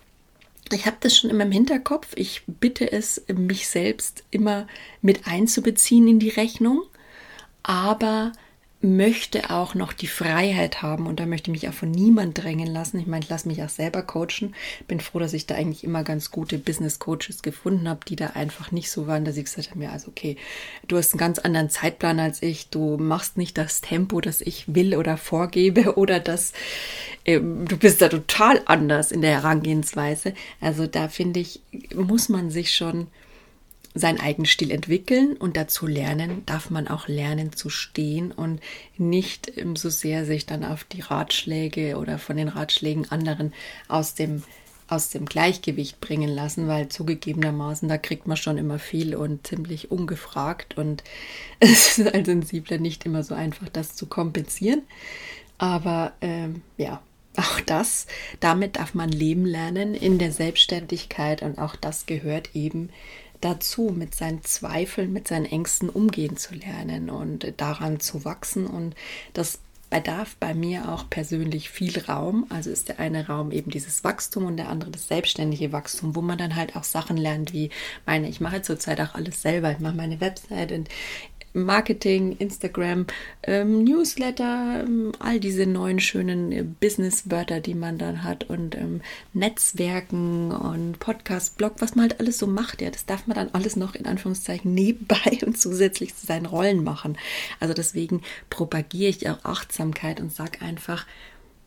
ich 0.72 0.86
habe 0.86 0.96
das 1.00 1.16
schon 1.16 1.30
immer 1.30 1.44
im 1.44 1.52
Hinterkopf. 1.52 2.08
Ich 2.16 2.42
bitte 2.46 2.90
es, 2.90 3.22
mich 3.28 3.68
selbst 3.68 4.24
immer 4.30 4.66
mit 5.02 5.26
einzubeziehen 5.26 6.08
in 6.08 6.18
die 6.18 6.30
Rechnung. 6.30 6.82
Aber 7.62 8.32
möchte 8.84 9.50
auch 9.50 9.74
noch 9.74 9.92
die 9.92 10.06
Freiheit 10.06 10.82
haben 10.82 11.06
und 11.06 11.18
da 11.18 11.26
möchte 11.26 11.50
ich 11.50 11.62
mich 11.62 11.68
auch 11.68 11.74
von 11.74 11.90
niemand 11.90 12.42
drängen 12.42 12.66
lassen. 12.66 12.98
Ich 12.98 13.06
meine, 13.06 13.24
ich 13.24 13.30
lasse 13.30 13.48
mich 13.48 13.62
auch 13.62 13.68
selber 13.68 14.02
coachen. 14.02 14.54
Bin 14.86 15.00
froh, 15.00 15.18
dass 15.18 15.32
ich 15.32 15.46
da 15.46 15.54
eigentlich 15.54 15.82
immer 15.84 16.04
ganz 16.04 16.30
gute 16.30 16.58
Business 16.58 16.98
Coaches 16.98 17.42
gefunden 17.42 17.88
habe, 17.88 18.00
die 18.06 18.16
da 18.16 18.28
einfach 18.28 18.70
nicht 18.70 18.90
so 18.90 19.06
waren, 19.06 19.24
dass 19.24 19.36
ich 19.36 19.44
gesagt 19.44 19.70
habe, 19.70 19.84
ja, 19.84 19.90
also 19.90 20.08
okay, 20.08 20.36
du 20.86 20.96
hast 20.96 21.12
einen 21.12 21.18
ganz 21.18 21.38
anderen 21.38 21.70
Zeitplan 21.70 22.20
als 22.20 22.42
ich, 22.42 22.68
du 22.68 22.96
machst 22.98 23.36
nicht 23.38 23.58
das 23.58 23.80
Tempo, 23.80 24.20
das 24.20 24.40
ich 24.40 24.74
will 24.74 24.94
oder 24.96 25.16
vorgebe 25.16 25.94
oder 25.96 26.20
das, 26.20 26.52
äh, 27.24 27.40
du 27.40 27.76
bist 27.76 28.02
da 28.02 28.08
total 28.08 28.60
anders 28.66 29.10
in 29.10 29.22
der 29.22 29.32
Herangehensweise. 29.32 30.34
Also 30.60 30.86
da 30.86 31.08
finde 31.08 31.40
ich, 31.40 31.60
muss 31.94 32.28
man 32.28 32.50
sich 32.50 32.74
schon 32.74 33.08
seinen 33.94 34.20
eigenen 34.20 34.46
Stil 34.46 34.72
entwickeln 34.72 35.36
und 35.36 35.56
dazu 35.56 35.86
lernen, 35.86 36.42
darf 36.46 36.70
man 36.70 36.88
auch 36.88 37.06
lernen 37.06 37.52
zu 37.52 37.70
stehen 37.70 38.32
und 38.32 38.60
nicht 38.96 39.52
so 39.74 39.88
sehr 39.88 40.26
sich 40.26 40.46
dann 40.46 40.64
auf 40.64 40.82
die 40.84 41.00
Ratschläge 41.00 41.96
oder 41.96 42.18
von 42.18 42.36
den 42.36 42.48
Ratschlägen 42.48 43.10
anderen 43.10 43.52
aus 43.88 44.14
dem 44.14 44.42
aus 44.86 45.08
dem 45.08 45.24
Gleichgewicht 45.24 46.00
bringen 46.00 46.28
lassen, 46.28 46.68
weil 46.68 46.88
zugegebenermaßen, 46.88 47.88
da 47.88 47.96
kriegt 47.96 48.26
man 48.26 48.36
schon 48.36 48.58
immer 48.58 48.78
viel 48.78 49.16
und 49.16 49.46
ziemlich 49.46 49.90
ungefragt 49.90 50.76
und 50.76 51.02
es 51.60 51.98
ist 51.98 52.14
als 52.14 52.26
Sensibler 52.26 52.78
nicht 52.78 53.06
immer 53.06 53.22
so 53.22 53.34
einfach, 53.34 53.68
das 53.70 53.96
zu 53.96 54.06
kompensieren. 54.06 54.82
Aber 55.56 56.12
ähm, 56.20 56.62
ja, 56.76 57.00
auch 57.36 57.60
das, 57.60 58.06
damit 58.40 58.76
darf 58.76 58.94
man 58.94 59.08
leben 59.08 59.46
lernen 59.46 59.94
in 59.94 60.18
der 60.18 60.32
Selbstständigkeit 60.32 61.42
und 61.42 61.58
auch 61.58 61.76
das 61.76 62.06
gehört 62.06 62.54
eben 62.54 62.90
dazu, 63.44 63.92
mit 63.94 64.14
seinen 64.14 64.42
Zweifeln, 64.42 65.12
mit 65.12 65.28
seinen 65.28 65.46
Ängsten 65.46 65.88
umgehen 65.88 66.36
zu 66.36 66.54
lernen 66.54 67.10
und 67.10 67.52
daran 67.58 68.00
zu 68.00 68.24
wachsen. 68.24 68.66
Und 68.66 68.94
das 69.32 69.58
bedarf 69.90 70.34
bei 70.40 70.54
mir 70.54 70.88
auch 70.88 71.08
persönlich 71.08 71.70
viel 71.70 71.98
Raum. 72.00 72.46
Also 72.48 72.70
ist 72.70 72.88
der 72.88 72.98
eine 72.98 73.28
Raum 73.28 73.52
eben 73.52 73.70
dieses 73.70 74.02
Wachstum 74.02 74.46
und 74.46 74.56
der 74.56 74.68
andere 74.68 74.90
das 74.90 75.06
selbstständige 75.06 75.70
Wachstum, 75.72 76.16
wo 76.16 76.20
man 76.20 76.36
dann 76.38 76.56
halt 76.56 76.74
auch 76.74 76.84
Sachen 76.84 77.16
lernt, 77.16 77.52
wie 77.52 77.70
meine, 78.06 78.28
ich 78.28 78.40
mache 78.40 78.62
zurzeit 78.62 79.00
auch 79.00 79.14
alles 79.14 79.40
selber. 79.42 79.70
Ich 79.70 79.78
mache 79.78 79.94
meine 79.94 80.20
Website 80.20 80.72
und 80.72 80.88
Marketing, 81.54 82.36
Instagram, 82.38 83.06
ähm, 83.44 83.84
Newsletter, 83.84 84.84
ähm, 84.84 85.12
all 85.20 85.40
diese 85.40 85.66
neuen 85.66 86.00
schönen 86.00 86.52
äh, 86.52 86.64
Business-Wörter, 86.64 87.60
die 87.60 87.74
man 87.74 87.96
dann 87.96 88.24
hat 88.24 88.44
und 88.50 88.74
ähm, 88.74 89.00
Netzwerken 89.32 90.50
und 90.50 90.98
Podcast, 90.98 91.56
Blog, 91.56 91.74
was 91.78 91.94
man 91.94 92.10
halt 92.10 92.20
alles 92.20 92.38
so 92.38 92.46
macht, 92.46 92.82
ja, 92.82 92.90
das 92.90 93.06
darf 93.06 93.26
man 93.26 93.36
dann 93.36 93.50
alles 93.52 93.76
noch 93.76 93.94
in 93.94 94.06
Anführungszeichen 94.06 94.74
nebenbei 94.74 95.38
und 95.46 95.56
zusätzlich 95.56 96.14
zu 96.16 96.26
seinen 96.26 96.46
Rollen 96.46 96.82
machen. 96.82 97.16
Also 97.60 97.72
deswegen 97.72 98.22
propagiere 98.50 99.10
ich 99.10 99.28
auch 99.30 99.44
Achtsamkeit 99.44 100.20
und 100.20 100.32
sage 100.32 100.60
einfach, 100.60 101.06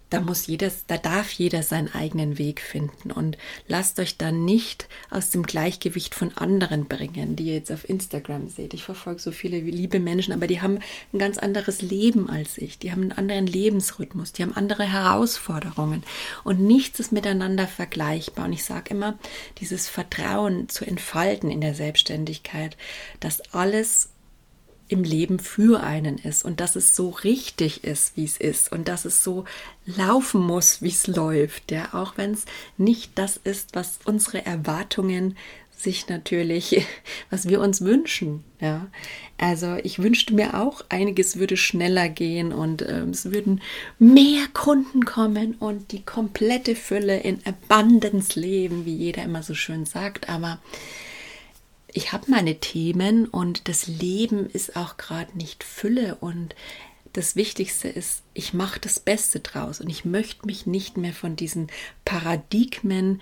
da 0.09 0.21
muss 0.21 0.47
jeder, 0.47 0.71
da 0.87 0.97
darf 0.97 1.31
jeder 1.31 1.63
seinen 1.63 1.93
eigenen 1.93 2.37
Weg 2.37 2.61
finden 2.61 3.11
und 3.11 3.37
lasst 3.67 3.99
euch 3.99 4.17
dann 4.17 4.45
nicht 4.45 4.87
aus 5.09 5.31
dem 5.31 5.43
Gleichgewicht 5.43 6.15
von 6.15 6.35
anderen 6.37 6.85
bringen, 6.85 7.35
die 7.35 7.47
ihr 7.47 7.55
jetzt 7.55 7.71
auf 7.71 7.87
Instagram 7.89 8.47
seht. 8.47 8.73
Ich 8.73 8.83
verfolge 8.83 9.19
so 9.19 9.31
viele 9.31 9.59
liebe 9.59 9.99
Menschen, 9.99 10.33
aber 10.33 10.47
die 10.47 10.61
haben 10.61 10.79
ein 11.11 11.19
ganz 11.19 11.37
anderes 11.37 11.81
Leben 11.81 12.29
als 12.29 12.57
ich. 12.57 12.79
Die 12.79 12.91
haben 12.91 13.01
einen 13.01 13.11
anderen 13.11 13.47
Lebensrhythmus, 13.47 14.31
die 14.31 14.43
haben 14.43 14.53
andere 14.53 14.83
Herausforderungen 14.83 16.03
und 16.43 16.61
nichts 16.61 16.99
ist 16.99 17.11
miteinander 17.11 17.67
vergleichbar. 17.67 18.45
Und 18.45 18.53
ich 18.53 18.63
sage 18.63 18.91
immer, 18.91 19.19
dieses 19.59 19.89
Vertrauen 19.89 20.69
zu 20.69 20.85
entfalten 20.85 21.51
in 21.51 21.61
der 21.61 21.73
Selbstständigkeit, 21.73 22.77
dass 23.19 23.41
alles 23.53 24.09
im 24.89 25.03
Leben 25.03 25.39
für 25.39 25.81
einen 25.81 26.17
ist 26.17 26.45
und 26.45 26.59
dass 26.59 26.75
es 26.75 26.95
so 26.95 27.09
richtig 27.09 27.83
ist, 27.83 28.15
wie 28.15 28.23
es 28.23 28.37
ist 28.37 28.71
und 28.71 28.87
dass 28.87 29.05
es 29.05 29.23
so 29.23 29.45
laufen 29.85 30.41
muss, 30.41 30.81
wie 30.81 30.89
es 30.89 31.07
läuft, 31.07 31.71
ja, 31.71 31.93
auch 31.93 32.17
wenn 32.17 32.31
es 32.31 32.45
nicht 32.77 33.11
das 33.15 33.37
ist, 33.37 33.75
was 33.75 33.99
unsere 34.05 34.45
Erwartungen 34.45 35.35
sich 35.77 36.09
natürlich, 36.09 36.85
was 37.29 37.47
wir 37.47 37.61
uns 37.61 37.81
wünschen, 37.81 38.43
ja. 38.59 38.87
Also 39.37 39.75
ich 39.83 39.99
wünschte 39.99 40.33
mir 40.33 40.59
auch, 40.59 40.83
einiges 40.89 41.37
würde 41.37 41.57
schneller 41.57 42.09
gehen 42.09 42.51
und 42.51 42.81
äh, 42.81 43.01
es 43.03 43.31
würden 43.31 43.61
mehr 43.99 44.47
Kunden 44.53 45.05
kommen 45.05 45.55
und 45.59 45.91
die 45.91 46.03
komplette 46.03 46.75
Fülle 46.75 47.19
in 47.19 47.39
Abundance 47.45 48.39
leben, 48.39 48.85
wie 48.85 48.95
jeder 48.95 49.23
immer 49.23 49.43
so 49.43 49.53
schön 49.53 49.85
sagt, 49.85 50.29
aber 50.29 50.59
ich 51.93 52.11
habe 52.11 52.29
meine 52.29 52.59
Themen 52.59 53.27
und 53.27 53.67
das 53.67 53.87
Leben 53.87 54.49
ist 54.49 54.75
auch 54.75 54.97
gerade 54.97 55.37
nicht 55.37 55.63
Fülle 55.63 56.15
und 56.15 56.55
das 57.13 57.35
Wichtigste 57.35 57.87
ist, 57.87 58.21
ich 58.33 58.53
mache 58.53 58.79
das 58.79 58.99
Beste 58.99 59.39
draus 59.39 59.81
und 59.81 59.89
ich 59.89 60.05
möchte 60.05 60.45
mich 60.45 60.67
nicht 60.67 60.97
mehr 60.97 61.13
von 61.13 61.35
diesen 61.35 61.67
Paradigmen 62.05 63.21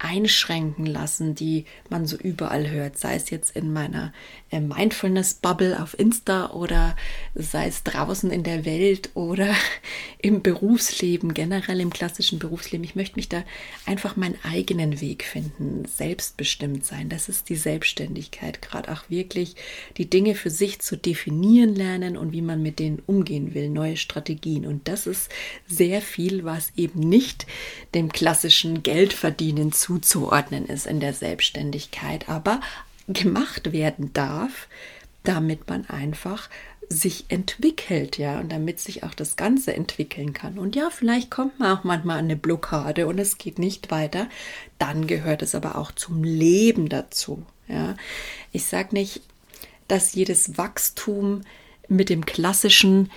einschränken 0.00 0.86
lassen, 0.86 1.34
die 1.34 1.66
man 1.90 2.06
so 2.06 2.16
überall 2.16 2.70
hört, 2.70 2.98
sei 2.98 3.14
es 3.14 3.28
jetzt 3.28 3.54
in 3.54 3.72
meiner 3.72 4.12
äh, 4.50 4.58
Mindfulness-Bubble 4.58 5.80
auf 5.80 5.98
Insta 5.98 6.50
oder 6.50 6.96
sei 7.34 7.66
es 7.68 7.84
draußen 7.84 8.30
in 8.30 8.42
der 8.42 8.64
Welt 8.64 9.10
oder 9.14 9.54
im 10.18 10.42
Berufsleben, 10.42 11.34
generell 11.34 11.80
im 11.80 11.90
klassischen 11.90 12.38
Berufsleben. 12.38 12.82
Ich 12.82 12.96
möchte 12.96 13.16
mich 13.16 13.28
da 13.28 13.44
einfach 13.84 14.16
meinen 14.16 14.38
eigenen 14.42 15.02
Weg 15.02 15.22
finden, 15.22 15.84
selbstbestimmt 15.84 16.86
sein. 16.86 17.10
Das 17.10 17.28
ist 17.28 17.50
die 17.50 17.56
Selbstständigkeit, 17.56 18.62
gerade 18.62 18.90
auch 18.90 19.10
wirklich 19.10 19.54
die 19.98 20.08
Dinge 20.08 20.34
für 20.34 20.50
sich 20.50 20.80
zu 20.80 20.96
definieren 20.96 21.74
lernen 21.74 22.16
und 22.16 22.32
wie 22.32 22.42
man 22.42 22.62
mit 22.62 22.78
denen 22.78 23.02
umgehen 23.06 23.52
will, 23.54 23.68
neue 23.68 23.98
Strategien. 23.98 24.64
Und 24.64 24.88
das 24.88 25.06
ist 25.06 25.30
sehr 25.66 26.00
viel, 26.00 26.44
was 26.44 26.72
eben 26.74 27.00
nicht 27.00 27.46
dem 27.94 28.10
klassischen 28.10 28.82
Geldverdienen 28.82 29.72
zu 29.72 29.89
zuzuordnen 29.90 30.66
ist 30.66 30.86
in 30.86 31.00
der 31.00 31.12
Selbstständigkeit, 31.12 32.28
aber 32.28 32.60
gemacht 33.08 33.72
werden 33.72 34.12
darf, 34.12 34.68
damit 35.24 35.68
man 35.68 35.84
einfach 35.86 36.48
sich 36.88 37.24
entwickelt, 37.28 38.16
ja, 38.16 38.38
und 38.38 38.52
damit 38.52 38.78
sich 38.78 39.02
auch 39.02 39.14
das 39.14 39.34
Ganze 39.34 39.74
entwickeln 39.74 40.32
kann. 40.32 40.60
Und 40.60 40.76
ja, 40.76 40.90
vielleicht 40.90 41.28
kommt 41.28 41.58
man 41.58 41.76
auch 41.76 41.82
manchmal 41.82 42.18
an 42.18 42.26
eine 42.26 42.36
Blockade 42.36 43.08
und 43.08 43.18
es 43.18 43.36
geht 43.36 43.58
nicht 43.58 43.90
weiter. 43.90 44.28
Dann 44.78 45.08
gehört 45.08 45.42
es 45.42 45.56
aber 45.56 45.76
auch 45.76 45.90
zum 45.90 46.22
Leben 46.22 46.88
dazu, 46.88 47.44
ja. 47.66 47.96
Ich 48.52 48.66
sage 48.66 48.90
nicht, 48.92 49.22
dass 49.88 50.14
jedes 50.14 50.56
Wachstum 50.56 51.40
mit 51.88 52.10
dem 52.10 52.24
klassischen 52.24 53.10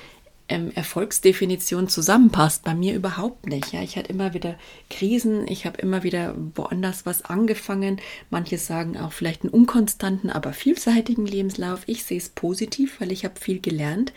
ähm, 0.49 0.71
Erfolgsdefinition 0.75 1.87
zusammenpasst. 1.87 2.63
Bei 2.63 2.75
mir 2.75 2.93
überhaupt 2.93 3.47
nicht. 3.47 3.71
Ja, 3.71 3.81
ich 3.81 3.95
hatte 3.97 4.11
immer 4.11 4.33
wieder 4.33 4.57
Krisen, 4.89 5.47
ich 5.47 5.65
habe 5.65 5.81
immer 5.81 6.03
wieder 6.03 6.35
woanders 6.55 7.05
was 7.05 7.23
angefangen. 7.23 8.01
Manche 8.29 8.57
sagen 8.57 8.97
auch 8.97 9.13
vielleicht 9.13 9.43
einen 9.43 9.53
unkonstanten, 9.53 10.29
aber 10.29 10.53
vielseitigen 10.53 11.25
Lebenslauf. 11.25 11.83
Ich 11.87 12.03
sehe 12.03 12.17
es 12.17 12.29
positiv, 12.29 12.99
weil 12.99 13.11
ich 13.11 13.25
habe 13.25 13.39
viel 13.39 13.59
gelernt, 13.59 14.13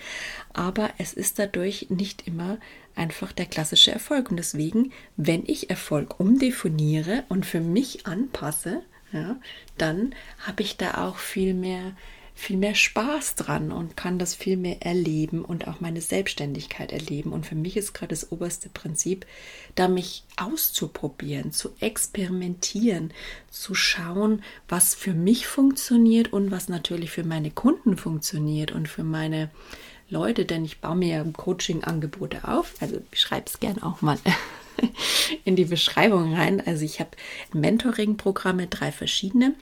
aber 0.53 0.91
es 0.99 1.13
ist 1.13 1.39
dadurch 1.39 1.87
nicht 1.91 2.27
immer 2.27 2.59
einfach 2.97 3.33
der 3.33 3.47
klassische 3.47 3.93
Erfolg. 3.93 4.31
Und 4.31 4.39
deswegen, 4.39 4.93
wenn 5.17 5.45
ich 5.47 5.71
Erfolg 5.71 6.19
umdefiniere 6.19 7.25
und 7.29 7.47
für 7.47 7.61
mich 7.61 8.07
anpasse, 8.07 8.83
ja, 9.13 9.37
dann 9.79 10.15
habe 10.47 10.63
ich 10.63 10.77
da 10.77 11.07
auch 11.07 11.19
viel 11.19 11.55
mehr 11.55 11.93
viel 12.39 12.59
mehr 12.59 12.75
Spaß 12.75 13.35
dran 13.35 13.73
und 13.73 13.97
kann 13.97 14.19
das 14.19 14.35
viel 14.35 14.59
mehr 14.59 14.83
erleben 14.83 15.43
und 15.43 15.67
auch 15.67 15.81
meine 15.81 16.03
Selbstständigkeit 16.03 16.93
erleben. 16.93 17.33
Und 17.33 17.47
für 17.47 17.55
mich 17.55 17.79
ist 17.79 17.95
gerade 17.95 18.11
das 18.11 18.31
oberste 18.31 18.69
Prinzip, 18.69 19.27
da 19.75 19.89
mich 19.89 20.23
auszuprobieren, 20.37 21.51
zu 21.51 21.71
experimentieren, 21.81 23.13
zu 23.51 23.75
schauen, 23.75 24.43
was 24.69 24.95
für 24.95 25.15
mich 25.15 25.47
funktioniert 25.47 26.33
und 26.33 26.51
was 26.51 26.69
natürlich 26.69 27.11
für 27.11 27.25
meine 27.25 27.51
Kunden 27.51 27.97
funktioniert 27.97 28.71
und 28.71 28.87
für 28.87 29.03
meine 29.03 29.51
Leute, 30.11 30.45
denn 30.45 30.65
ich 30.65 30.81
baue 30.81 30.97
mir 30.97 31.25
Coaching-Angebote 31.33 32.47
auf. 32.47 32.75
Also 32.81 33.01
schreibe 33.13 33.47
es 33.47 33.61
gern 33.61 33.83
auch 33.83 34.03
mal 34.03 34.19
in 35.45 35.57
die 35.57 35.65
Beschreibung 35.65 36.35
rein. 36.35 36.63
Also 36.65 36.85
ich 36.85 37.01
habe 37.01 37.11
Mentoring-Programme, 37.55 38.67
drei 38.67 38.93
verschiedene. 38.93 39.55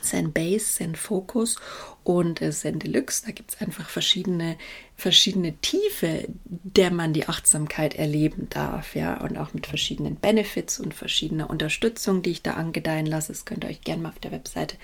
Zen 0.00 0.32
Base, 0.32 0.66
Zen 0.66 0.94
Focus 0.94 1.56
und 2.04 2.40
äh, 2.42 2.50
Zen 2.50 2.78
Deluxe. 2.78 3.24
Da 3.26 3.32
gibt 3.32 3.54
es 3.54 3.60
einfach 3.60 3.88
verschiedene 3.88 4.56
verschiedene 5.02 5.54
Tiefe, 5.54 6.28
der 6.44 6.92
man 6.92 7.12
die 7.12 7.26
Achtsamkeit 7.26 7.96
erleben 7.96 8.46
darf, 8.50 8.94
ja, 8.94 9.20
und 9.20 9.36
auch 9.36 9.52
mit 9.52 9.66
verschiedenen 9.66 10.14
Benefits 10.14 10.78
und 10.78 10.94
verschiedener 10.94 11.50
Unterstützung, 11.50 12.22
die 12.22 12.30
ich 12.30 12.42
da 12.42 12.52
angedeihen 12.52 13.06
lasse. 13.06 13.32
Das 13.32 13.44
könnt 13.44 13.64
ihr 13.64 13.70
euch 13.70 13.80
gerne 13.80 14.02
mal 14.02 14.10
auf 14.10 14.20
der 14.20 14.30
Webseite 14.30 14.76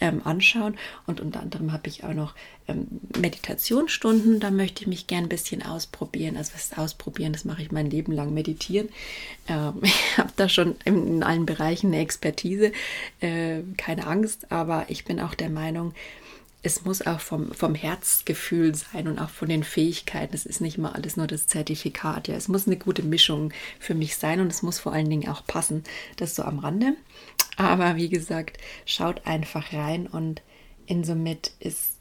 ähm, 0.00 0.20
anschauen. 0.24 0.78
Und 1.06 1.20
unter 1.20 1.40
anderem 1.40 1.72
habe 1.72 1.88
ich 1.88 2.04
auch 2.04 2.14
noch 2.14 2.36
ähm, 2.68 2.86
Meditationsstunden, 3.18 4.38
da 4.38 4.52
möchte 4.52 4.82
ich 4.82 4.86
mich 4.86 5.08
gerne 5.08 5.26
ein 5.26 5.30
bisschen 5.30 5.64
ausprobieren. 5.64 6.36
Also 6.36 6.52
was 6.54 6.66
ist 6.66 6.78
ausprobieren, 6.78 7.32
das 7.32 7.44
mache 7.44 7.62
ich 7.62 7.72
mein 7.72 7.90
Leben 7.90 8.12
lang 8.12 8.32
meditieren. 8.32 8.88
Ähm, 9.48 9.72
ich 9.82 10.18
habe 10.18 10.32
da 10.36 10.48
schon 10.48 10.76
in, 10.84 11.08
in, 11.08 11.22
allen 11.24 11.44
Bereichen 11.44 11.88
eine 11.88 11.98
Expertise, 11.98 12.70
äh, 13.20 13.62
keine 13.76 14.06
Angst, 14.06 14.52
aber 14.52 14.86
ich 14.88 15.04
bin 15.04 15.18
auch 15.18 15.34
der 15.34 15.50
Meinung, 15.50 15.92
es 16.66 16.84
muss 16.84 17.06
auch 17.06 17.20
vom, 17.20 17.52
vom 17.52 17.76
Herzgefühl 17.76 18.74
sein 18.74 19.06
und 19.06 19.20
auch 19.20 19.30
von 19.30 19.48
den 19.48 19.62
Fähigkeiten. 19.62 20.34
Es 20.34 20.44
ist 20.44 20.60
nicht 20.60 20.78
mal 20.78 20.90
alles 20.90 21.16
nur 21.16 21.28
das 21.28 21.46
Zertifikat. 21.46 22.26
Ja, 22.26 22.34
es 22.34 22.48
muss 22.48 22.66
eine 22.66 22.76
gute 22.76 23.04
Mischung 23.04 23.52
für 23.78 23.94
mich 23.94 24.16
sein 24.16 24.40
und 24.40 24.48
es 24.48 24.62
muss 24.62 24.80
vor 24.80 24.92
allen 24.92 25.08
Dingen 25.08 25.28
auch 25.28 25.46
passen. 25.46 25.84
Das 26.16 26.34
so 26.34 26.42
am 26.42 26.58
Rande. 26.58 26.94
Aber 27.56 27.94
wie 27.94 28.08
gesagt, 28.08 28.58
schaut 28.84 29.28
einfach 29.28 29.72
rein 29.72 30.08
und 30.08 30.42
insomit 30.86 31.52
ist 31.60 31.95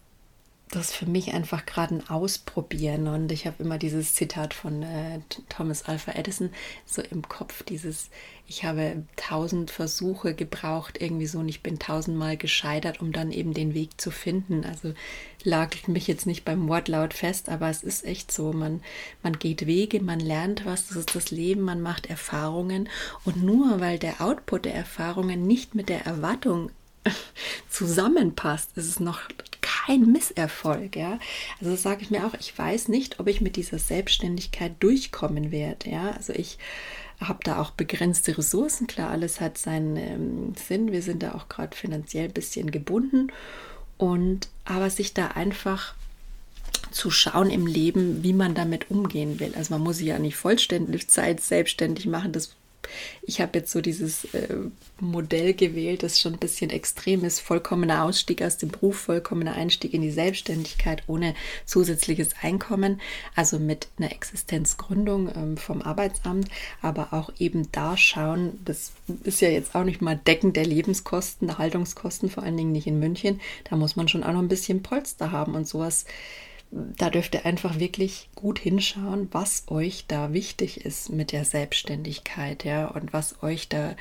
das 0.72 0.92
für 0.92 1.06
mich 1.06 1.34
einfach 1.34 1.66
gerade 1.66 1.96
ein 1.96 2.10
Ausprobieren. 2.10 3.08
Und 3.08 3.32
ich 3.32 3.46
habe 3.46 3.64
immer 3.64 3.78
dieses 3.78 4.16
Zitat 4.16 4.54
von 4.54 4.84
äh, 4.84 5.20
Thomas 5.48 5.84
Alpha 5.84 6.14
Edison 6.14 6.50
so 6.86 7.02
im 7.02 7.28
Kopf, 7.28 7.64
dieses, 7.64 8.10
ich 8.48 8.66
habe 8.66 9.04
tausend 9.16 9.70
Versuche 9.70 10.34
gebraucht, 10.34 11.00
irgendwie 11.00 11.28
so, 11.28 11.40
und 11.40 11.50
ich 11.50 11.62
bin 11.62 11.78
tausendmal 11.78 12.36
gescheitert, 12.36 13.00
um 13.00 13.12
dann 13.12 13.32
eben 13.32 13.54
den 13.54 13.74
Weg 13.74 14.02
zu 14.02 14.12
finden. 14.12 14.66
Also 14.66 14.94
lag 15.44 15.76
ich 15.76 15.88
mich 15.88 16.08
jetzt 16.08 16.26
nicht 16.26 16.46
beim 16.46 16.68
Wortlaut 16.68 17.14
fest, 17.14 17.50
aber 17.50 17.70
es 17.70 17.84
ist 17.84 18.04
echt 18.04 18.32
so, 18.32 18.52
man, 18.52 18.82
man 19.22 19.38
geht 19.38 19.68
Wege, 19.68 20.02
man 20.02 20.20
lernt 20.20 20.66
was, 20.66 20.88
das 20.88 20.98
ist 20.98 21.16
das 21.16 21.32
Leben, 21.32 21.62
man 21.62 21.82
macht 21.82 22.08
Erfahrungen. 22.08 22.90
Und 23.24 23.44
nur 23.44 23.80
weil 23.80 24.00
der 24.00 24.20
Output 24.20 24.66
der 24.66 24.76
Erfahrungen 24.76 25.46
nicht 25.46 25.76
mit 25.76 25.90
der 25.90 26.06
Erwartung 26.06 26.72
zusammenpasst, 27.70 28.72
ist 28.76 28.88
es 28.88 29.00
noch 29.00 29.22
kein 29.62 30.12
Misserfolg, 30.12 30.96
ja. 30.96 31.20
Also 31.62 31.76
sage 31.76 32.02
ich 32.02 32.12
mir 32.12 32.26
auch, 32.26 32.34
ich 32.40 32.58
weiß 32.58 32.88
nicht, 32.88 33.20
ob 33.20 33.28
ich 33.28 33.42
mit 33.42 33.56
dieser 33.56 33.80
Selbstständigkeit 33.80 34.74
durchkommen 34.80 35.52
werde, 35.52 35.90
ja. 35.90 36.12
Also 36.12 36.34
ich 36.34 36.58
habe 37.20 37.40
da 37.44 37.62
auch 37.62 37.72
begrenzte 37.72 38.38
Ressourcen, 38.38 38.88
klar, 38.88 39.10
alles 39.10 39.40
hat 39.40 39.58
seinen 39.58 39.98
ähm, 39.98 40.54
Sinn. 40.56 40.92
Wir 40.92 41.02
sind 41.02 41.24
da 41.24 41.34
auch 41.34 41.48
gerade 41.50 41.76
finanziell 41.76 42.26
ein 42.26 42.34
bisschen 42.34 42.72
gebunden 42.72 43.32
und 43.98 44.50
aber 44.66 44.90
sich 44.90 45.14
da 45.14 45.28
einfach 45.28 45.96
zu 46.92 47.12
schauen 47.12 47.50
im 47.50 47.68
Leben, 47.68 48.24
wie 48.24 48.34
man 48.34 48.56
damit 48.56 48.90
umgehen 48.92 49.40
will. 49.40 49.54
Also 49.56 49.74
man 49.74 49.84
muss 49.84 49.98
sich 49.98 50.08
ja 50.08 50.20
nicht 50.20 50.36
vollständig 50.36 51.10
Zeit 51.10 51.42
selbstständig 51.42 52.06
machen, 52.06 52.32
das 52.32 52.56
ich 53.22 53.42
habe 53.42 53.60
jetzt 53.60 53.72
so 53.72 53.82
dieses 53.82 54.26
äh, 54.34 54.56
Modell 55.00 55.54
gewählt, 55.54 56.04
das 56.04 56.20
schon 56.20 56.34
ein 56.34 56.40
bisschen 56.40 56.70
extrem 56.70 57.24
ist. 57.24 57.40
Vollkommener 57.40 58.04
Ausstieg 58.04 58.42
aus 58.42 58.58
dem 58.58 58.70
Beruf, 58.70 58.98
vollkommener 58.98 59.54
Einstieg 59.54 59.94
in 59.94 60.02
die 60.02 60.12
Selbstständigkeit 60.12 61.04
ohne 61.08 61.36
zusätzliches 61.66 62.30
Einkommen, 62.42 63.02
also 63.36 63.60
mit 63.60 63.88
einer 63.98 64.12
Existenzgründung 64.12 65.30
ähm, 65.36 65.58
vom 65.58 65.82
Arbeitsamt, 65.82 66.50
aber 66.82 67.14
auch 67.14 67.32
eben 67.40 67.72
da 67.72 67.98
schauen, 67.98 68.60
das 68.66 68.92
ist 69.24 69.42
ja 69.42 69.50
jetzt 69.50 69.76
auch 69.76 69.84
nicht 69.84 70.02
mal 70.02 70.16
Decken 70.16 70.54
der 70.54 70.66
Lebenskosten, 70.66 71.48
der 71.48 71.58
Haltungskosten, 71.58 72.30
vor 72.30 72.44
allen 72.44 72.58
Dingen 72.58 72.72
nicht 72.72 72.88
in 72.88 73.00
München. 73.00 73.42
Da 73.70 73.76
muss 73.76 73.96
man 73.96 74.08
schon 74.08 74.24
auch 74.24 74.34
noch 74.34 74.40
ein 74.40 74.48
bisschen 74.48 74.84
Polster 74.84 75.32
haben 75.32 75.56
und 75.56 75.68
sowas 75.68 76.06
da 76.76 77.10
dürft 77.10 77.36
ihr 77.36 77.46
einfach 77.46 77.80
wirklich 77.80 78.30
gut 78.36 78.60
hinschauen, 78.60 79.30
was 79.32 79.64
euch 79.68 80.06
da 80.08 80.34
wichtig 80.34 80.86
ist 80.86 81.10
mit 81.10 81.32
der 81.32 81.46
Selbstständigkeit, 81.46 82.66
ja, 82.66 82.88
und 82.88 83.14
was 83.14 83.42
euch 83.42 83.70
da, 83.70 83.96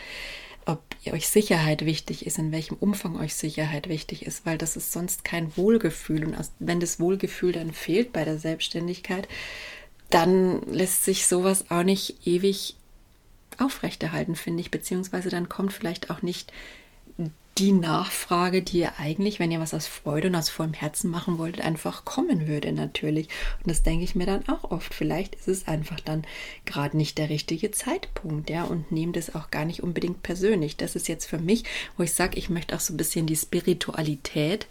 ob 0.67 0.83
euch 1.07 1.29
Sicherheit 1.29 1.85
wichtig 1.85 2.27
ist, 2.27 2.39
in 2.39 2.51
welchem 2.51 2.77
Umfang 2.77 3.17
euch 3.17 3.35
Sicherheit 3.35 3.89
wichtig 3.89 4.27
ist, 4.27 4.45
weil 4.45 4.59
das 4.59 4.77
ist 4.77 4.93
sonst 4.93 5.25
kein 5.25 5.57
Wohlgefühl. 5.57 6.25
Und 6.25 6.37
wenn 6.59 6.81
das 6.81 6.99
Wohlgefühl 6.99 7.53
dann 7.53 7.73
fehlt 7.73 8.13
bei 8.13 8.25
der 8.25 8.39
Selbstständigkeit, 8.39 9.29
dann 10.11 10.63
lässt 10.63 11.05
sich 11.05 11.27
sowas 11.27 11.71
auch 11.71 11.85
nicht 11.85 12.27
ewig 12.27 12.77
aufrechterhalten, 13.59 14.35
finde 14.35 14.63
ich, 14.63 14.73
beziehungsweise 14.73 15.29
dann 15.29 15.49
kommt 15.49 15.73
vielleicht 15.73 16.11
auch 16.11 16.23
nicht 16.23 16.53
die 17.59 17.73
Nachfrage, 17.73 18.63
die 18.63 18.81
ihr 18.81 18.99
eigentlich, 18.99 19.39
wenn 19.39 19.51
ihr 19.51 19.61
was 19.61 19.75
aus 19.75 19.87
Freude 19.87 20.29
und 20.29 20.35
aus 20.35 20.49
vollem 20.49 20.73
Herzen 20.73 21.11
machen 21.11 21.39
wolltet, 21.39 21.65
einfach 21.65 22.05
kommen 22.05 22.49
würde 22.49 22.73
natürlich. 22.73 23.29
Und 23.59 23.71
das 23.71 23.83
denke 23.83 24.05
ich 24.05 24.15
mir 24.15 24.27
dann 24.27 24.49
auch 24.49 24.71
oft. 24.71 24.93
Vielleicht 24.93 25.37
ist 25.37 25.49
es 25.49 25.69
einfach 25.69 26.01
dann 26.01 26.25
gerade 26.65 26.97
nicht 26.97 27.17
der 27.19 27.29
richtige 27.29 27.71
Zeitpunkt, 27.71 28.51
ja, 28.51 28.65
und 28.65 28.91
nehmt 28.91 29.17
es 29.17 29.35
auch 29.35 29.51
gar 29.51 29.65
nicht 29.65 29.83
unbedingt 29.83 30.23
persönlich. 30.23 30.77
Das 30.77 30.97
ist 30.97 31.07
jetzt 31.07 31.27
für 31.27 31.39
mich, 31.39 31.65
wo 31.97 32.03
ich 32.03 32.13
sage, 32.13 32.39
ich 32.39 32.51
möchte 32.51 32.75
auch 32.75 32.81
so 32.81 32.93
ein 32.93 32.97
bisschen 32.97 33.27
die 33.27 33.37
Spiritualität 33.37 34.67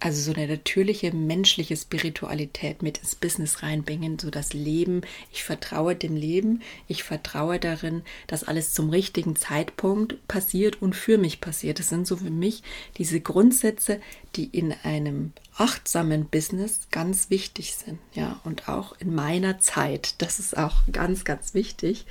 also 0.00 0.32
so 0.32 0.34
eine 0.34 0.48
natürliche 0.48 1.14
menschliche 1.14 1.76
Spiritualität 1.76 2.82
mit 2.82 2.98
ins 2.98 3.14
Business 3.14 3.62
reinbringen, 3.62 4.18
so 4.18 4.30
das 4.30 4.52
Leben. 4.52 5.02
Ich 5.30 5.44
vertraue 5.44 5.94
dem 5.94 6.16
Leben, 6.16 6.62
ich 6.88 7.02
vertraue 7.02 7.58
darin, 7.58 8.02
dass 8.26 8.44
alles 8.44 8.72
zum 8.72 8.90
richtigen 8.90 9.36
Zeitpunkt 9.36 10.26
passiert 10.26 10.80
und 10.80 10.96
für 10.96 11.18
mich 11.18 11.40
passiert. 11.40 11.78
Das 11.78 11.90
sind 11.90 12.06
so 12.06 12.16
für 12.16 12.30
mich 12.30 12.62
diese 12.96 13.20
Grundsätze, 13.20 14.00
die 14.36 14.46
in 14.46 14.74
einem 14.82 15.32
achtsamen 15.56 16.26
Business 16.26 16.80
ganz 16.90 17.28
wichtig 17.28 17.74
sind, 17.74 17.98
ja, 18.14 18.40
und 18.44 18.68
auch 18.68 18.94
in 18.98 19.14
meiner 19.14 19.58
Zeit. 19.58 20.14
Das 20.18 20.38
ist 20.38 20.56
auch 20.56 20.76
ganz, 20.90 21.24
ganz 21.24 21.52
wichtig 21.52 22.06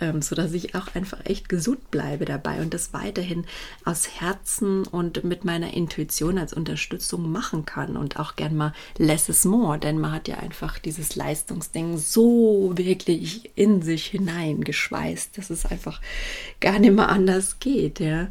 ähm, 0.00 0.22
sodass 0.22 0.52
ich 0.52 0.74
auch 0.74 0.94
einfach 0.94 1.24
echt 1.24 1.48
gesund 1.48 1.90
bleibe 1.90 2.24
dabei 2.24 2.60
und 2.60 2.74
das 2.74 2.92
weiterhin 2.92 3.44
aus 3.84 4.20
Herzen 4.20 4.86
und 4.86 5.24
mit 5.24 5.44
meiner 5.44 5.74
Intuition 5.74 6.38
als 6.38 6.52
Unterstützung 6.52 7.30
machen 7.30 7.64
kann 7.64 7.96
und 7.96 8.18
auch 8.18 8.36
gern 8.36 8.56
mal 8.56 8.72
less 8.96 9.28
is 9.28 9.44
more, 9.44 9.78
denn 9.78 9.98
man 9.98 10.12
hat 10.12 10.28
ja 10.28 10.38
einfach 10.38 10.78
dieses 10.78 11.16
Leistungsding 11.16 11.98
so 11.98 12.72
wirklich 12.76 13.50
in 13.56 13.82
sich 13.82 14.06
hineingeschweißt, 14.06 15.36
dass 15.36 15.50
es 15.50 15.66
einfach 15.66 16.00
gar 16.60 16.78
nicht 16.78 16.94
mehr 16.94 17.08
anders 17.08 17.58
geht, 17.58 18.00
ja. 18.00 18.28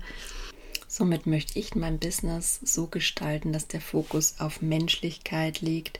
Somit 0.87 1.27
möchte 1.27 1.59
ich 1.59 1.75
mein 1.75 1.99
Business 1.99 2.59
so 2.63 2.87
gestalten, 2.87 3.53
dass 3.53 3.67
der 3.67 3.81
Fokus 3.81 4.35
auf 4.39 4.61
Menschlichkeit 4.61 5.61
liegt, 5.61 5.99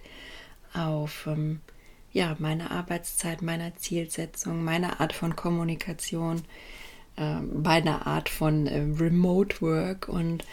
auf 0.73 1.27
ähm, 1.27 1.61
ja, 2.17 2.35
meiner 2.39 2.71
Arbeitszeit, 2.71 3.43
meiner 3.43 3.75
Zielsetzung, 3.75 4.63
meiner 4.63 4.99
Art 4.99 5.13
von 5.13 5.35
Kommunikation, 5.35 6.41
äh, 7.15 7.35
meiner 7.41 8.07
Art 8.07 8.27
von 8.27 8.65
äh, 8.65 8.79
Remote 8.99 9.61
Work 9.61 10.09
und 10.09 10.43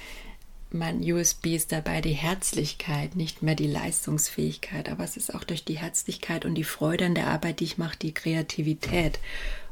mein 0.71 1.01
USB 1.01 1.55
ist 1.55 1.73
dabei 1.73 2.03
die 2.03 2.13
Herzlichkeit, 2.13 3.17
nicht 3.17 3.43
mehr 3.43 3.55
die 3.55 3.67
Leistungsfähigkeit, 3.67 4.91
aber 4.91 5.05
es 5.05 5.17
ist 5.17 5.35
auch 5.35 5.45
durch 5.45 5.65
die 5.65 5.79
Herzlichkeit 5.79 6.45
und 6.45 6.55
die 6.55 6.65
Freude 6.65 7.07
an 7.07 7.15
der 7.15 7.29
Arbeit, 7.29 7.61
die 7.61 7.65
ich 7.65 7.79
mache, 7.79 7.97
die 7.97 8.13
Kreativität. 8.13 9.19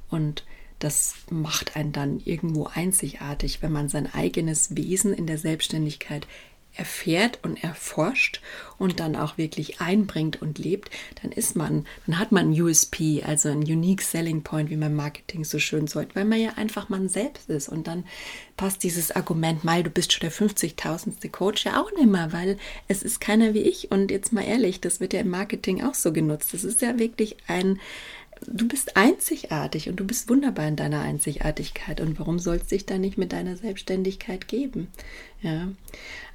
Und 0.09 0.47
das 0.79 1.17
macht 1.29 1.77
einen 1.77 1.93
dann 1.93 2.21
irgendwo 2.21 2.71
einzigartig, 2.73 3.61
wenn 3.61 3.73
man 3.73 3.91
sein 3.91 4.11
eigenes 4.15 4.77
Wesen 4.77 5.13
in 5.13 5.27
der 5.27 5.39
Selbstständigkeit 5.39 6.27
erfährt 6.75 7.39
und 7.43 7.63
erforscht 7.63 8.41
und 8.79 8.99
dann 8.99 9.15
auch 9.15 9.37
wirklich 9.37 9.81
einbringt 9.81 10.41
und 10.41 10.59
lebt, 10.59 10.91
dann 11.23 11.31
ist 11.31 11.55
man, 11.55 11.87
dann 12.07 12.19
hat 12.19 12.33
man 12.33 12.51
ein 12.51 12.61
USP, 12.61 13.23
also 13.25 13.51
ein 13.51 13.63
Unique 13.63 14.03
Selling 14.03 14.43
Point, 14.43 14.71
wie 14.71 14.77
man 14.77 14.95
Marketing 14.95 15.45
so 15.45 15.59
schön 15.59 15.87
sagt, 15.87 16.17
weil 16.17 16.25
man 16.25 16.41
ja 16.41 16.55
einfach 16.57 16.89
man 16.89 17.09
selbst 17.09 17.51
ist 17.51 17.69
und 17.69 17.87
dann 17.87 18.05
passt 18.57 18.83
dieses 18.83 19.11
Argument, 19.11 19.65
mal 19.65 19.83
du 19.83 19.91
bist 19.91 20.13
schon 20.13 20.21
der 20.21 20.33
50.000. 20.33 21.31
Coach 21.31 21.65
ja 21.65 21.81
auch 21.81 21.93
nicht 21.93 22.09
mehr, 22.09 22.33
weil 22.33 22.59
es 22.89 23.03
ist 23.03 23.21
keiner 23.21 23.55
wie 23.55 23.63
ich 23.63 23.91
und 23.91 24.11
jetzt 24.11 24.33
mal 24.33 24.45
ehrlich, 24.45 24.81
das 24.81 25.01
wird 25.01 25.13
ja 25.13 25.21
im 25.21 25.31
Marketing 25.31 25.83
auch 25.83 25.95
so 25.95 26.13
genutzt. 26.13 26.55
Das 26.55 26.65
ist 26.65 26.81
ja 26.81 26.99
wirklich 26.99 27.37
ein 27.47 27.79
du 28.47 28.67
bist 28.69 28.97
einzigartig 28.97 29.89
und 29.89 29.97
du 29.97 30.05
bist 30.05 30.29
wunderbar 30.29 30.67
in 30.67 30.77
deiner 30.77 31.01
Einzigartigkeit. 31.01 32.01
Und 32.01 32.19
warum 32.19 32.39
soll 32.39 32.57
es 32.57 32.67
dich 32.67 32.87
dann 32.87 33.01
nicht 33.01 33.19
mit 33.19 33.33
deiner 33.33 33.57
Selbstständigkeit 33.57 34.49
geben? 34.49 34.89
Ja. 35.43 35.69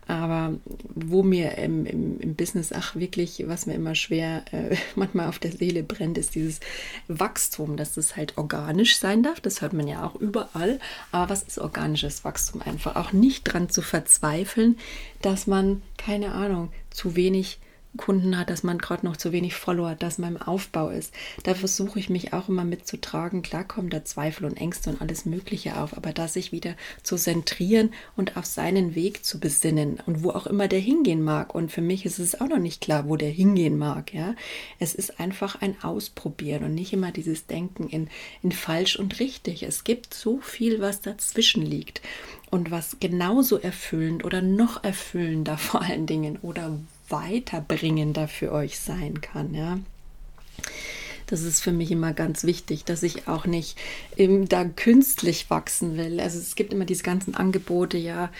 Aber 0.07 0.53
wo 0.95 1.21
mir 1.21 1.57
im, 1.57 1.85
im, 1.85 2.19
im, 2.19 2.35
Business, 2.35 2.71
ach 2.71 2.95
wirklich, 2.95 3.43
was 3.47 3.65
mir 3.65 3.73
immer 3.73 3.95
schwer 3.95 4.45
äh, 4.51 4.75
manchmal 4.95 5.27
auf 5.27 5.39
der 5.39 5.51
Seele 5.51 5.83
brennt, 5.83 6.17
ist 6.17 6.35
dieses 6.35 6.59
Wachstum, 7.07 7.77
dass 7.77 7.93
das 7.93 8.15
halt 8.15 8.37
organisch 8.37 8.97
sein 8.97 9.23
darf. 9.23 9.41
Das 9.41 9.61
hört 9.61 9.73
man 9.73 9.87
ja 9.87 10.05
auch 10.05 10.15
überall. 10.15 10.79
Aber 11.11 11.29
was 11.29 11.43
ist 11.43 11.59
organisches 11.59 12.23
Wachstum? 12.23 12.61
Einfach 12.61 12.95
auch 12.95 13.11
nicht 13.11 13.43
dran 13.43 13.69
zu 13.69 13.81
verzweifeln, 13.81 14.77
dass 15.21 15.47
man, 15.47 15.81
keine 15.97 16.31
Ahnung, 16.33 16.69
zu 16.89 17.15
wenig 17.15 17.59
Kunden 17.95 18.37
hat, 18.37 18.49
dass 18.49 18.63
man 18.63 18.77
gerade 18.77 19.05
noch 19.05 19.17
zu 19.17 19.31
wenig 19.31 19.55
Follower 19.55 19.89
hat, 19.89 20.03
dass 20.03 20.17
man 20.17 20.35
im 20.35 20.41
Aufbau 20.41 20.89
ist. 20.89 21.13
Da 21.43 21.55
versuche 21.55 21.99
ich 21.99 22.09
mich 22.09 22.33
auch 22.33 22.49
immer 22.49 22.63
mitzutragen. 22.63 23.41
Klar 23.41 23.63
kommen 23.63 23.89
da 23.89 24.03
Zweifel 24.03 24.45
und 24.45 24.57
Ängste 24.57 24.89
und 24.89 25.01
alles 25.01 25.25
Mögliche 25.25 25.77
auf, 25.77 25.95
aber 25.95 26.13
da 26.13 26.27
sich 26.27 26.51
wieder 26.51 26.75
zu 27.03 27.15
zentrieren 27.15 27.91
und 28.15 28.37
auf 28.37 28.45
seinen 28.45 28.93
Weg 28.95 29.25
zu 29.25 29.39
besinnen 29.39 29.99
und 30.05 30.23
wo 30.23 30.31
auch 30.31 30.47
immer 30.47 30.67
der 30.67 30.79
hingehen 30.79 31.23
mag. 31.23 31.55
Und 31.55 31.71
für 31.71 31.81
mich 31.81 32.05
ist 32.05 32.19
es 32.19 32.39
auch 32.39 32.47
noch 32.47 32.59
nicht 32.59 32.81
klar, 32.81 33.07
wo 33.07 33.15
der 33.15 33.29
hingehen 33.29 33.77
mag. 33.77 34.13
Ja, 34.13 34.35
es 34.79 34.93
ist 34.93 35.19
einfach 35.19 35.61
ein 35.61 35.81
Ausprobieren 35.83 36.63
und 36.63 36.75
nicht 36.75 36.93
immer 36.93 37.11
dieses 37.11 37.47
Denken 37.47 37.87
in, 37.87 38.09
in 38.43 38.51
falsch 38.51 38.97
und 38.97 39.19
richtig. 39.19 39.63
Es 39.63 39.83
gibt 39.83 40.13
so 40.13 40.39
viel, 40.39 40.81
was 40.81 41.01
dazwischen 41.01 41.65
liegt 41.65 42.01
und 42.49 42.71
was 42.71 42.97
genauso 42.99 43.57
erfüllend 43.57 44.23
oder 44.25 44.41
noch 44.41 44.83
erfüllender 44.83 45.57
vor 45.57 45.81
allen 45.81 46.05
Dingen 46.05 46.37
oder 46.41 46.77
weiterbringender 47.09 48.27
für 48.27 48.51
euch 48.51 48.79
sein 48.79 49.21
kann. 49.21 49.53
Ja. 49.53 49.79
Das 51.27 51.41
ist 51.41 51.61
für 51.61 51.73
mich 51.73 51.91
immer 51.91 52.13
ganz 52.13 52.45
wichtig, 52.45 52.85
dass 52.85 53.03
ich 53.03 53.27
auch 53.27 53.45
nicht 53.45 53.77
da 54.17 54.63
künstlich 54.63 55.49
wachsen 55.49 55.97
will. 55.97 56.19
Also 56.19 56.39
es 56.39 56.55
gibt 56.55 56.71
immer 56.71 56.85
diese 56.85 57.03
ganzen 57.03 57.35
Angebote, 57.35 57.97
ja, 57.97 58.31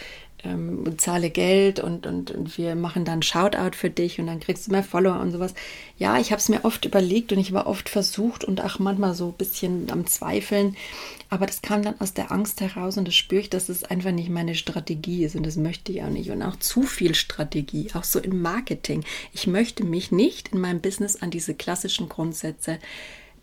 ähm, 0.43 0.97
zahle 0.97 1.29
Geld 1.29 1.79
und, 1.79 2.05
und, 2.05 2.31
und 2.31 2.57
wir 2.57 2.75
machen 2.75 3.05
dann 3.05 3.23
Shoutout 3.23 3.75
für 3.75 3.89
dich 3.89 4.19
und 4.19 4.27
dann 4.27 4.39
kriegst 4.39 4.67
du 4.67 4.71
mehr 4.71 4.83
Follower 4.83 5.19
und 5.19 5.31
sowas. 5.31 5.53
Ja, 5.97 6.19
ich 6.19 6.31
habe 6.31 6.39
es 6.39 6.49
mir 6.49 6.63
oft 6.63 6.85
überlegt 6.85 7.31
und 7.31 7.39
ich 7.39 7.53
war 7.53 7.65
oft 7.65 7.89
versucht 7.89 8.43
und 8.43 8.63
auch 8.63 8.77
manchmal 8.77 9.15
so 9.15 9.29
ein 9.29 9.33
bisschen 9.33 9.91
am 9.91 10.05
Zweifeln. 10.05 10.75
Aber 11.29 11.45
das 11.47 11.61
kam 11.61 11.81
dann 11.81 11.99
aus 11.99 12.13
der 12.13 12.31
Angst 12.31 12.61
heraus 12.61 12.97
und 12.97 13.07
das 13.07 13.15
spüre 13.15 13.41
ich, 13.41 13.49
dass 13.49 13.67
es 13.67 13.83
einfach 13.83 14.11
nicht 14.11 14.29
meine 14.29 14.55
Strategie 14.55 15.25
ist 15.25 15.35
und 15.35 15.45
das 15.45 15.57
möchte 15.57 15.91
ich 15.91 16.03
auch 16.03 16.09
nicht. 16.09 16.29
Und 16.29 16.43
auch 16.43 16.57
zu 16.57 16.83
viel 16.83 17.15
Strategie, 17.15 17.89
auch 17.93 18.03
so 18.03 18.19
im 18.19 18.41
Marketing. 18.41 19.03
Ich 19.33 19.47
möchte 19.47 19.83
mich 19.83 20.11
nicht 20.11 20.49
in 20.49 20.61
meinem 20.61 20.81
Business 20.81 21.15
an 21.15 21.31
diese 21.31 21.55
klassischen 21.55 22.09
Grundsätze 22.09 22.77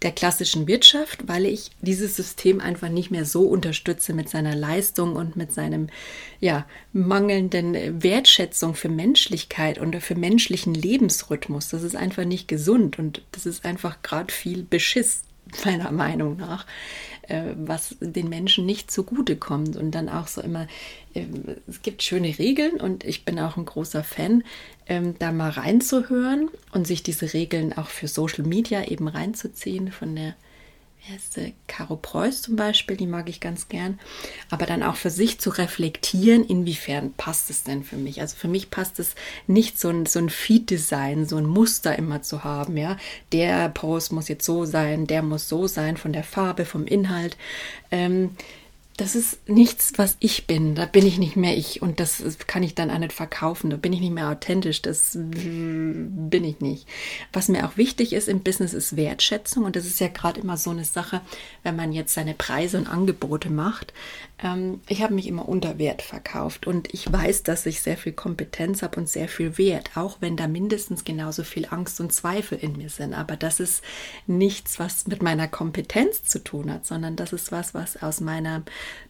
der 0.02 0.12
klassischen 0.12 0.66
Wirtschaft, 0.66 1.26
weil 1.28 1.46
ich 1.46 1.70
dieses 1.80 2.16
System 2.16 2.60
einfach 2.60 2.88
nicht 2.88 3.10
mehr 3.10 3.24
so 3.24 3.42
unterstütze 3.42 4.12
mit 4.12 4.28
seiner 4.28 4.54
Leistung 4.54 5.16
und 5.16 5.36
mit 5.36 5.52
seinem 5.52 5.88
ja, 6.40 6.66
mangelnden 6.92 8.02
Wertschätzung 8.02 8.74
für 8.74 8.88
Menschlichkeit 8.88 9.78
und 9.78 9.96
für 9.96 10.14
menschlichen 10.14 10.74
Lebensrhythmus. 10.74 11.68
Das 11.68 11.82
ist 11.82 11.96
einfach 11.96 12.24
nicht 12.24 12.48
gesund 12.48 12.98
und 12.98 13.22
das 13.32 13.46
ist 13.46 13.64
einfach 13.64 14.02
gerade 14.02 14.32
viel 14.32 14.62
Beschiss, 14.62 15.22
meiner 15.64 15.92
Meinung 15.92 16.36
nach. 16.36 16.66
Äh, 17.28 17.54
was 17.56 17.96
den 18.00 18.28
Menschen 18.28 18.66
nicht 18.66 18.90
zugute 18.90 19.36
kommt. 19.36 19.76
Und 19.76 19.92
dann 19.92 20.08
auch 20.08 20.26
so 20.26 20.42
immer, 20.42 20.66
es 21.66 21.82
gibt 21.82 22.02
schöne 22.02 22.38
Regeln 22.38 22.80
und 22.80 23.04
ich 23.04 23.24
bin 23.24 23.38
auch 23.38 23.56
ein 23.56 23.64
großer 23.64 24.02
Fan, 24.02 24.44
ähm, 24.86 25.14
da 25.18 25.32
mal 25.32 25.50
reinzuhören 25.50 26.50
und 26.72 26.86
sich 26.86 27.02
diese 27.02 27.32
Regeln 27.32 27.72
auch 27.72 27.88
für 27.88 28.08
Social 28.08 28.44
Media 28.44 28.84
eben 28.88 29.08
reinzuziehen 29.08 29.92
von 29.92 30.16
der 30.16 30.34
erste 31.12 31.52
Caro 31.66 31.96
Preuß 31.96 32.42
zum 32.42 32.56
Beispiel, 32.56 32.96
die 32.96 33.06
mag 33.06 33.28
ich 33.28 33.40
ganz 33.40 33.68
gern, 33.68 33.98
aber 34.50 34.66
dann 34.66 34.82
auch 34.82 34.96
für 34.96 35.10
sich 35.10 35.38
zu 35.38 35.50
reflektieren, 35.50 36.44
inwiefern 36.44 37.12
passt 37.12 37.50
es 37.50 37.62
denn 37.62 37.84
für 37.84 37.96
mich. 37.96 38.20
Also 38.20 38.36
für 38.36 38.48
mich 38.48 38.70
passt 38.70 38.98
es 38.98 39.14
nicht 39.46 39.78
so 39.78 39.90
ein, 39.90 40.06
so 40.06 40.18
ein 40.18 40.30
Feed-Design, 40.30 41.26
so 41.26 41.36
ein 41.36 41.46
Muster 41.46 41.98
immer 41.98 42.22
zu 42.22 42.42
haben, 42.44 42.76
ja. 42.76 42.96
Der 43.32 43.68
Post 43.68 44.12
muss 44.12 44.28
jetzt 44.28 44.46
so 44.46 44.64
sein, 44.64 45.06
der 45.06 45.22
muss 45.22 45.48
so 45.48 45.66
sein, 45.66 45.96
von 45.96 46.12
der 46.12 46.24
Farbe, 46.24 46.64
vom 46.64 46.86
Inhalt. 46.86 47.36
Ähm, 47.90 48.30
das 48.96 49.16
ist 49.16 49.48
nichts, 49.48 49.94
was 49.96 50.16
ich 50.20 50.46
bin. 50.46 50.76
Da 50.76 50.86
bin 50.86 51.04
ich 51.04 51.18
nicht 51.18 51.34
mehr 51.34 51.56
ich 51.56 51.82
und 51.82 51.98
das 51.98 52.22
kann 52.46 52.62
ich 52.62 52.76
dann 52.76 52.92
auch 52.92 52.98
nicht 52.98 53.12
verkaufen. 53.12 53.70
Da 53.70 53.76
bin 53.76 53.92
ich 53.92 54.00
nicht 54.00 54.12
mehr 54.12 54.28
authentisch. 54.30 54.82
Das 54.82 55.12
bin 55.14 56.30
ich 56.30 56.60
nicht. 56.60 56.86
Was 57.32 57.48
mir 57.48 57.66
auch 57.66 57.76
wichtig 57.76 58.12
ist 58.12 58.28
im 58.28 58.40
Business 58.40 58.72
ist 58.72 58.96
Wertschätzung 58.96 59.64
und 59.64 59.74
das 59.74 59.86
ist 59.86 59.98
ja 59.98 60.08
gerade 60.08 60.40
immer 60.40 60.56
so 60.56 60.70
eine 60.70 60.84
Sache, 60.84 61.22
wenn 61.64 61.74
man 61.74 61.92
jetzt 61.92 62.14
seine 62.14 62.34
Preise 62.34 62.78
und 62.78 62.86
Angebote 62.86 63.50
macht. 63.50 63.92
Ähm, 64.42 64.80
ich 64.88 65.02
habe 65.02 65.14
mich 65.14 65.26
immer 65.26 65.48
unter 65.48 65.78
Wert 65.78 66.02
verkauft 66.02 66.66
und 66.66 66.92
ich 66.92 67.10
weiß, 67.10 67.44
dass 67.44 67.66
ich 67.66 67.80
sehr 67.80 67.96
viel 67.96 68.12
Kompetenz 68.12 68.82
habe 68.82 68.98
und 68.98 69.08
sehr 69.08 69.28
viel 69.28 69.58
Wert, 69.58 69.90
auch 69.96 70.18
wenn 70.20 70.36
da 70.36 70.48
mindestens 70.48 71.04
genauso 71.04 71.44
viel 71.44 71.66
Angst 71.70 72.00
und 72.00 72.12
Zweifel 72.12 72.58
in 72.58 72.76
mir 72.76 72.90
sind. 72.90 73.14
Aber 73.14 73.36
das 73.36 73.60
ist 73.60 73.82
nichts, 74.26 74.78
was 74.78 75.06
mit 75.06 75.22
meiner 75.22 75.48
Kompetenz 75.48 76.24
zu 76.24 76.42
tun 76.42 76.72
hat, 76.72 76.86
sondern 76.86 77.16
das 77.16 77.32
ist 77.32 77.52
was, 77.52 77.74
was 77.74 78.02
aus 78.02 78.20
meiner 78.20 78.62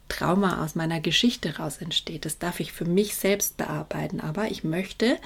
Trauma 0.08 0.62
aus 0.62 0.74
meiner 0.74 1.00
Geschichte 1.00 1.56
raus 1.56 1.78
entsteht. 1.78 2.26
Das 2.26 2.38
darf 2.38 2.60
ich 2.60 2.72
für 2.72 2.84
mich 2.84 3.16
selbst 3.16 3.56
bearbeiten, 3.56 4.20
aber 4.20 4.50
ich 4.50 4.62
möchte 4.62 5.18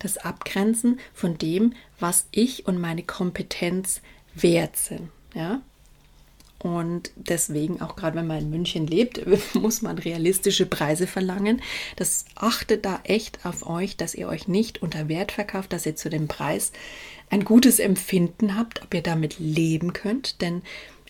das 0.00 0.18
abgrenzen 0.18 0.98
von 1.12 1.38
dem, 1.38 1.74
was 2.00 2.26
ich 2.32 2.66
und 2.66 2.80
meine 2.80 3.04
Kompetenz 3.04 4.00
wert 4.34 4.76
sind. 4.76 5.10
Ja? 5.34 5.62
Und 6.64 7.10
deswegen, 7.16 7.82
auch 7.82 7.94
gerade 7.94 8.16
wenn 8.16 8.26
man 8.26 8.38
in 8.38 8.48
München 8.48 8.86
lebt, 8.86 9.20
muss 9.54 9.82
man 9.82 9.98
realistische 9.98 10.64
Preise 10.64 11.06
verlangen. 11.06 11.60
Das 11.96 12.24
achtet 12.36 12.86
da 12.86 13.00
echt 13.04 13.44
auf 13.44 13.68
euch, 13.68 13.98
dass 13.98 14.14
ihr 14.14 14.28
euch 14.28 14.48
nicht 14.48 14.80
unter 14.80 15.10
Wert 15.10 15.30
verkauft, 15.30 15.74
dass 15.74 15.84
ihr 15.84 15.94
zu 15.94 16.08
dem 16.08 16.26
Preis 16.26 16.72
ein 17.28 17.44
gutes 17.44 17.80
Empfinden 17.80 18.56
habt, 18.56 18.82
ob 18.82 18.94
ihr 18.94 19.02
damit 19.02 19.38
leben 19.38 19.92
könnt. 19.92 20.40
Denn 20.40 20.62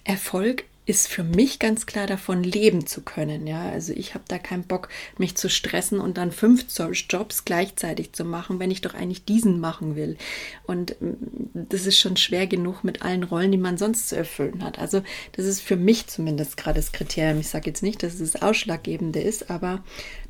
Erfolg 0.02 0.64
ist 0.86 1.08
für 1.08 1.24
mich 1.24 1.58
ganz 1.58 1.86
klar 1.86 2.06
davon 2.06 2.42
leben 2.42 2.86
zu 2.86 3.00
können. 3.00 3.46
Ja, 3.46 3.70
also 3.70 3.92
ich 3.94 4.14
habe 4.14 4.24
da 4.28 4.38
keinen 4.38 4.64
Bock, 4.64 4.88
mich 5.16 5.34
zu 5.34 5.48
stressen 5.48 5.98
und 5.98 6.18
dann 6.18 6.30
fünf 6.30 6.66
Jobs 7.08 7.44
gleichzeitig 7.44 8.12
zu 8.12 8.24
machen, 8.24 8.58
wenn 8.58 8.70
ich 8.70 8.82
doch 8.82 8.94
eigentlich 8.94 9.24
diesen 9.24 9.60
machen 9.60 9.96
will. 9.96 10.18
Und 10.64 11.00
mm, 11.00 11.66
das 11.70 11.86
ist 11.86 11.98
schon 11.98 12.16
schwer 12.16 12.46
genug 12.46 12.84
mit 12.84 13.02
allen 13.02 13.22
Rollen, 13.22 13.52
die 13.52 13.58
man 13.58 13.78
sonst 13.78 14.08
zu 14.10 14.16
erfüllen 14.16 14.62
hat. 14.62 14.78
Also 14.78 15.02
das 15.32 15.46
ist 15.46 15.60
für 15.60 15.76
mich 15.76 16.06
zumindest 16.06 16.56
gerade 16.56 16.76
das 16.76 16.92
Kriterium. 16.92 17.40
Ich 17.40 17.48
sage 17.48 17.66
jetzt 17.66 17.82
nicht, 17.82 18.02
dass 18.02 18.20
es 18.20 18.32
das 18.32 18.42
Ausschlaggebende 18.42 19.20
ist, 19.20 19.50
aber 19.50 19.82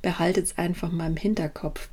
behaltet 0.02 0.46
es 0.46 0.58
einfach 0.58 0.92
mal 0.92 1.08
im 1.08 1.16
Hinterkopf. 1.16 1.88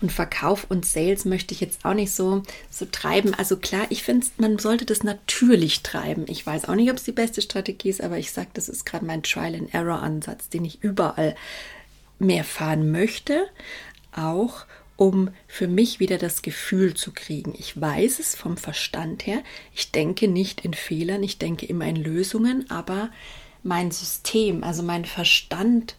Und 0.00 0.12
Verkauf 0.12 0.66
und 0.68 0.86
Sales 0.86 1.24
möchte 1.24 1.54
ich 1.54 1.60
jetzt 1.60 1.84
auch 1.84 1.94
nicht 1.94 2.12
so, 2.12 2.42
so 2.70 2.86
treiben. 2.86 3.34
Also 3.34 3.56
klar, 3.56 3.86
ich 3.90 4.02
finde, 4.02 4.26
man 4.38 4.58
sollte 4.58 4.86
das 4.86 5.02
natürlich 5.02 5.82
treiben. 5.82 6.24
Ich 6.28 6.46
weiß 6.46 6.66
auch 6.66 6.74
nicht, 6.74 6.90
ob 6.90 6.96
es 6.96 7.04
die 7.04 7.12
beste 7.12 7.42
Strategie 7.42 7.90
ist, 7.90 8.02
aber 8.02 8.18
ich 8.18 8.32
sage, 8.32 8.48
das 8.54 8.68
ist 8.68 8.86
gerade 8.86 9.04
mein 9.04 9.22
Trial-and-Error-Ansatz, 9.22 10.48
den 10.48 10.64
ich 10.64 10.82
überall 10.82 11.34
mehr 12.18 12.44
fahren 12.44 12.90
möchte. 12.90 13.46
Auch 14.12 14.66
um 14.96 15.30
für 15.48 15.66
mich 15.66 15.98
wieder 15.98 16.18
das 16.18 16.42
Gefühl 16.42 16.92
zu 16.92 17.12
kriegen. 17.12 17.54
Ich 17.58 17.80
weiß 17.80 18.18
es 18.18 18.34
vom 18.34 18.58
Verstand 18.58 19.26
her. 19.26 19.42
Ich 19.74 19.92
denke 19.92 20.28
nicht 20.28 20.62
in 20.62 20.74
Fehlern, 20.74 21.22
ich 21.22 21.38
denke 21.38 21.64
immer 21.64 21.86
in 21.86 21.96
Lösungen, 21.96 22.70
aber 22.70 23.08
mein 23.62 23.90
System, 23.90 24.62
also 24.62 24.82
mein 24.82 25.06
Verstand, 25.06 25.96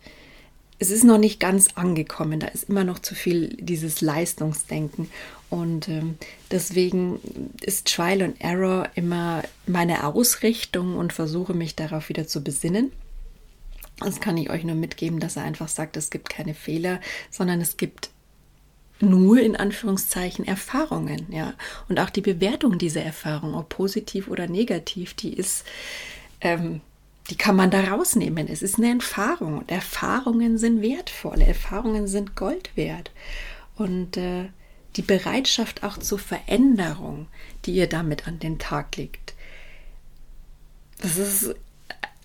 es 0.81 0.89
ist 0.89 1.03
noch 1.03 1.19
nicht 1.19 1.39
ganz 1.39 1.67
angekommen. 1.75 2.39
Da 2.39 2.47
ist 2.47 2.67
immer 2.67 2.83
noch 2.83 2.97
zu 2.97 3.13
viel 3.13 3.49
dieses 3.59 4.01
Leistungsdenken. 4.01 5.11
Und 5.51 5.87
ähm, 5.87 6.17
deswegen 6.49 7.19
ist 7.61 7.87
Trial 7.87 8.23
and 8.23 8.41
Error 8.41 8.89
immer 8.95 9.43
meine 9.67 10.03
Ausrichtung 10.07 10.97
und 10.97 11.13
versuche 11.13 11.53
mich 11.53 11.75
darauf 11.75 12.09
wieder 12.09 12.25
zu 12.25 12.43
besinnen. 12.43 12.91
Das 13.99 14.19
kann 14.19 14.37
ich 14.37 14.49
euch 14.49 14.63
nur 14.63 14.73
mitgeben, 14.73 15.19
dass 15.19 15.35
er 15.35 15.43
einfach 15.43 15.67
sagt, 15.67 15.97
es 15.97 16.09
gibt 16.09 16.29
keine 16.29 16.55
Fehler, 16.55 16.99
sondern 17.29 17.61
es 17.61 17.77
gibt 17.77 18.09
nur 18.99 19.39
in 19.39 19.55
Anführungszeichen 19.55 20.47
Erfahrungen, 20.47 21.27
ja. 21.29 21.53
Und 21.89 21.99
auch 21.99 22.09
die 22.09 22.21
Bewertung 22.21 22.79
dieser 22.79 23.03
Erfahrung, 23.03 23.53
ob 23.53 23.69
positiv 23.69 24.27
oder 24.27 24.47
negativ, 24.47 25.13
die 25.13 25.33
ist 25.33 25.63
ähm, 26.39 26.81
die 27.29 27.37
kann 27.37 27.55
man 27.55 27.71
da 27.71 27.81
rausnehmen. 27.81 28.47
Es 28.47 28.61
ist 28.61 28.77
eine 28.77 28.89
Erfahrung 28.89 29.59
und 29.59 29.71
Erfahrungen 29.71 30.57
sind 30.57 30.81
wertvoll. 30.81 31.41
Erfahrungen 31.41 32.07
sind 32.07 32.35
Gold 32.35 32.75
wert. 32.75 33.11
Und 33.75 34.17
äh, 34.17 34.49
die 34.95 35.01
Bereitschaft 35.01 35.83
auch 35.83 35.97
zur 35.97 36.19
Veränderung, 36.19 37.27
die 37.65 37.73
ihr 37.73 37.87
damit 37.87 38.27
an 38.27 38.39
den 38.39 38.59
Tag 38.59 38.97
legt, 38.97 39.35
das 41.01 41.17
ist 41.17 41.55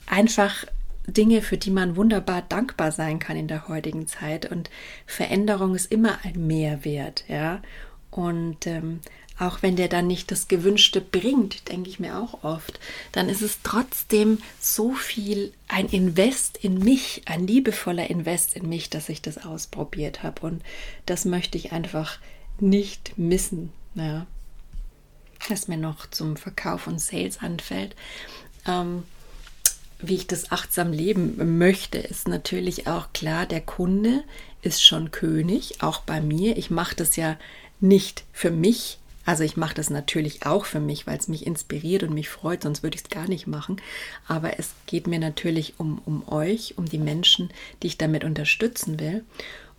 einfach 0.06 0.64
Dinge, 1.06 1.40
für 1.40 1.56
die 1.56 1.70
man 1.70 1.96
wunderbar 1.96 2.42
dankbar 2.42 2.90
sein 2.92 3.18
kann 3.18 3.36
in 3.36 3.48
der 3.48 3.68
heutigen 3.68 4.06
Zeit. 4.06 4.50
Und 4.50 4.70
Veränderung 5.06 5.74
ist 5.74 5.90
immer 5.90 6.18
ein 6.24 6.46
Mehrwert, 6.46 7.24
ja. 7.28 7.62
Und 8.10 8.66
ähm, 8.66 9.00
auch 9.38 9.62
wenn 9.62 9.76
der 9.76 9.88
dann 9.88 10.06
nicht 10.06 10.30
das 10.30 10.48
Gewünschte 10.48 11.00
bringt, 11.00 11.68
denke 11.68 11.90
ich 11.90 12.00
mir 12.00 12.18
auch 12.18 12.42
oft, 12.42 12.80
dann 13.12 13.28
ist 13.28 13.42
es 13.42 13.58
trotzdem 13.62 14.38
so 14.60 14.94
viel 14.94 15.52
ein 15.68 15.88
Invest 15.88 16.56
in 16.56 16.78
mich, 16.78 17.22
ein 17.26 17.46
liebevoller 17.46 18.08
Invest 18.08 18.56
in 18.56 18.68
mich, 18.68 18.88
dass 18.88 19.08
ich 19.08 19.20
das 19.20 19.44
ausprobiert 19.44 20.22
habe. 20.22 20.46
Und 20.46 20.62
das 21.04 21.24
möchte 21.24 21.58
ich 21.58 21.72
einfach 21.72 22.18
nicht 22.60 23.18
missen. 23.18 23.72
Ja. 23.94 24.26
Was 25.48 25.68
mir 25.68 25.76
noch 25.76 26.06
zum 26.10 26.36
Verkauf 26.36 26.86
und 26.86 27.00
Sales 27.00 27.38
anfällt. 27.38 27.94
Ähm, 28.66 29.04
wie 29.98 30.14
ich 30.14 30.26
das 30.26 30.50
achtsam 30.52 30.92
leben 30.92 31.58
möchte, 31.58 31.98
ist 31.98 32.28
natürlich 32.28 32.86
auch 32.86 33.12
klar, 33.12 33.46
der 33.46 33.60
Kunde 33.60 34.24
ist 34.62 34.82
schon 34.84 35.10
König, 35.10 35.82
auch 35.82 36.00
bei 36.00 36.20
mir. 36.20 36.56
Ich 36.56 36.70
mache 36.70 36.96
das 36.96 37.16
ja 37.16 37.38
nicht 37.80 38.24
für 38.32 38.50
mich. 38.50 38.98
Also 39.26 39.42
ich 39.44 39.56
mache 39.56 39.74
das 39.74 39.90
natürlich 39.90 40.46
auch 40.46 40.64
für 40.64 40.80
mich, 40.80 41.06
weil 41.06 41.18
es 41.18 41.28
mich 41.28 41.46
inspiriert 41.46 42.04
und 42.04 42.14
mich 42.14 42.28
freut, 42.28 42.62
sonst 42.62 42.82
würde 42.82 42.96
ich 42.96 43.02
es 43.02 43.10
gar 43.10 43.28
nicht 43.28 43.46
machen. 43.46 43.76
Aber 44.26 44.58
es 44.58 44.70
geht 44.86 45.06
mir 45.06 45.18
natürlich 45.18 45.74
um, 45.78 46.00
um 46.06 46.26
euch, 46.28 46.78
um 46.78 46.86
die 46.86 46.98
Menschen, 46.98 47.50
die 47.82 47.88
ich 47.88 47.98
damit 47.98 48.24
unterstützen 48.24 48.98
will. 49.00 49.24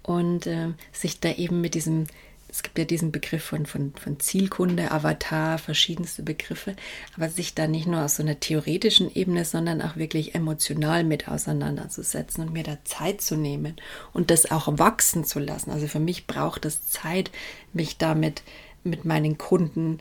Und 0.03 0.45
äh, 0.47 0.69
sich 0.91 1.19
da 1.19 1.31
eben 1.31 1.61
mit 1.61 1.73
diesem 1.73 2.07
es 2.49 2.63
gibt 2.63 2.79
ja 2.79 2.85
diesen 2.85 3.11
Begriff 3.11 3.43
von, 3.43 3.65
von, 3.65 3.93
von 4.01 4.19
Zielkunde, 4.19 4.91
Avatar, 4.91 5.57
verschiedenste 5.57 6.23
Begriffe, 6.23 6.75
aber 7.15 7.29
sich 7.29 7.55
da 7.55 7.67
nicht 7.67 7.87
nur 7.87 8.03
aus 8.03 8.15
so 8.15 8.23
einer 8.23 8.39
theoretischen 8.39 9.13
Ebene, 9.13 9.43
sondern 9.43 9.81
auch 9.81 9.97
wirklich 9.97 10.33
emotional 10.33 11.03
mit 11.03 11.27
auseinanderzusetzen 11.27 12.45
und 12.45 12.53
mir 12.53 12.63
da 12.63 12.77
Zeit 12.85 13.21
zu 13.21 13.35
nehmen 13.35 13.75
und 14.13 14.31
das 14.31 14.49
auch 14.49 14.79
wachsen 14.79 15.25
zu 15.25 15.39
lassen. 15.39 15.71
Also 15.71 15.87
für 15.87 15.99
mich 15.99 16.25
braucht 16.25 16.65
es 16.65 16.87
Zeit, 16.87 17.31
mich 17.73 17.97
damit 17.97 18.43
mit 18.89 19.05
meinen 19.05 19.38
Kunden 19.38 19.99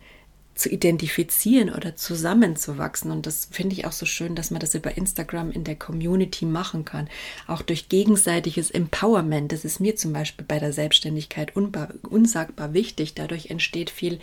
zu 0.56 0.70
identifizieren 0.70 1.70
oder 1.70 1.96
zusammenzuwachsen. 1.96 3.10
Und 3.10 3.26
das 3.26 3.48
finde 3.50 3.74
ich 3.74 3.84
auch 3.84 3.92
so 3.92 4.06
schön, 4.06 4.34
dass 4.34 4.50
man 4.50 4.60
das 4.60 4.74
über 4.74 4.96
Instagram 4.96 5.50
in 5.52 5.64
der 5.64 5.76
Community 5.76 6.46
machen 6.46 6.84
kann. 6.84 7.08
Auch 7.46 7.62
durch 7.62 7.88
gegenseitiges 7.88 8.70
Empowerment. 8.70 9.52
Das 9.52 9.64
ist 9.64 9.80
mir 9.80 9.96
zum 9.96 10.12
Beispiel 10.12 10.46
bei 10.48 10.58
der 10.58 10.72
Selbstständigkeit 10.72 11.52
unsagbar 11.54 12.72
wichtig. 12.72 13.14
Dadurch 13.14 13.50
entsteht 13.50 13.90
viel, 13.90 14.18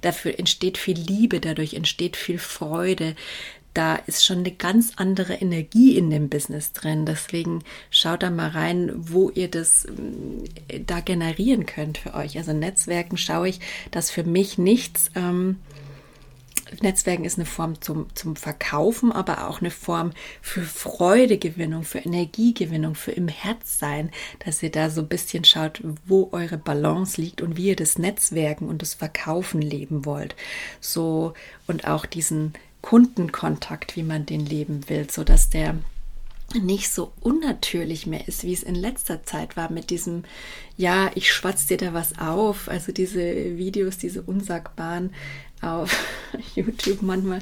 dafür 0.00 0.38
entsteht 0.38 0.76
viel 0.76 0.98
Liebe, 0.98 1.40
dadurch 1.40 1.74
entsteht 1.74 2.16
viel 2.16 2.38
Freude. 2.38 3.14
Da 3.76 3.96
ist 3.96 4.24
schon 4.24 4.38
eine 4.38 4.52
ganz 4.52 4.94
andere 4.96 5.34
Energie 5.34 5.98
in 5.98 6.08
dem 6.08 6.30
Business 6.30 6.72
drin. 6.72 7.04
Deswegen 7.04 7.62
schaut 7.90 8.22
da 8.22 8.30
mal 8.30 8.48
rein, 8.48 8.90
wo 8.96 9.28
ihr 9.28 9.50
das 9.50 9.84
äh, 10.68 10.80
da 10.80 11.00
generieren 11.00 11.66
könnt 11.66 11.98
für 11.98 12.14
euch. 12.14 12.38
Also 12.38 12.54
Netzwerken 12.54 13.18
schaue 13.18 13.50
ich, 13.50 13.60
dass 13.90 14.10
für 14.10 14.24
mich 14.24 14.56
nichts 14.56 15.10
ähm, 15.14 15.56
Netzwerken 16.80 17.26
ist 17.26 17.36
eine 17.38 17.44
Form 17.44 17.82
zum, 17.82 18.06
zum 18.14 18.34
Verkaufen, 18.34 19.12
aber 19.12 19.46
auch 19.46 19.60
eine 19.60 19.70
Form 19.70 20.12
für 20.40 20.62
Freudegewinnung, 20.62 21.82
für 21.82 21.98
Energiegewinnung, 21.98 22.94
für 22.94 23.12
im 23.12 23.28
Herz 23.28 23.78
sein, 23.78 24.10
dass 24.44 24.62
ihr 24.62 24.70
da 24.70 24.88
so 24.88 25.02
ein 25.02 25.08
bisschen 25.08 25.44
schaut, 25.44 25.82
wo 26.06 26.30
eure 26.32 26.56
Balance 26.56 27.20
liegt 27.20 27.42
und 27.42 27.58
wie 27.58 27.68
ihr 27.68 27.76
das 27.76 27.98
Netzwerken 27.98 28.70
und 28.70 28.80
das 28.80 28.94
Verkaufen 28.94 29.60
leben 29.60 30.06
wollt. 30.06 30.34
So 30.80 31.34
und 31.66 31.86
auch 31.86 32.06
diesen 32.06 32.54
Kundenkontakt, 32.86 33.96
wie 33.96 34.04
man 34.04 34.26
den 34.26 34.46
leben 34.46 34.88
will, 34.88 35.08
so 35.10 35.24
dass 35.24 35.50
der 35.50 35.74
nicht 36.54 36.92
so 36.92 37.10
unnatürlich 37.20 38.06
mehr 38.06 38.28
ist, 38.28 38.44
wie 38.44 38.52
es 38.52 38.62
in 38.62 38.76
letzter 38.76 39.24
Zeit 39.24 39.56
war 39.56 39.72
mit 39.72 39.90
diesem, 39.90 40.22
ja, 40.76 41.10
ich 41.16 41.32
schwatz 41.32 41.66
dir 41.66 41.78
da 41.78 41.94
was 41.94 42.16
auf, 42.16 42.68
also 42.68 42.92
diese 42.92 43.58
Videos, 43.58 43.98
diese 43.98 44.22
unsagbaren 44.22 45.12
auf 45.60 45.98
YouTube 46.54 47.02
manchmal 47.02 47.40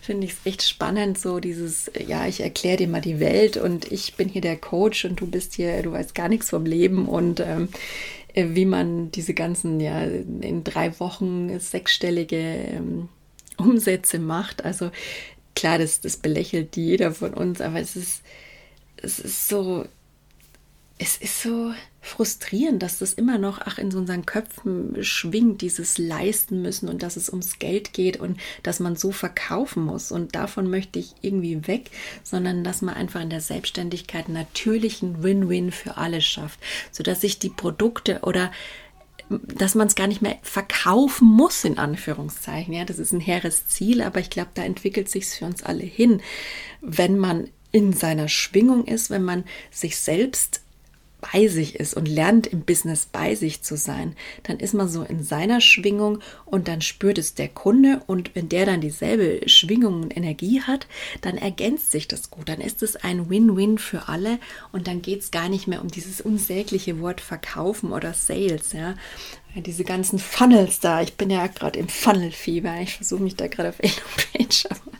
finde 0.00 0.26
ich 0.26 0.32
es 0.32 0.38
echt 0.44 0.62
spannend, 0.64 1.18
so 1.18 1.38
dieses, 1.38 1.88
ja, 2.04 2.26
ich 2.26 2.40
erkläre 2.40 2.78
dir 2.78 2.88
mal 2.88 3.00
die 3.00 3.20
Welt 3.20 3.58
und 3.58 3.92
ich 3.92 4.16
bin 4.16 4.28
hier 4.28 4.42
der 4.42 4.56
Coach 4.56 5.04
und 5.04 5.20
du 5.20 5.26
bist 5.28 5.54
hier, 5.54 5.84
du 5.84 5.92
weißt 5.92 6.16
gar 6.16 6.28
nichts 6.28 6.50
vom 6.50 6.66
Leben 6.66 7.06
und 7.06 7.38
ähm, 7.38 7.68
äh, 8.34 8.44
wie 8.48 8.66
man 8.66 9.12
diese 9.12 9.34
ganzen, 9.34 9.78
ja, 9.78 10.02
in 10.02 10.64
drei 10.64 10.98
Wochen 10.98 11.60
sechsstellige 11.60 12.38
ähm, 12.38 13.08
Umsätze 13.60 14.18
macht. 14.18 14.64
Also 14.64 14.90
klar, 15.54 15.78
das, 15.78 16.00
das 16.00 16.16
belächelt 16.16 16.76
jeder 16.76 17.12
von 17.12 17.34
uns, 17.34 17.60
aber 17.60 17.80
es 17.80 17.96
ist, 17.96 18.22
es 18.96 19.18
ist 19.18 19.48
so, 19.48 19.86
es 20.98 21.16
ist 21.16 21.42
so 21.42 21.72
frustrierend, 22.02 22.82
dass 22.82 22.98
das 22.98 23.12
immer 23.12 23.38
noch 23.38 23.60
ach, 23.60 23.78
in 23.78 23.90
so 23.90 23.98
unseren 23.98 24.24
Köpfen 24.24 25.02
schwingt, 25.02 25.60
dieses 25.60 25.98
leisten 25.98 26.62
müssen 26.62 26.88
und 26.88 27.02
dass 27.02 27.16
es 27.16 27.28
ums 27.28 27.58
Geld 27.58 27.92
geht 27.92 28.18
und 28.18 28.38
dass 28.62 28.80
man 28.80 28.96
so 28.96 29.12
verkaufen 29.12 29.84
muss. 29.84 30.12
Und 30.12 30.34
davon 30.34 30.68
möchte 30.68 30.98
ich 30.98 31.14
irgendwie 31.20 31.66
weg, 31.66 31.90
sondern 32.22 32.64
dass 32.64 32.82
man 32.82 32.94
einfach 32.94 33.20
in 33.20 33.30
der 33.30 33.40
Selbstständigkeit 33.40 34.28
natürlichen 34.28 35.22
Win-Win 35.22 35.72
für 35.72 35.96
alle 35.98 36.20
schafft, 36.20 36.58
sodass 36.90 37.20
sich 37.20 37.38
die 37.38 37.50
Produkte 37.50 38.20
oder 38.22 38.50
dass 39.30 39.74
man 39.74 39.86
es 39.86 39.94
gar 39.94 40.08
nicht 40.08 40.22
mehr 40.22 40.38
verkaufen 40.42 41.28
muss, 41.28 41.64
in 41.64 41.78
Anführungszeichen. 41.78 42.74
Ja, 42.74 42.84
das 42.84 42.98
ist 42.98 43.12
ein 43.12 43.20
hehres 43.20 43.68
Ziel, 43.68 44.02
aber 44.02 44.20
ich 44.20 44.30
glaube, 44.30 44.50
da 44.54 44.62
entwickelt 44.62 45.08
sich 45.08 45.26
für 45.26 45.44
uns 45.44 45.62
alle 45.62 45.84
hin, 45.84 46.20
wenn 46.80 47.16
man 47.18 47.48
in 47.72 47.92
seiner 47.92 48.28
Schwingung 48.28 48.84
ist, 48.84 49.10
wenn 49.10 49.22
man 49.22 49.44
sich 49.70 49.96
selbst 49.96 50.59
bei 51.20 51.48
sich 51.48 51.76
ist 51.76 51.94
und 51.94 52.06
lernt 52.06 52.46
im 52.46 52.62
Business 52.62 53.06
bei 53.06 53.34
sich 53.34 53.62
zu 53.62 53.76
sein, 53.76 54.16
dann 54.44 54.58
ist 54.58 54.74
man 54.74 54.88
so 54.88 55.02
in 55.02 55.22
seiner 55.22 55.60
Schwingung 55.60 56.20
und 56.44 56.68
dann 56.68 56.80
spürt 56.80 57.18
es 57.18 57.34
der 57.34 57.48
Kunde 57.48 58.02
und 58.06 58.34
wenn 58.34 58.48
der 58.48 58.66
dann 58.66 58.80
dieselbe 58.80 59.48
Schwingung 59.48 60.02
und 60.02 60.16
Energie 60.16 60.60
hat, 60.62 60.86
dann 61.20 61.36
ergänzt 61.36 61.90
sich 61.90 62.08
das 62.08 62.30
gut, 62.30 62.48
dann 62.48 62.60
ist 62.60 62.82
es 62.82 62.96
ein 62.96 63.30
Win-Win 63.30 63.78
für 63.78 64.08
alle 64.08 64.38
und 64.72 64.86
dann 64.86 65.02
geht 65.02 65.20
es 65.20 65.30
gar 65.30 65.48
nicht 65.48 65.66
mehr 65.66 65.82
um 65.82 65.88
dieses 65.88 66.20
unsägliche 66.20 67.00
Wort 67.00 67.20
verkaufen 67.20 67.92
oder 67.92 68.14
Sales, 68.14 68.72
ja. 68.72 68.94
Diese 69.56 69.82
ganzen 69.82 70.20
Funnels 70.20 70.78
da, 70.78 71.02
ich 71.02 71.14
bin 71.14 71.28
ja 71.28 71.48
gerade 71.48 71.76
im 71.80 71.88
Funnel-Fieber, 71.88 72.80
ich 72.82 72.94
versuche 72.94 73.22
mich 73.22 73.34
da 73.34 73.48
gerade 73.48 73.70
auf 73.70 73.80
Elopage, 73.80 74.66
aber 74.70 74.92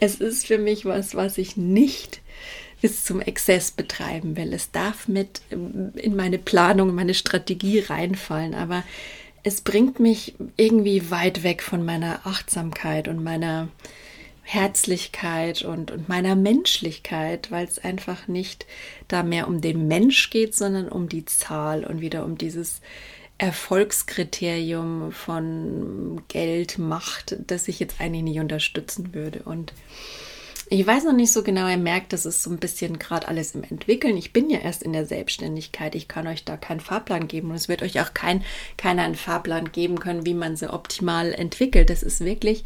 es 0.00 0.16
ist 0.16 0.46
für 0.46 0.58
mich 0.58 0.84
was, 0.84 1.16
was 1.16 1.38
ich 1.38 1.56
nicht 1.56 2.20
bis 2.80 3.04
zum 3.04 3.20
Exzess 3.20 3.70
betreiben 3.70 4.36
will. 4.36 4.52
Es 4.52 4.70
darf 4.70 5.08
mit 5.08 5.42
ähm, 5.50 5.92
in 5.96 6.16
meine 6.16 6.38
Planung, 6.38 6.94
meine 6.94 7.14
Strategie 7.14 7.80
reinfallen, 7.80 8.54
aber 8.54 8.84
es 9.42 9.60
bringt 9.60 10.00
mich 10.00 10.34
irgendwie 10.56 11.10
weit 11.10 11.42
weg 11.42 11.62
von 11.62 11.84
meiner 11.84 12.26
Achtsamkeit 12.26 13.06
und 13.06 13.22
meiner 13.22 13.68
Herzlichkeit 14.42 15.62
und, 15.62 15.90
und 15.90 16.08
meiner 16.08 16.36
Menschlichkeit, 16.36 17.50
weil 17.50 17.64
es 17.66 17.78
einfach 17.78 18.28
nicht 18.28 18.66
da 19.08 19.22
mehr 19.22 19.48
um 19.48 19.60
den 19.60 19.88
Mensch 19.88 20.30
geht, 20.30 20.54
sondern 20.54 20.88
um 20.88 21.08
die 21.08 21.24
Zahl 21.24 21.84
und 21.84 22.00
wieder 22.00 22.24
um 22.24 22.38
dieses 22.38 22.80
Erfolgskriterium 23.38 25.12
von 25.12 26.22
Geld, 26.28 26.78
Macht, 26.78 27.36
das 27.46 27.68
ich 27.68 27.80
jetzt 27.80 28.00
eigentlich 28.00 28.22
nicht 28.22 28.40
unterstützen 28.40 29.14
würde. 29.14 29.42
Und 29.44 29.72
ich 30.68 30.86
weiß 30.86 31.04
noch 31.04 31.12
nicht 31.12 31.30
so 31.30 31.42
genau, 31.42 31.68
ihr 31.68 31.76
merkt, 31.76 32.12
das 32.12 32.26
ist 32.26 32.42
so 32.42 32.50
ein 32.50 32.58
bisschen 32.58 32.98
gerade 32.98 33.28
alles 33.28 33.54
im 33.54 33.62
Entwickeln. 33.62 34.16
Ich 34.16 34.32
bin 34.32 34.50
ja 34.50 34.58
erst 34.58 34.82
in 34.82 34.92
der 34.92 35.06
Selbstständigkeit. 35.06 35.94
Ich 35.94 36.08
kann 36.08 36.26
euch 36.26 36.44
da 36.44 36.56
keinen 36.56 36.80
Fahrplan 36.80 37.28
geben 37.28 37.50
und 37.50 37.56
es 37.56 37.68
wird 37.68 37.82
euch 37.82 38.00
auch 38.00 38.14
kein, 38.14 38.42
keiner 38.76 39.02
einen 39.02 39.14
Fahrplan 39.14 39.70
geben 39.70 40.00
können, 40.00 40.26
wie 40.26 40.34
man 40.34 40.56
sie 40.56 40.72
optimal 40.72 41.32
entwickelt. 41.32 41.88
Das 41.88 42.02
ist 42.02 42.24
wirklich 42.24 42.64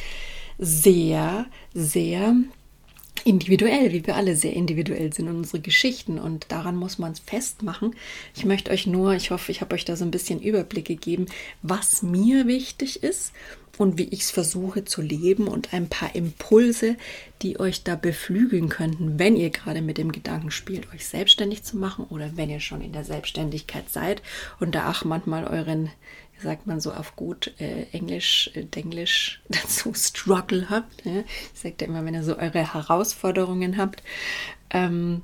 sehr, 0.58 1.46
sehr 1.74 2.34
individuell, 3.24 3.92
wie 3.92 4.06
wir 4.06 4.16
alle 4.16 4.34
sehr 4.34 4.54
individuell 4.54 5.12
sind 5.12 5.28
und 5.28 5.36
unsere 5.36 5.60
Geschichten 5.60 6.18
und 6.18 6.50
daran 6.50 6.76
muss 6.76 6.98
man 6.98 7.12
es 7.12 7.18
festmachen. 7.18 7.94
Ich 8.34 8.46
möchte 8.46 8.70
euch 8.70 8.86
nur, 8.86 9.12
ich 9.14 9.30
hoffe, 9.30 9.52
ich 9.52 9.60
habe 9.60 9.74
euch 9.74 9.84
da 9.84 9.96
so 9.96 10.04
ein 10.04 10.10
bisschen 10.10 10.40
Überblick 10.40 10.86
gegeben, 10.86 11.26
was 11.62 12.02
mir 12.02 12.46
wichtig 12.46 13.02
ist 13.02 13.32
und 13.80 13.96
wie 13.96 14.08
ich 14.10 14.20
es 14.20 14.30
versuche 14.30 14.84
zu 14.84 15.00
leben 15.00 15.48
und 15.48 15.72
ein 15.72 15.88
paar 15.88 16.14
Impulse, 16.14 16.96
die 17.40 17.58
euch 17.58 17.82
da 17.82 17.96
beflügeln 17.96 18.68
könnten, 18.68 19.18
wenn 19.18 19.36
ihr 19.36 19.48
gerade 19.48 19.80
mit 19.80 19.96
dem 19.96 20.12
Gedanken 20.12 20.50
spielt, 20.50 20.92
euch 20.92 21.06
selbstständig 21.06 21.62
zu 21.62 21.78
machen 21.78 22.04
oder 22.10 22.36
wenn 22.36 22.50
ihr 22.50 22.60
schon 22.60 22.82
in 22.82 22.92
der 22.92 23.04
Selbstständigkeit 23.04 23.88
seid 23.88 24.20
und 24.60 24.74
da 24.74 24.90
auch 24.90 25.04
manchmal 25.04 25.46
euren, 25.46 25.88
sagt 26.42 26.66
man 26.66 26.78
so 26.78 26.92
auf 26.92 27.16
gut 27.16 27.54
äh, 27.58 27.86
Englisch, 27.92 28.50
äh, 28.52 28.64
Denglisch 28.64 29.40
dazu 29.48 29.94
Struggle 29.94 30.68
habt. 30.68 31.06
Ne? 31.06 31.24
Ich 31.54 31.60
sage 31.60 31.76
da 31.78 31.86
immer, 31.86 32.04
wenn 32.04 32.12
ihr 32.12 32.22
so 32.22 32.36
eure 32.36 32.74
Herausforderungen 32.74 33.78
habt. 33.78 34.02
Ähm, 34.68 35.22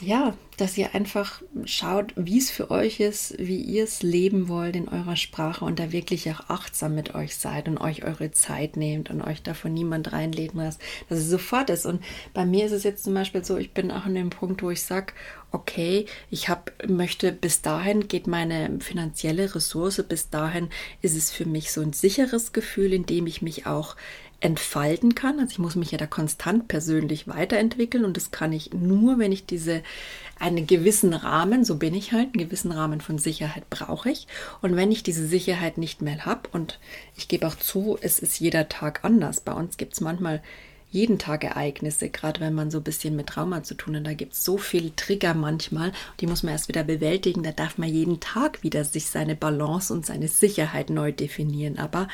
ja, 0.00 0.34
dass 0.56 0.78
ihr 0.78 0.94
einfach 0.94 1.42
schaut, 1.64 2.12
wie 2.16 2.38
es 2.38 2.50
für 2.50 2.70
euch 2.70 3.00
ist, 3.00 3.34
wie 3.38 3.60
ihr 3.60 3.84
es 3.84 4.02
leben 4.02 4.48
wollt 4.48 4.76
in 4.76 4.88
eurer 4.88 5.16
Sprache 5.16 5.64
und 5.64 5.78
da 5.78 5.92
wirklich 5.92 6.30
auch 6.30 6.48
achtsam 6.48 6.94
mit 6.94 7.14
euch 7.14 7.36
seid 7.36 7.68
und 7.68 7.78
euch 7.78 8.04
eure 8.04 8.30
Zeit 8.30 8.76
nehmt 8.76 9.10
und 9.10 9.22
euch 9.22 9.42
davon 9.42 9.74
niemand 9.74 10.12
reinlegen 10.12 10.60
lasst, 10.60 10.80
dass 11.08 11.18
es 11.18 11.28
sofort 11.28 11.70
ist. 11.70 11.86
Und 11.86 12.02
bei 12.32 12.44
mir 12.44 12.66
ist 12.66 12.72
es 12.72 12.84
jetzt 12.84 13.04
zum 13.04 13.14
Beispiel 13.14 13.44
so, 13.44 13.56
ich 13.56 13.72
bin 13.72 13.90
auch 13.90 14.04
an 14.04 14.14
dem 14.14 14.30
Punkt, 14.30 14.62
wo 14.62 14.70
ich 14.70 14.82
sage, 14.82 15.12
okay, 15.54 16.06
ich 16.30 16.48
hab, 16.48 16.72
möchte 16.88 17.32
bis 17.32 17.62
dahin 17.62 18.08
geht 18.08 18.26
meine 18.26 18.80
finanzielle 18.80 19.54
Ressource, 19.54 20.02
bis 20.08 20.28
dahin 20.28 20.68
ist 21.00 21.16
es 21.16 21.30
für 21.30 21.46
mich 21.46 21.72
so 21.72 21.80
ein 21.80 21.92
sicheres 21.92 22.52
Gefühl, 22.52 22.92
in 22.92 23.06
dem 23.06 23.26
ich 23.26 23.40
mich 23.40 23.66
auch 23.66 23.96
entfalten 24.40 25.14
kann. 25.14 25.38
Also 25.38 25.52
ich 25.52 25.58
muss 25.58 25.76
mich 25.76 25.90
ja 25.90 25.98
da 25.98 26.06
konstant 26.06 26.68
persönlich 26.68 27.28
weiterentwickeln 27.28 28.04
und 28.04 28.16
das 28.16 28.30
kann 28.30 28.52
ich 28.52 28.72
nur, 28.72 29.18
wenn 29.18 29.32
ich 29.32 29.46
diese 29.46 29.82
einen 30.38 30.66
gewissen 30.66 31.14
Rahmen, 31.14 31.64
so 31.64 31.76
bin 31.76 31.94
ich 31.94 32.12
halt, 32.12 32.34
einen 32.34 32.44
gewissen 32.44 32.72
Rahmen 32.72 33.00
von 33.00 33.18
Sicherheit 33.18 33.70
brauche 33.70 34.10
ich. 34.10 34.26
Und 34.62 34.76
wenn 34.76 34.92
ich 34.92 35.02
diese 35.02 35.26
Sicherheit 35.26 35.78
nicht 35.78 36.02
mehr 36.02 36.26
habe 36.26 36.48
und 36.52 36.80
ich 37.16 37.28
gebe 37.28 37.46
auch 37.46 37.54
zu, 37.54 37.98
es 38.00 38.18
ist 38.18 38.40
jeder 38.40 38.68
Tag 38.68 39.04
anders. 39.04 39.40
Bei 39.40 39.52
uns 39.52 39.76
gibt 39.76 39.94
es 39.94 40.00
manchmal 40.00 40.42
jeden 40.94 41.18
Tag 41.18 41.42
Ereignisse, 41.42 42.08
gerade 42.08 42.40
wenn 42.40 42.54
man 42.54 42.70
so 42.70 42.78
ein 42.78 42.84
bisschen 42.84 43.16
mit 43.16 43.26
Trauma 43.26 43.64
zu 43.64 43.74
tun 43.74 43.96
hat. 43.96 44.06
Da 44.06 44.14
gibt 44.14 44.34
es 44.34 44.44
so 44.44 44.58
viele 44.58 44.94
Trigger 44.94 45.34
manchmal, 45.34 45.92
die 46.20 46.28
muss 46.28 46.44
man 46.44 46.52
erst 46.52 46.68
wieder 46.68 46.84
bewältigen. 46.84 47.42
Da 47.42 47.50
darf 47.50 47.78
man 47.78 47.88
jeden 47.88 48.20
Tag 48.20 48.62
wieder 48.62 48.84
sich 48.84 49.06
seine 49.06 49.34
Balance 49.34 49.92
und 49.92 50.06
seine 50.06 50.28
Sicherheit 50.28 50.90
neu 50.90 51.10
definieren. 51.10 51.78
Aber 51.78 52.06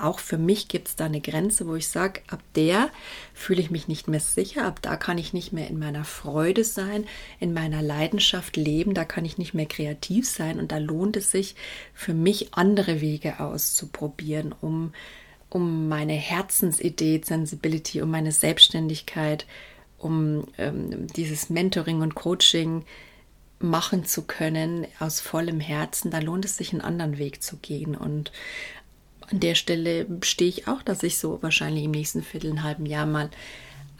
auch 0.00 0.18
für 0.18 0.38
mich 0.38 0.68
gibt 0.68 0.88
es 0.88 0.96
da 0.96 1.06
eine 1.06 1.20
Grenze, 1.20 1.66
wo 1.66 1.74
ich 1.74 1.88
sage, 1.88 2.20
ab 2.28 2.40
der 2.54 2.90
fühle 3.34 3.60
ich 3.60 3.70
mich 3.70 3.88
nicht 3.88 4.08
mehr 4.08 4.20
sicher, 4.20 4.64
ab 4.64 4.80
da 4.82 4.96
kann 4.96 5.18
ich 5.18 5.32
nicht 5.32 5.52
mehr 5.52 5.68
in 5.68 5.78
meiner 5.78 6.04
Freude 6.04 6.64
sein, 6.64 7.04
in 7.40 7.52
meiner 7.52 7.82
Leidenschaft 7.82 8.56
leben, 8.56 8.94
da 8.94 9.04
kann 9.04 9.24
ich 9.24 9.38
nicht 9.38 9.54
mehr 9.54 9.66
kreativ 9.66 10.28
sein 10.28 10.58
und 10.58 10.72
da 10.72 10.78
lohnt 10.78 11.16
es 11.16 11.30
sich 11.30 11.54
für 11.94 12.14
mich 12.14 12.54
andere 12.54 13.00
Wege 13.00 13.40
auszuprobieren, 13.40 14.54
um, 14.60 14.92
um 15.50 15.88
meine 15.88 16.14
Herzensidee, 16.14 17.20
Sensibility, 17.24 18.02
um 18.02 18.10
meine 18.10 18.32
Selbstständigkeit, 18.32 19.46
um 19.98 20.46
ähm, 20.58 21.06
dieses 21.08 21.50
Mentoring 21.50 22.02
und 22.02 22.14
Coaching 22.14 22.84
machen 23.60 24.04
zu 24.04 24.22
können 24.22 24.86
aus 25.00 25.20
vollem 25.20 25.60
Herzen, 25.60 26.10
da 26.10 26.18
lohnt 26.18 26.44
es 26.44 26.56
sich 26.56 26.72
einen 26.72 26.80
anderen 26.80 27.18
Weg 27.18 27.42
zu 27.42 27.56
gehen 27.56 27.96
und 27.96 28.30
an 29.30 29.40
der 29.40 29.54
Stelle 29.54 30.06
stehe 30.22 30.48
ich 30.48 30.68
auch, 30.68 30.82
dass 30.82 31.02
ich 31.02 31.18
so 31.18 31.42
wahrscheinlich 31.42 31.84
im 31.84 31.90
nächsten 31.90 32.22
Viertel, 32.22 32.50
einen 32.50 32.62
halben 32.62 32.86
Jahr 32.86 33.06
mal 33.06 33.30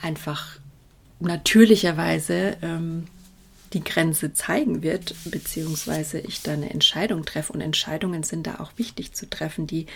einfach 0.00 0.58
natürlicherweise 1.20 2.56
ähm, 2.62 3.06
die 3.72 3.84
Grenze 3.84 4.32
zeigen 4.32 4.82
wird, 4.82 5.14
beziehungsweise 5.26 6.20
ich 6.20 6.42
da 6.42 6.52
eine 6.52 6.70
Entscheidung 6.70 7.24
treffe. 7.24 7.52
Und 7.52 7.60
Entscheidungen 7.60 8.22
sind 8.22 8.46
da 8.46 8.60
auch 8.60 8.72
wichtig 8.76 9.12
zu 9.12 9.28
treffen. 9.28 9.66
Die 9.66 9.86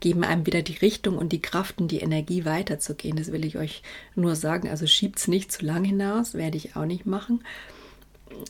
geben 0.00 0.24
einem 0.24 0.46
wieder 0.46 0.62
die 0.62 0.76
Richtung 0.76 1.18
und 1.18 1.30
die 1.30 1.42
Kraft 1.42 1.80
und 1.80 1.88
die 1.88 2.00
Energie 2.00 2.46
weiterzugehen. 2.46 3.16
Das 3.16 3.32
will 3.32 3.44
ich 3.44 3.58
euch 3.58 3.82
nur 4.14 4.36
sagen. 4.36 4.68
Also 4.68 4.86
schiebt 4.86 5.18
es 5.18 5.28
nicht 5.28 5.52
zu 5.52 5.64
lang 5.66 5.84
hinaus, 5.84 6.34
werde 6.34 6.56
ich 6.56 6.76
auch 6.76 6.86
nicht 6.86 7.04
machen, 7.04 7.44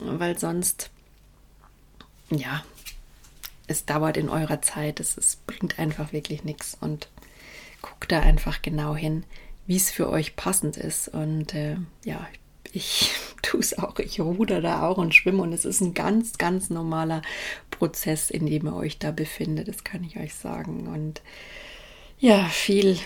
weil 0.01 0.39
sonst, 0.39 0.89
ja, 2.29 2.63
es 3.71 3.85
dauert 3.85 4.17
in 4.17 4.29
eurer 4.29 4.61
Zeit, 4.61 4.99
es, 4.99 5.17
es 5.17 5.37
bringt 5.47 5.79
einfach 5.79 6.13
wirklich 6.13 6.43
nichts 6.43 6.77
und 6.79 7.09
guckt 7.81 8.11
da 8.11 8.19
einfach 8.19 8.61
genau 8.61 8.95
hin, 8.95 9.23
wie 9.65 9.77
es 9.77 9.91
für 9.91 10.09
euch 10.09 10.35
passend 10.35 10.77
ist. 10.77 11.07
Und 11.07 11.55
äh, 11.55 11.77
ja, 12.05 12.27
ich 12.71 13.11
tue 13.41 13.59
es 13.59 13.77
auch, 13.77 13.97
ich 13.99 14.19
ruder 14.19 14.61
da 14.61 14.87
auch 14.87 14.97
und 14.97 15.15
schwimme 15.15 15.41
und 15.41 15.53
es 15.53 15.65
ist 15.65 15.81
ein 15.81 15.93
ganz, 15.93 16.37
ganz 16.37 16.69
normaler 16.69 17.21
Prozess, 17.71 18.29
in 18.29 18.45
dem 18.45 18.67
ihr 18.67 18.75
euch 18.75 18.99
da 18.99 19.11
befindet, 19.11 19.67
das 19.67 19.83
kann 19.83 20.03
ich 20.03 20.17
euch 20.17 20.35
sagen. 20.35 20.87
Und 20.87 21.21
ja, 22.19 22.45
viel 22.45 22.99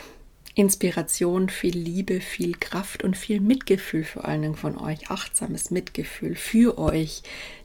Inspiration, 0.56 1.50
viel 1.50 1.78
Liebe, 1.78 2.22
viel 2.22 2.54
Kraft 2.54 3.04
und 3.04 3.18
viel 3.18 3.42
Mitgefühl 3.42 4.06
vor 4.06 4.26
allen 4.26 4.42
Dingen 4.42 4.56
von 4.56 4.78
euch, 4.78 5.12
achtsames 5.12 5.70
Mitgefühl 5.70 6.36
für 6.36 6.78
euch, 6.78 7.24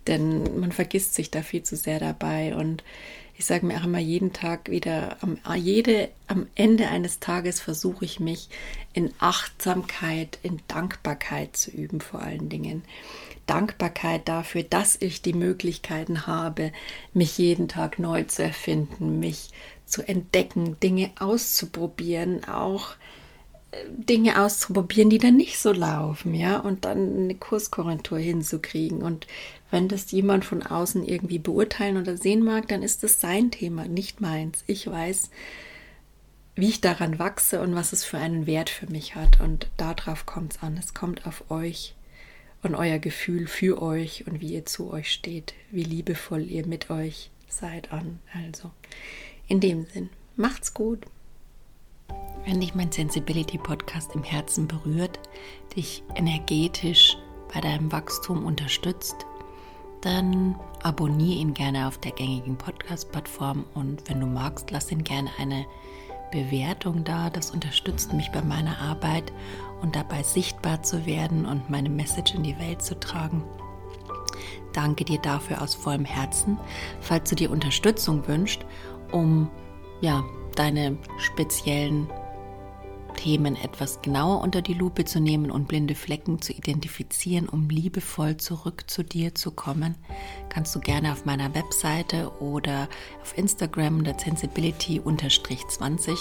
denn 0.09 0.59
man 0.59 0.73
vergisst 0.73 1.15
sich 1.15 1.31
da 1.31 1.43
viel 1.43 1.63
zu 1.63 1.77
sehr 1.77 2.01
dabei 2.01 2.57
und 2.57 2.83
ich 3.41 3.47
sage 3.47 3.65
mir 3.65 3.79
auch 3.79 3.85
immer 3.85 3.99
jeden 3.99 4.35
Tag 4.35 4.71
wieder, 4.71 5.17
am, 5.23 5.39
jede, 5.57 6.11
am 6.27 6.47
Ende 6.57 6.89
eines 6.89 7.21
Tages 7.21 7.59
versuche 7.59 8.05
ich 8.05 8.21
mich 8.21 8.51
in 8.93 9.15
Achtsamkeit, 9.19 10.39
in 10.43 10.61
Dankbarkeit 10.69 11.57
zu 11.57 11.71
üben 11.71 12.03
vor 12.03 12.21
allen 12.21 12.51
Dingen. 12.51 12.85
Dankbarkeit 13.47 14.29
dafür, 14.29 14.63
dass 14.63 14.95
ich 15.01 15.23
die 15.23 15.33
Möglichkeiten 15.33 16.27
habe, 16.27 16.71
mich 17.15 17.39
jeden 17.39 17.67
Tag 17.67 17.99
neu 17.99 18.25
zu 18.25 18.43
erfinden, 18.43 19.21
mich 19.21 19.53
zu 19.87 20.07
entdecken, 20.07 20.77
Dinge 20.83 21.11
auszuprobieren, 21.19 22.45
auch 22.45 22.91
äh, 23.71 23.79
Dinge 23.89 24.43
auszuprobieren, 24.43 25.09
die 25.09 25.17
dann 25.17 25.39
nicht 25.39 25.59
so 25.59 25.73
laufen, 25.73 26.35
ja, 26.35 26.59
und 26.59 26.85
dann 26.85 27.17
eine 27.17 27.37
Kurskorrektur 27.37 28.19
hinzukriegen. 28.19 29.01
Und 29.01 29.27
wenn 29.71 29.89
das 29.89 30.11
jemand 30.11 30.45
von 30.45 30.63
außen 30.63 31.05
irgendwie 31.05 31.39
beurteilen 31.39 31.97
oder 31.97 32.17
sehen 32.17 32.43
mag, 32.43 32.69
dann 32.69 32.83
ist 32.83 33.03
das 33.03 33.21
sein 33.21 33.51
Thema, 33.51 33.87
nicht 33.87 34.21
meins. 34.21 34.65
Ich 34.67 34.87
weiß, 34.87 35.31
wie 36.57 36.69
ich 36.69 36.81
daran 36.81 37.19
wachse 37.19 37.61
und 37.61 37.75
was 37.75 37.93
es 37.93 38.05
für 38.05 38.19
einen 38.19 38.47
Wert 38.47 38.71
für 38.71 38.87
mich 38.87 39.15
hat. 39.15 39.41
Und 39.41 39.69
darauf 39.77 40.27
kommt 40.27 40.55
es 40.55 40.63
an. 40.63 40.77
Es 40.77 40.95
kommt 40.95 41.27
auf 41.27 41.51
euch 41.51 41.95
und 42.63 42.75
euer 42.75 42.99
Gefühl 42.99 43.47
für 43.47 43.81
euch 43.81 44.27
und 44.27 44.41
wie 44.41 44.55
ihr 44.55 44.67
zu 44.67 44.93
euch 44.93 45.13
steht, 45.13 45.55
wie 45.71 45.85
liebevoll 45.85 46.43
ihr 46.43 46.67
mit 46.67 46.91
euch 46.91 47.31
seid 47.49 47.93
an. 47.93 48.19
Also, 48.35 48.71
in 49.49 49.61
dem 49.61 49.87
Sinn, 49.87 50.11
macht's 50.37 50.75
gut. 50.75 51.07
Wenn 52.45 52.61
dich 52.61 52.75
mein 52.75 52.91
Sensibility 52.91 53.59
Podcast 53.59 54.15
im 54.15 54.25
Herzen 54.25 54.67
berührt, 54.67 55.19
dich 55.77 56.03
energetisch 56.15 57.17
bei 57.53 57.61
deinem 57.61 57.93
Wachstum 57.93 58.45
unterstützt, 58.45 59.27
dann 60.01 60.57
abonniere 60.83 61.39
ihn 61.39 61.55
gerne 61.55 61.87
auf 61.87 61.99
der 61.99 62.13
gängigen 62.13 62.57
Podcast-Plattform 62.57 63.65
und 63.75 64.09
wenn 64.09 64.21
du 64.21 64.27
magst, 64.27 64.71
lass 64.71 64.91
ihn 64.91 65.05
gerne 65.05 65.31
eine 65.39 65.67
Bewertung 66.31 67.05
da. 67.05 67.31
Das 67.31 67.51
unterstützt 67.51 68.13
mich 68.13 68.31
bei 68.31 68.43
meiner 68.43 68.79
Arbeit 68.79 69.33
und 69.83 69.97
dabei 69.97 70.23
sichtbar 70.23 70.83
zu 70.83 71.07
werden 71.07 71.47
und 71.47 71.71
meine 71.71 71.91
Message 71.91 72.35
in 72.35 72.43
die 72.43 72.59
Welt 72.59 72.83
zu 72.83 72.99
tragen. 72.99 73.45
Danke 74.73 75.05
dir 75.05 75.19
dafür 75.19 75.61
aus 75.61 75.75
vollem 75.75 76.05
Herzen. 76.05 76.59
Falls 77.01 77.29
du 77.29 77.37
dir 77.37 77.51
Unterstützung 77.51 78.27
wünschst 78.29 78.65
um 79.13 79.51
ja, 80.01 80.25
deine 80.55 80.97
speziellen 81.19 82.09
Themen 83.15 83.57
etwas 83.57 84.01
genauer 84.03 84.41
unter 84.41 84.63
die 84.63 84.75
Lupe 84.75 85.05
zu 85.05 85.21
nehmen 85.21 85.51
und 85.51 85.69
blinde 85.69 85.95
Flecken 85.95 86.41
zu 86.41 86.53
identifizieren, 86.53 87.49
um 87.49 87.69
liebevoll 87.69 88.37
zurück 88.37 88.85
zu 88.89 89.03
dir 89.03 89.35
zu 89.35 89.51
kommen, 89.51 89.97
kannst 90.49 90.75
du 90.75 90.81
gerne 90.81 91.13
auf 91.13 91.25
meiner 91.25 91.55
Webseite 91.55 92.31
oder 92.41 92.89
auf 93.23 93.37
Instagram 93.37 94.05
der 94.05 94.19
Sensibility-20 94.19 96.19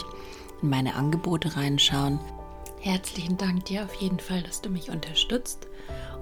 in 0.62 0.70
meine 0.70 0.96
Angebote 0.96 1.56
reinschauen. 1.56 2.20
Herzlichen 2.82 3.38
Dank 3.38 3.66
dir 3.66 3.84
auf 3.84 3.94
jeden 3.96 4.20
Fall, 4.20 4.42
dass 4.44 4.62
du 4.62 4.70
mich 4.70 4.90
unterstützt 4.90 5.68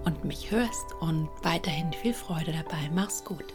und 0.06 0.24
mich 0.24 0.52
hörst 0.52 0.94
und 1.00 1.30
weiterhin 1.44 1.94
viel 1.94 2.14
Freude 2.14 2.52
dabei. 2.52 2.90
Mach's 2.94 3.24
gut. 3.24 3.54